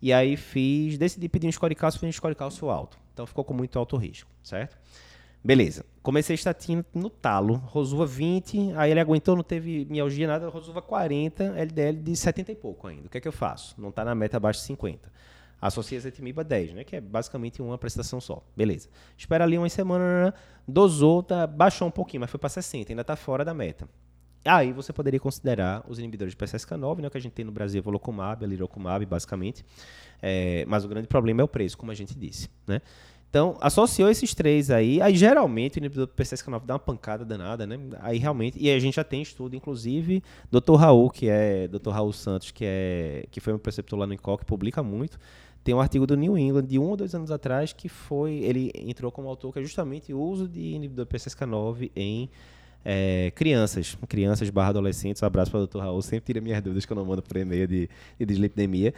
E 0.00 0.12
aí 0.12 0.36
fiz, 0.36 0.98
decidi 0.98 1.28
pedir 1.28 1.46
um 1.46 1.52
score 1.52 1.74
cálcio, 1.74 2.00
fiz 2.00 2.08
um 2.08 2.12
score 2.12 2.34
cálcio 2.34 2.70
alto. 2.70 2.98
Então 3.12 3.26
ficou 3.26 3.44
com 3.44 3.54
muito 3.54 3.78
alto 3.78 3.96
risco, 3.96 4.30
certo? 4.42 4.76
Beleza. 5.44 5.84
Comecei 6.02 6.34
estatina 6.34 6.84
no 6.94 7.10
talo, 7.10 7.54
Rosuva 7.54 8.06
20, 8.06 8.72
aí 8.76 8.90
ele 8.90 9.00
aguentou, 9.00 9.36
não 9.36 9.42
teve 9.42 9.86
mialgia, 9.90 10.26
nada, 10.26 10.48
Rosuva 10.48 10.80
40, 10.80 11.54
LDL 11.56 11.96
de 11.96 12.16
70 12.16 12.52
e 12.52 12.54
pouco 12.54 12.86
ainda. 12.86 13.06
O 13.06 13.10
que 13.10 13.18
é 13.18 13.20
que 13.20 13.28
eu 13.28 13.32
faço? 13.32 13.74
Não 13.78 13.88
está 13.88 14.04
na 14.04 14.14
meta 14.14 14.36
abaixo 14.36 14.60
de 14.60 14.66
50 14.66 15.10
associa 15.62 15.96
ezetimiba 15.96 16.42
10, 16.42 16.74
né? 16.74 16.84
Que 16.84 16.96
é 16.96 17.00
basicamente 17.00 17.62
uma 17.62 17.78
prestação 17.78 18.20
só. 18.20 18.44
Beleza. 18.56 18.88
Espera 19.16 19.44
ali 19.44 19.56
uma 19.56 19.68
semana, 19.68 20.34
dosou, 20.66 21.22
tá, 21.22 21.46
baixou 21.46 21.86
um 21.86 21.90
pouquinho, 21.90 22.22
mas 22.22 22.30
foi 22.30 22.40
para 22.40 22.48
60, 22.48 22.92
ainda 22.92 23.02
está 23.02 23.14
fora 23.14 23.44
da 23.44 23.54
meta. 23.54 23.88
Aí 24.44 24.72
você 24.72 24.92
poderia 24.92 25.20
considerar 25.20 25.84
os 25.88 26.00
inibidores 26.00 26.34
de 26.34 26.36
PCSK9, 26.36 27.00
né, 27.00 27.08
que 27.08 27.16
a 27.16 27.20
gente 27.20 27.32
tem 27.32 27.44
no 27.44 27.52
Brasil, 27.52 27.80
o 27.80 27.84
Volocumab, 27.84 28.44
a 28.44 28.48
Lirocumab, 28.48 29.06
basicamente. 29.06 29.64
É, 30.20 30.64
mas 30.66 30.84
o 30.84 30.88
grande 30.88 31.06
problema 31.06 31.42
é 31.42 31.44
o 31.44 31.48
preço, 31.48 31.78
como 31.78 31.92
a 31.92 31.94
gente 31.94 32.18
disse, 32.18 32.48
né? 32.66 32.80
Então, 33.32 33.56
associou 33.62 34.10
esses 34.10 34.34
três 34.34 34.70
aí, 34.70 35.00
aí 35.00 35.16
geralmente 35.16 35.78
o 35.78 35.80
inibidor 35.80 36.06
do 36.06 36.12
PCSK9 36.12 36.66
dá 36.66 36.74
uma 36.74 36.78
pancada 36.78 37.24
danada, 37.24 37.66
né? 37.66 37.78
Aí 38.00 38.18
realmente, 38.18 38.58
e 38.60 38.70
a 38.70 38.78
gente 38.78 38.96
já 38.96 39.04
tem 39.04 39.22
estudo, 39.22 39.56
inclusive, 39.56 40.22
Dr. 40.50 40.74
Raul, 40.74 41.08
que 41.08 41.30
é 41.30 41.66
Dr. 41.66 41.88
Raul 41.92 42.12
Santos, 42.12 42.50
que 42.50 42.62
é 42.66 43.24
que 43.30 43.40
foi 43.40 43.54
um 43.54 43.58
preceptor 43.58 43.98
lá 43.98 44.06
no 44.06 44.12
INCOL, 44.12 44.36
que 44.36 44.44
publica 44.44 44.82
muito, 44.82 45.18
tem 45.64 45.74
um 45.74 45.80
artigo 45.80 46.06
do 46.06 46.16
New 46.16 46.36
England 46.36 46.64
de 46.64 46.78
um 46.78 46.84
ou 46.84 46.96
dois 46.96 47.14
anos 47.14 47.30
atrás 47.30 47.72
que 47.72 47.88
foi. 47.88 48.34
Ele 48.34 48.72
entrou 48.74 49.12
como 49.12 49.28
autor, 49.28 49.52
que 49.52 49.60
é 49.60 49.62
justamente 49.62 50.12
o 50.12 50.20
uso 50.20 50.48
de 50.48 50.60
inibidor 50.60 51.06
PCSK9 51.06 51.90
em 51.94 52.28
é, 52.84 53.30
crianças, 53.34 53.96
crianças 54.08 54.50
barra 54.50 54.70
adolescentes. 54.70 55.22
Um 55.22 55.26
abraço 55.26 55.50
para 55.50 55.60
o 55.60 55.66
Dr. 55.66 55.78
Raul, 55.78 56.02
sempre 56.02 56.26
tira 56.26 56.40
minhas 56.40 56.60
dúvidas 56.60 56.84
que 56.84 56.92
eu 56.92 56.96
não 56.96 57.04
mando 57.04 57.22
por 57.22 57.36
e-mail 57.36 57.66
de, 57.66 57.88
de 58.18 58.26
dislipidemia. 58.26 58.92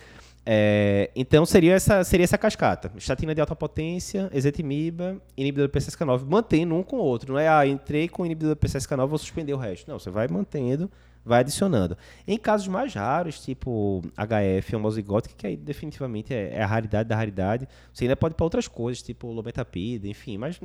É, 0.46 1.10
então 1.16 1.46
seria 1.46 1.74
essa, 1.74 2.04
seria 2.04 2.24
essa 2.24 2.38
cascata: 2.38 2.92
estatina 2.96 3.34
de 3.34 3.40
alta 3.40 3.56
potência, 3.56 4.30
ezetimiba, 4.32 5.16
inibidor 5.36 5.68
do 5.68 5.72
PCSK9, 5.72 6.24
mantendo 6.26 6.74
um 6.74 6.82
com 6.82 6.96
o 6.96 7.00
outro. 7.00 7.32
Não 7.32 7.38
é, 7.38 7.48
ah, 7.48 7.66
entrei 7.66 8.08
com 8.08 8.24
inibidor 8.24 8.54
do 8.54 8.58
PCSK9, 8.58 9.06
vou 9.06 9.18
suspender 9.18 9.52
o 9.52 9.58
resto. 9.58 9.90
Não, 9.90 9.98
você 9.98 10.10
vai 10.10 10.28
mantendo 10.28 10.90
vai 11.24 11.40
adicionando. 11.40 11.96
Em 12.26 12.36
casos 12.36 12.68
mais 12.68 12.94
raros, 12.94 13.40
tipo 13.40 14.02
HF 14.16 14.76
homozigótica, 14.76 15.34
que 15.36 15.46
aí 15.46 15.56
definitivamente 15.56 16.34
é, 16.34 16.54
é, 16.54 16.62
a 16.62 16.66
raridade 16.66 17.08
da 17.08 17.16
raridade, 17.16 17.68
você 17.92 18.04
ainda 18.04 18.16
pode 18.16 18.34
para 18.34 18.44
outras 18.44 18.68
coisas, 18.68 19.02
tipo 19.02 19.28
lometapida, 19.32 20.06
enfim, 20.06 20.36
mas 20.36 20.60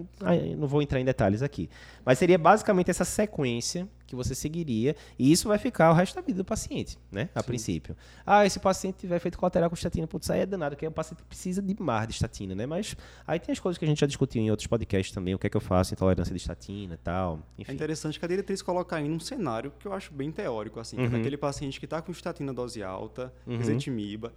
não 0.57 0.67
vou 0.67 0.81
entrar 0.81 0.99
em 0.99 1.05
detalhes 1.05 1.41
aqui. 1.41 1.69
Mas 2.03 2.17
seria 2.17 2.37
basicamente 2.37 2.91
essa 2.91 3.05
sequência 3.05 3.87
que 4.09 4.15
você 4.15 4.33
seguiria, 4.33 4.95
e 5.17 5.31
isso 5.31 5.47
vai 5.47 5.57
ficar 5.57 5.91
o 5.91 5.93
resto 5.93 6.15
da 6.15 6.21
vida 6.21 6.37
do 6.37 6.45
paciente, 6.45 6.97
né? 7.11 7.29
A 7.35 7.41
Sim. 7.41 7.47
princípio. 7.47 7.95
Ah, 8.25 8.45
esse 8.45 8.59
paciente 8.59 8.97
tiver 8.97 9.19
feito 9.19 9.37
colateral 9.37 9.69
com 9.69 9.75
estatina, 9.75 10.07
putz, 10.07 10.29
aí 10.29 10.41
é 10.41 10.45
danado, 10.45 10.75
que 10.75 10.85
o 10.85 10.91
paciente 10.91 11.23
precisa 11.23 11.61
de 11.61 11.75
mais 11.81 12.07
de 12.07 12.13
estatina, 12.13 12.55
né? 12.55 12.65
Mas 12.65 12.95
aí 13.27 13.39
tem 13.39 13.53
as 13.53 13.59
coisas 13.59 13.77
que 13.77 13.85
a 13.85 13.87
gente 13.87 13.99
já 13.99 14.07
discutiu 14.07 14.41
em 14.41 14.49
outros 14.49 14.67
podcasts 14.67 15.13
também, 15.13 15.35
o 15.35 15.39
que 15.39 15.47
é 15.47 15.49
que 15.49 15.57
eu 15.57 15.61
faço, 15.61 15.93
intolerância 15.93 16.33
de 16.33 16.39
estatina 16.39 16.95
e 16.95 16.97
tal, 16.97 17.39
enfim. 17.57 17.71
É 17.71 17.75
interessante 17.75 18.19
que 18.19 18.25
a 18.25 18.27
diretriz 18.27 18.61
coloca 18.61 18.95
aí 18.95 19.07
num 19.07 19.19
cenário 19.19 19.71
que 19.79 19.87
eu 19.87 19.93
acho 19.93 20.13
bem 20.13 20.31
teórico, 20.31 20.79
assim, 20.79 20.97
uhum. 20.97 21.05
é 21.05 21.09
daquele 21.09 21.37
paciente 21.37 21.79
que 21.79 21.85
está 21.85 22.01
com 22.01 22.11
estatina 22.11 22.53
dose 22.53 22.81
alta, 22.81 23.33
uhum. 23.45 23.59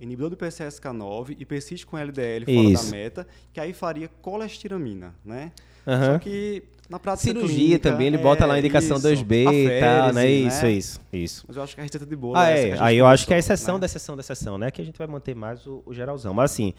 inibidor 0.01 0.31
do 0.31 0.37
PCSK9 0.37 1.37
e 1.39 1.45
persiste 1.45 1.87
com 1.87 1.97
LDL 1.97 2.45
fora 2.45 2.69
isso. 2.69 2.85
da 2.85 2.91
meta, 2.91 3.27
que 3.53 3.61
aí 3.61 3.73
faria 3.73 4.09
colestiramina, 4.21 5.15
né? 5.25 5.53
Uhum. 5.87 6.05
Só 6.05 6.19
que 6.19 6.63
na 6.93 6.99
prática 6.99 7.33
Cirurgia 7.33 7.57
clínica, 7.57 7.91
também, 7.91 8.07
ele 8.09 8.19
bota 8.19 8.45
lá 8.45 8.53
a 8.53 8.59
indicação 8.59 8.99
isso, 8.99 9.07
2B 9.09 9.51
e 9.51 9.81
tal, 9.81 10.13
né? 10.13 10.31
Isso, 10.31 10.63
né? 10.63 10.73
isso, 10.73 11.01
isso. 11.11 11.45
Mas 11.49 11.57
eu 11.57 11.63
acho 11.63 11.75
que 11.75 11.81
a 11.81 11.85
receita 11.85 12.05
de 12.05 12.15
boa 12.15 12.39
ah, 12.39 12.51
é. 12.51 12.77
Aí 12.79 12.99
eu 12.99 13.07
acho 13.07 13.27
que 13.27 13.33
é 13.33 13.37
a 13.37 13.39
exceção 13.39 13.77
né? 13.77 13.81
da 13.81 13.87
exceção 13.87 14.15
da 14.15 14.21
exceção, 14.21 14.59
né? 14.59 14.71
Que 14.71 14.83
a 14.83 14.85
gente 14.85 14.99
vai 14.99 15.07
manter 15.07 15.35
mais 15.35 15.67
o, 15.67 15.83
o 15.87 15.95
geralzão. 15.95 16.35
Mas 16.35 16.53
assim, 16.53 16.75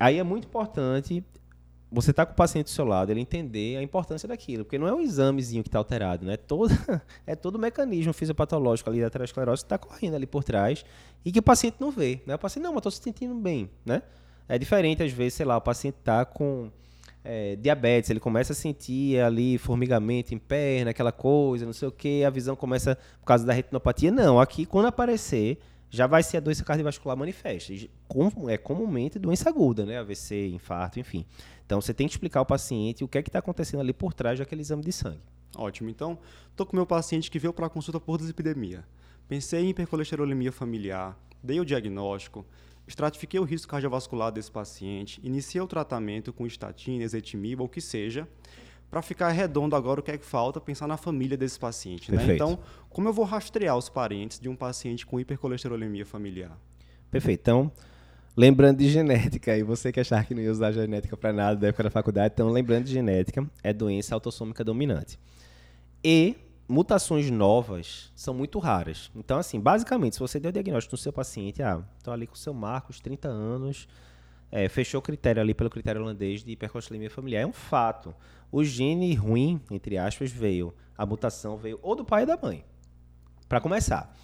aí 0.00 0.18
é 0.18 0.22
muito 0.24 0.48
importante 0.48 1.22
você 1.92 2.12
tá 2.12 2.26
com 2.26 2.32
o 2.32 2.34
paciente 2.34 2.64
do 2.64 2.70
seu 2.70 2.84
lado, 2.84 3.10
ele 3.10 3.20
entender 3.20 3.76
a 3.76 3.82
importância 3.82 4.28
daquilo, 4.28 4.64
porque 4.64 4.76
não 4.76 4.88
é 4.88 4.92
um 4.92 5.00
examezinho 5.00 5.62
que 5.62 5.68
está 5.68 5.78
alterado, 5.78 6.26
né? 6.26 6.36
Todo, 6.36 6.74
é 7.24 7.36
todo 7.36 7.54
o 7.54 7.58
mecanismo 7.60 8.12
fisiopatológico 8.12 8.90
ali 8.90 9.00
da 9.00 9.06
aterosclerose 9.06 9.62
que 9.62 9.66
está 9.66 9.78
correndo 9.78 10.16
ali 10.16 10.26
por 10.26 10.42
trás 10.42 10.84
e 11.24 11.30
que 11.30 11.38
o 11.38 11.42
paciente 11.42 11.76
não 11.78 11.92
vê, 11.92 12.20
né? 12.26 12.34
O 12.34 12.38
paciente, 12.38 12.64
não, 12.64 12.72
mas 12.72 12.80
estou 12.80 12.90
se 12.90 13.00
sentindo 13.00 13.36
bem, 13.36 13.70
né? 13.84 14.02
É 14.48 14.58
diferente, 14.58 15.04
às 15.04 15.12
vezes, 15.12 15.34
sei 15.34 15.46
lá, 15.46 15.56
o 15.56 15.60
paciente 15.60 15.96
está 16.00 16.24
com 16.24 16.68
é, 17.28 17.56
diabetes, 17.56 18.08
ele 18.08 18.20
começa 18.20 18.52
a 18.52 18.56
sentir 18.56 19.20
ali 19.20 19.58
formigamento 19.58 20.32
em 20.32 20.38
perna, 20.38 20.92
aquela 20.92 21.10
coisa, 21.10 21.66
não 21.66 21.72
sei 21.72 21.88
o 21.88 21.92
que, 21.92 22.22
a 22.24 22.30
visão 22.30 22.54
começa 22.54 22.96
por 23.20 23.26
causa 23.26 23.44
da 23.44 23.52
retinopatia. 23.52 24.12
Não, 24.12 24.38
aqui 24.38 24.64
quando 24.64 24.86
aparecer, 24.86 25.58
já 25.90 26.06
vai 26.06 26.22
ser 26.22 26.36
a 26.36 26.40
doença 26.40 26.64
cardiovascular 26.64 27.16
manifesta. 27.16 27.72
É 28.48 28.56
comumente 28.56 29.18
doença 29.18 29.48
aguda, 29.48 29.84
né? 29.84 29.98
AVC, 29.98 30.48
infarto, 30.48 31.00
enfim. 31.00 31.26
Então 31.64 31.80
você 31.80 31.92
tem 31.92 32.06
que 32.06 32.14
explicar 32.14 32.40
ao 32.40 32.46
paciente 32.46 33.02
o 33.02 33.08
que 33.08 33.18
é 33.18 33.22
que 33.22 33.28
está 33.28 33.40
acontecendo 33.40 33.80
ali 33.80 33.92
por 33.92 34.14
trás 34.14 34.38
daquele 34.38 34.60
exame 34.60 34.84
de 34.84 34.92
sangue. 34.92 35.20
Ótimo. 35.56 35.90
Então, 35.90 36.18
estou 36.50 36.64
com 36.64 36.76
meu 36.76 36.86
paciente 36.86 37.30
que 37.30 37.38
veio 37.38 37.52
para 37.52 37.66
a 37.66 37.70
consulta 37.70 37.98
por 37.98 38.18
dislipidemia. 38.18 38.84
Pensei 39.26 39.64
em 39.64 39.70
hipercolesterolemia 39.70 40.52
familiar, 40.52 41.18
dei 41.42 41.58
o 41.58 41.64
diagnóstico, 41.64 42.46
estratifiquei 42.86 43.40
o 43.40 43.44
risco 43.44 43.70
cardiovascular 43.70 44.30
desse 44.30 44.50
paciente, 44.50 45.20
iniciei 45.22 45.60
o 45.60 45.66
tratamento 45.66 46.32
com 46.32 46.46
estatina, 46.46 47.02
ezetimiba, 47.02 47.62
o 47.62 47.68
que 47.68 47.80
seja, 47.80 48.28
para 48.90 49.02
ficar 49.02 49.30
redondo 49.30 49.74
agora 49.74 50.00
o 50.00 50.02
que 50.02 50.12
é 50.12 50.18
que 50.18 50.24
falta, 50.24 50.60
pensar 50.60 50.86
na 50.86 50.96
família 50.96 51.36
desse 51.36 51.58
paciente. 51.58 52.12
Né? 52.12 52.34
Então, 52.34 52.58
como 52.88 53.08
eu 53.08 53.12
vou 53.12 53.24
rastrear 53.24 53.76
os 53.76 53.88
parentes 53.88 54.38
de 54.38 54.48
um 54.48 54.56
paciente 54.56 55.04
com 55.04 55.18
hipercolesterolemia 55.18 56.06
familiar? 56.06 56.56
Perfeito. 57.10 57.40
Então, 57.40 57.72
lembrando 58.36 58.78
de 58.78 58.88
genética, 58.88 59.56
e 59.56 59.62
você 59.62 59.90
que 59.90 60.00
achar 60.00 60.24
que 60.24 60.34
não 60.34 60.42
ia 60.42 60.50
usar 60.50 60.70
genética 60.72 61.16
para 61.16 61.32
nada 61.32 61.56
da 61.56 61.68
época 61.68 61.84
da 61.84 61.90
faculdade, 61.90 62.34
então, 62.34 62.48
lembrando 62.48 62.84
de 62.84 62.92
genética, 62.92 63.48
é 63.62 63.72
doença 63.72 64.14
autossômica 64.14 64.62
dominante. 64.62 65.18
E 66.04 66.36
mutações 66.68 67.30
novas 67.30 68.12
são 68.14 68.34
muito 68.34 68.58
raras. 68.58 69.10
Então, 69.14 69.38
assim, 69.38 69.60
basicamente, 69.60 70.14
se 70.14 70.20
você 70.20 70.40
deu 70.40 70.50
o 70.50 70.52
diagnóstico 70.52 70.94
no 70.94 70.98
seu 70.98 71.12
paciente, 71.12 71.62
ah, 71.62 71.82
estou 71.98 72.12
ali 72.12 72.26
com 72.26 72.34
o 72.34 72.38
seu 72.38 72.52
Marcos, 72.52 73.00
30 73.00 73.28
anos, 73.28 73.88
é, 74.50 74.68
fechou 74.68 74.98
o 74.98 75.02
critério 75.02 75.40
ali 75.40 75.54
pelo 75.54 75.70
critério 75.70 76.00
holandês 76.00 76.42
de 76.42 76.52
hipercolesterolemia 76.52 77.10
familiar, 77.10 77.42
é 77.42 77.46
um 77.46 77.52
fato. 77.52 78.14
O 78.50 78.62
gene 78.64 79.14
ruim, 79.14 79.60
entre 79.70 79.98
aspas, 79.98 80.30
veio, 80.30 80.74
a 80.96 81.04
mutação 81.04 81.56
veio 81.56 81.78
ou 81.82 81.94
do 81.94 82.04
pai 82.04 82.22
ou 82.22 82.26
da 82.26 82.36
mãe. 82.36 82.64
Para 83.48 83.60
começar. 83.60 84.14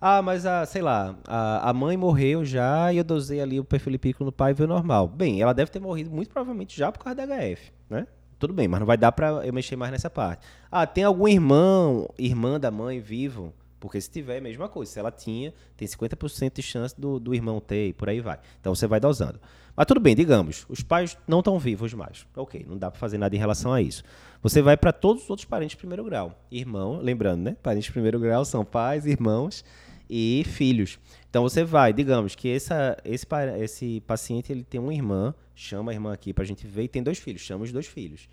Ah, 0.00 0.20
mas 0.20 0.44
a, 0.44 0.66
sei 0.66 0.82
lá, 0.82 1.16
a, 1.26 1.70
a 1.70 1.72
mãe 1.72 1.96
morreu 1.96 2.44
já 2.44 2.92
e 2.92 2.98
eu 2.98 3.04
dosei 3.04 3.40
ali 3.40 3.58
o 3.58 3.64
perfil 3.64 3.92
lipídico 3.92 4.24
no 4.24 4.32
pai 4.32 4.50
e 4.50 4.54
veio 4.54 4.68
normal. 4.68 5.08
Bem, 5.08 5.40
ela 5.40 5.52
deve 5.52 5.70
ter 5.70 5.80
morrido 5.80 6.10
muito 6.10 6.30
provavelmente 6.30 6.76
já 6.76 6.92
por 6.92 7.02
causa 7.02 7.26
da 7.26 7.36
HF, 7.36 7.72
né? 7.88 8.06
Tudo 8.38 8.52
bem, 8.52 8.68
mas 8.68 8.80
não 8.80 8.86
vai 8.86 8.96
dar 8.96 9.12
para 9.12 9.46
eu 9.46 9.52
mexer 9.52 9.76
mais 9.76 9.92
nessa 9.92 10.10
parte. 10.10 10.46
Ah, 10.70 10.86
tem 10.86 11.04
algum 11.04 11.28
irmão, 11.28 12.08
irmã 12.18 12.58
da 12.58 12.70
mãe 12.70 13.00
vivo? 13.00 13.52
Porque 13.80 14.00
se 14.00 14.10
tiver, 14.10 14.36
é 14.36 14.38
a 14.38 14.42
mesma 14.42 14.68
coisa. 14.68 14.90
Se 14.90 14.98
ela 14.98 15.10
tinha, 15.10 15.52
tem 15.76 15.86
50% 15.86 16.54
de 16.54 16.62
chance 16.62 16.98
do, 16.98 17.20
do 17.20 17.34
irmão 17.34 17.60
ter 17.60 17.88
e 17.88 17.92
por 17.92 18.08
aí 18.08 18.20
vai. 18.20 18.38
Então 18.60 18.74
você 18.74 18.86
vai 18.86 18.98
dosando. 18.98 19.38
Mas 19.76 19.86
tudo 19.86 20.00
bem, 20.00 20.14
digamos, 20.14 20.64
os 20.68 20.82
pais 20.82 21.18
não 21.26 21.40
estão 21.40 21.58
vivos 21.58 21.92
mais. 21.92 22.26
Ok, 22.34 22.64
não 22.68 22.78
dá 22.78 22.90
para 22.90 22.98
fazer 22.98 23.18
nada 23.18 23.34
em 23.34 23.38
relação 23.38 23.72
a 23.72 23.82
isso. 23.82 24.02
Você 24.42 24.62
vai 24.62 24.76
para 24.76 24.92
todos 24.92 25.24
os 25.24 25.30
outros 25.30 25.46
parentes 25.46 25.72
de 25.72 25.78
primeiro 25.78 26.04
grau. 26.04 26.38
Irmão, 26.50 26.98
lembrando, 27.02 27.42
né? 27.42 27.56
Parentes 27.62 27.86
de 27.86 27.92
primeiro 27.92 28.18
grau 28.18 28.44
são 28.44 28.64
pais, 28.64 29.04
irmãos 29.04 29.64
e 30.08 30.44
filhos. 30.46 30.98
Então 31.28 31.42
você 31.42 31.64
vai, 31.64 31.92
digamos 31.92 32.34
que 32.34 32.48
essa, 32.48 32.96
esse, 33.04 33.26
esse 33.60 34.00
paciente 34.06 34.52
ele 34.52 34.64
tem 34.64 34.80
uma 34.80 34.94
irmã, 34.94 35.34
chama 35.54 35.90
a 35.90 35.94
irmã 35.94 36.12
aqui 36.12 36.32
para 36.32 36.44
a 36.44 36.46
gente 36.46 36.66
ver, 36.66 36.84
e 36.84 36.88
tem 36.88 37.02
dois 37.02 37.18
filhos, 37.18 37.42
chama 37.42 37.64
os 37.64 37.72
dois 37.72 37.86
filhos. 37.86 38.28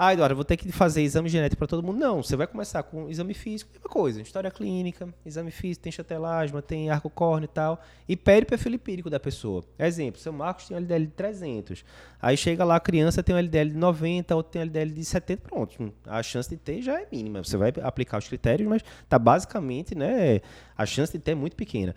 Ah, 0.00 0.12
Eduardo, 0.12 0.36
vou 0.36 0.44
ter 0.44 0.56
que 0.56 0.70
fazer 0.70 1.02
exame 1.02 1.28
genético 1.28 1.58
para 1.58 1.66
todo 1.66 1.82
mundo. 1.82 1.98
Não, 1.98 2.22
você 2.22 2.36
vai 2.36 2.46
começar 2.46 2.84
com 2.84 3.10
exame 3.10 3.34
físico, 3.34 3.72
mesma 3.72 3.88
coisa. 3.90 4.22
História 4.22 4.48
clínica, 4.48 5.12
exame 5.26 5.50
físico, 5.50 5.82
tem 5.82 5.90
chatelasma, 5.90 6.62
tem 6.62 6.88
arco 6.88 7.10
córneo 7.10 7.46
e 7.46 7.48
tal. 7.48 7.82
E 8.08 8.16
pede 8.16 8.46
perfil 8.46 8.70
lipídico 8.70 9.10
da 9.10 9.18
pessoa. 9.18 9.64
Exemplo, 9.76 10.20
seu 10.20 10.32
Marcos 10.32 10.68
tem 10.68 10.76
um 10.76 10.78
LDL 10.78 11.06
de 11.06 11.12
300. 11.14 11.84
Aí 12.22 12.36
chega 12.36 12.64
lá, 12.64 12.76
a 12.76 12.80
criança 12.80 13.24
tem 13.24 13.34
um 13.34 13.38
LDL 13.38 13.70
de 13.70 13.76
90, 13.76 14.36
outro 14.36 14.52
tem 14.52 14.60
um 14.60 14.66
LDL 14.66 14.92
de 14.92 15.04
70, 15.04 15.42
pronto. 15.42 15.92
A 16.06 16.22
chance 16.22 16.48
de 16.48 16.56
ter 16.56 16.80
já 16.80 17.00
é 17.00 17.08
mínima. 17.10 17.42
Você 17.42 17.56
vai 17.56 17.72
aplicar 17.82 18.18
os 18.18 18.28
critérios, 18.28 18.68
mas 18.68 18.84
tá 19.08 19.18
basicamente, 19.18 19.96
né, 19.96 20.40
a 20.76 20.86
chance 20.86 21.12
de 21.12 21.18
ter 21.18 21.32
é 21.32 21.34
muito 21.34 21.56
pequena. 21.56 21.92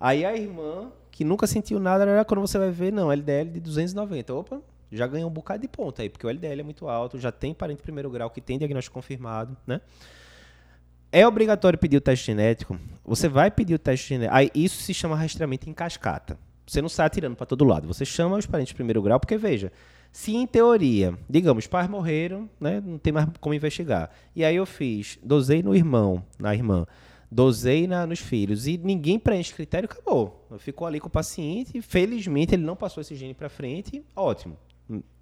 Aí 0.00 0.24
a 0.24 0.36
irmã, 0.36 0.90
que 1.08 1.22
nunca 1.22 1.46
sentiu 1.46 1.78
nada, 1.78 2.02
era 2.02 2.24
quando 2.24 2.40
você 2.40 2.58
vai 2.58 2.72
ver, 2.72 2.92
não, 2.92 3.12
LDL 3.12 3.48
de 3.48 3.60
290. 3.60 4.34
Opa, 4.34 4.60
já 4.96 5.06
ganhou 5.06 5.28
um 5.28 5.32
bocado 5.32 5.62
de 5.62 5.68
ponto 5.68 6.00
aí, 6.00 6.08
porque 6.08 6.26
o 6.26 6.30
LDL 6.30 6.60
é 6.60 6.62
muito 6.62 6.88
alto, 6.88 7.18
já 7.18 7.32
tem 7.32 7.52
parente 7.52 7.82
primeiro 7.82 8.10
grau 8.10 8.30
que 8.30 8.40
tem 8.40 8.58
diagnóstico 8.58 8.94
confirmado, 8.94 9.56
né? 9.66 9.80
É 11.10 11.26
obrigatório 11.26 11.78
pedir 11.78 11.96
o 11.96 12.00
teste 12.00 12.26
genético. 12.26 12.78
Você 13.04 13.28
vai 13.28 13.48
pedir 13.50 13.74
o 13.74 13.78
teste 13.78 14.08
genético. 14.08 14.36
Aí 14.36 14.50
isso 14.54 14.82
se 14.82 14.92
chama 14.92 15.14
rastreamento 15.14 15.70
em 15.70 15.72
cascata. 15.72 16.36
Você 16.66 16.82
não 16.82 16.88
sai 16.88 17.06
atirando 17.06 17.36
para 17.36 17.46
todo 17.46 17.64
lado. 17.64 17.86
Você 17.86 18.04
chama 18.04 18.36
os 18.36 18.46
parentes 18.46 18.70
de 18.70 18.74
primeiro 18.74 19.00
grau, 19.00 19.20
porque 19.20 19.36
veja, 19.36 19.70
se 20.10 20.34
em 20.34 20.46
teoria, 20.46 21.16
digamos, 21.28 21.66
pais 21.66 21.88
morreram, 21.88 22.48
né, 22.60 22.80
não 22.84 22.98
tem 22.98 23.12
mais 23.12 23.28
como 23.40 23.54
investigar. 23.54 24.10
E 24.34 24.44
aí 24.44 24.56
eu 24.56 24.66
fiz, 24.66 25.18
dosei 25.22 25.62
no 25.62 25.74
irmão, 25.74 26.24
na 26.38 26.54
irmã, 26.54 26.86
dosei 27.30 27.86
na, 27.86 28.06
nos 28.06 28.20
filhos 28.20 28.66
e 28.66 28.78
ninguém 28.78 29.18
preenche 29.18 29.52
critério, 29.52 29.88
acabou. 29.90 30.48
Ficou 30.58 30.86
ali 30.86 31.00
com 31.00 31.08
o 31.08 31.10
paciente, 31.10 31.82
felizmente 31.82 32.54
ele 32.54 32.64
não 32.64 32.76
passou 32.76 33.00
esse 33.00 33.14
gene 33.14 33.34
para 33.34 33.48
frente, 33.48 34.04
ótimo. 34.14 34.56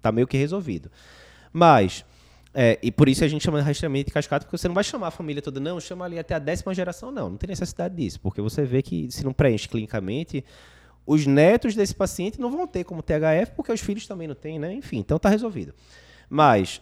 Tá 0.01 0.11
meio 0.11 0.27
que 0.27 0.37
resolvido. 0.37 0.91
Mas, 1.51 2.05
é, 2.53 2.79
e 2.81 2.91
por 2.91 3.07
isso 3.07 3.23
a 3.23 3.27
gente 3.27 3.43
chama 3.43 3.59
de 3.59 3.65
rastreamento 3.65 4.07
de 4.07 4.13
cascata, 4.13 4.45
porque 4.45 4.57
você 4.57 4.67
não 4.67 4.75
vai 4.75 4.83
chamar 4.83 5.07
a 5.07 5.11
família 5.11 5.41
toda, 5.41 5.59
não, 5.59 5.79
chama 5.79 6.05
ali 6.05 6.19
até 6.19 6.35
a 6.35 6.39
décima 6.39 6.73
geração, 6.73 7.11
não. 7.11 7.29
Não 7.29 7.37
tem 7.37 7.47
necessidade 7.47 7.95
disso, 7.95 8.19
porque 8.19 8.41
você 8.41 8.63
vê 8.63 8.81
que 8.81 9.11
se 9.11 9.23
não 9.23 9.33
preenche 9.33 9.67
clinicamente, 9.67 10.43
os 11.05 11.25
netos 11.25 11.75
desse 11.75 11.93
paciente 11.93 12.39
não 12.39 12.51
vão 12.51 12.67
ter 12.67 12.83
como 12.83 13.01
THF, 13.01 13.51
porque 13.55 13.71
os 13.71 13.81
filhos 13.81 14.07
também 14.07 14.27
não 14.27 14.35
têm, 14.35 14.59
né? 14.59 14.73
Enfim, 14.73 14.97
então 14.99 15.19
tá 15.19 15.29
resolvido. 15.29 15.73
Mas 16.29 16.81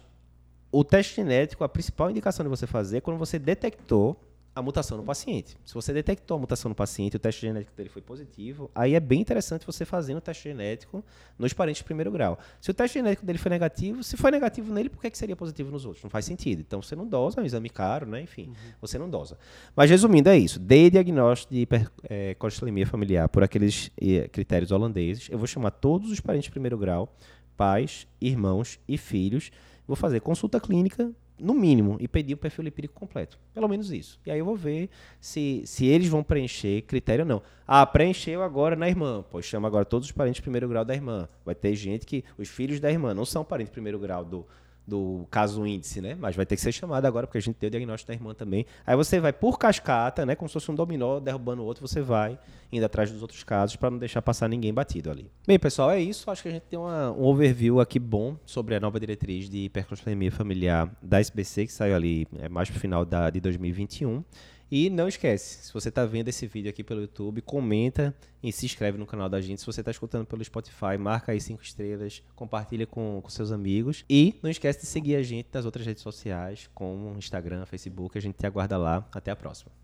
o 0.72 0.84
teste 0.84 1.16
genético, 1.16 1.64
a 1.64 1.70
principal 1.70 2.10
indicação 2.10 2.44
de 2.44 2.50
você 2.50 2.66
fazer 2.66 2.98
é 2.98 3.02
quando 3.02 3.18
você 3.18 3.38
detectou 3.38 4.20
a 4.54 4.62
mutação 4.62 4.98
no 4.98 5.04
paciente. 5.04 5.58
Se 5.64 5.74
você 5.74 5.94
detectou 5.94 6.36
a 6.36 6.40
mutação 6.40 6.70
no 6.70 6.76
paciente, 6.76 7.16
o 7.16 7.20
teste 7.20 7.42
genético 7.42 7.76
dele 7.76 7.90
foi 7.90 8.02
positivo, 8.02 8.70
aí 8.76 8.96
é 8.96 9.00
bem 9.00 9.22
interessante 9.22 9.66
você 9.66 9.86
fazer 9.86 10.14
o 10.14 10.20
teste 10.20 10.50
genético 10.50 11.04
nos 11.40 11.54
parentes 11.54 11.80
de 11.80 11.86
primeiro 11.86 12.12
grau. 12.12 12.38
Se 12.60 12.70
o 12.70 12.74
teste 12.74 13.00
genético 13.00 13.26
dele 13.26 13.40
foi 13.40 13.50
negativo, 13.50 14.04
se 14.04 14.18
foi 14.18 14.30
negativo 14.30 14.74
nele, 14.74 14.90
por 14.90 15.02
que, 15.02 15.10
que 15.10 15.18
seria 15.18 15.36
positivo 15.36 15.72
nos 15.72 15.86
outros? 15.86 16.04
Não 16.04 16.10
faz 16.10 16.26
sentido. 16.26 16.60
Então 16.60 16.82
você 16.82 16.96
não 16.96 17.08
dosa, 17.08 17.40
é 17.40 17.44
um 17.44 17.46
exame 17.46 17.70
caro, 17.70 18.06
né? 18.06 18.22
Enfim, 18.22 18.48
uhum. 18.48 18.56
você 18.82 18.98
não 18.98 19.10
dosa. 19.10 19.38
Mas 19.74 19.90
resumindo, 19.90 20.28
é 20.28 20.38
isso. 20.38 20.60
Dei 20.60 20.90
diagnóstico 20.90 21.54
de 21.54 21.62
hipercolesterolemia 21.62 22.84
é, 22.84 22.88
familiar 22.88 23.30
por 23.30 23.44
aqueles 23.44 23.90
é, 24.02 24.28
critérios 24.28 24.72
holandeses. 24.72 25.30
Eu 25.30 25.38
vou 25.38 25.48
chamar 25.48 25.72
todos 25.72 26.12
os 26.12 26.20
parentes 26.20 26.46
de 26.46 26.52
primeiro 26.52 26.78
grau, 26.78 27.16
pais, 27.56 28.06
irmãos 28.20 28.80
e 28.86 28.98
filhos. 28.98 29.50
Vou 29.88 29.96
fazer 29.96 30.20
consulta 30.20 30.60
clínica 30.60 31.10
no 31.42 31.54
mínimo, 31.54 31.98
e 32.00 32.08
pedir 32.08 32.34
o 32.34 32.38
perfil 32.38 32.64
lipídico 32.64 32.94
completo. 32.94 33.40
Pelo 33.54 33.68
menos 33.68 33.92
isso. 33.92 34.20
E 34.26 34.32
aí 34.32 34.40
eu 34.40 34.46
vou 34.46 34.56
ver 34.56 34.90
se, 35.20 35.64
se 35.66 35.86
eles 35.86 36.08
vão 36.08 36.24
preencher 36.24 36.84
critério 36.84 37.24
ou 37.24 37.28
não. 37.28 37.42
Ah, 37.68 37.86
preencheu 37.86 38.44
agora 38.44 38.76
na 38.76 38.88
irmã. 38.88 39.26
Pois 39.30 39.46
chama 39.46 39.68
agora 39.68 39.84
todos 39.84 40.08
os 40.08 40.12
parentes 40.12 40.38
de 40.38 40.42
primeiro 40.44 40.70
grau 40.70 40.86
da 40.86 40.94
irmã. 40.94 41.28
Vai 41.46 41.56
ter 41.56 41.74
gente 41.76 42.06
que 42.06 42.24
os 42.38 42.48
filhos 42.48 42.80
da 42.80 42.92
irmã 42.92 43.14
não 43.14 43.26
são 43.26 43.44
parentes 43.44 43.72
de 43.72 43.74
primeiro 43.74 43.98
grau 43.98 44.24
do, 44.24 44.46
do 44.86 45.26
caso 45.30 45.66
índice, 45.66 46.02
né? 46.02 46.16
Mas 46.20 46.36
vai 46.36 46.46
ter 46.46 46.56
que 46.56 46.62
ser 46.62 46.72
chamado 46.72 47.06
agora, 47.06 47.28
porque 47.28 47.38
a 47.38 47.42
gente 47.42 47.56
tem 47.56 47.68
o 47.68 47.72
diagnóstico 47.72 48.08
da 48.08 48.14
irmã 48.14 48.34
também. 48.34 48.66
Aí 48.86 48.96
você 48.96 49.20
vai 49.20 49.32
por 49.32 49.58
cascata, 49.58 50.26
né? 50.26 50.36
Como 50.36 50.50
se 50.50 50.54
fosse 50.54 50.72
um 50.72 50.76
dominó, 50.76 51.20
derrubando 51.20 51.62
o 51.62 51.66
outro, 51.66 51.88
você 51.88 52.02
vai 52.02 52.38
indo 52.72 52.86
atrás 52.86 53.12
dos 53.12 53.22
outros 53.22 53.44
casos 53.44 53.76
para 53.76 53.90
não 53.90 53.98
deixar 53.98 54.22
passar 54.22 54.48
ninguém 54.48 54.74
batido 54.74 55.12
ali. 55.12 55.30
Bem, 55.46 55.60
pessoal, 55.60 55.92
é 55.92 56.00
isso. 56.00 56.30
Acho 56.32 56.44
que 56.44 56.50
a 56.50 56.52
gente 56.52 56.64
tem 56.64 56.80
uma, 56.80 57.12
um 57.12 57.24
overview 57.24 57.80
aqui 57.80 58.00
bom 58.00 58.38
sobre 58.46 58.76
a 58.76 58.80
nova 58.80 59.00
diretriz 59.00 59.50
de 59.50 59.66
hipercolesterolemia 59.66 60.32
familiar 60.32 60.90
da 61.02 61.20
SBC, 61.20 61.68
que 61.68 61.74
saiu 61.74 61.96
ali 61.96 62.28
é, 62.40 62.50
mais 62.50 62.70
pro 62.70 62.80
final 62.80 63.06
da, 63.06 63.30
de 63.30 63.40
2021. 63.40 64.24
E 64.72 64.90
não 64.90 65.10
esquece, 65.10 65.66
se 65.66 65.74
você 65.74 65.90
está 65.90 66.06
vendo 66.06 66.30
esse 66.30 66.48
vídeo 66.48 66.70
aqui 66.70 66.82
pelo 66.82 67.02
YouTube, 67.02 67.42
comenta 67.42 68.16
e 68.42 68.54
se 68.54 68.66
inscreve 68.66 68.98
no 68.98 69.06
canal 69.06 69.28
da 69.28 69.42
gente. 69.42 69.60
Se 69.60 69.66
você 69.66 69.82
está 69.82 69.92
escutando 69.92 70.26
pelo 70.26 70.42
Spotify, 70.42 70.98
marca 70.98 71.34
aí 71.34 71.42
cinco 71.42 71.62
estrelas, 71.62 72.24
compartilha 72.38 72.88
com, 72.88 73.20
com 73.22 73.30
seus 73.30 73.52
amigos. 73.52 74.06
E 74.10 74.40
não 74.42 74.50
esquece 74.50 74.80
de 74.80 74.86
seguir 74.86 75.18
a 75.18 75.24
gente 75.24 75.50
nas 75.52 75.66
outras 75.66 75.86
redes 75.86 76.02
sociais, 76.02 76.70
como 76.74 77.18
Instagram, 77.18 77.66
Facebook. 77.66 78.18
A 78.18 78.22
gente 78.22 78.38
te 78.38 78.48
aguarda 78.48 78.78
lá. 78.78 79.06
Até 79.12 79.30
a 79.30 79.36
próxima. 79.36 79.82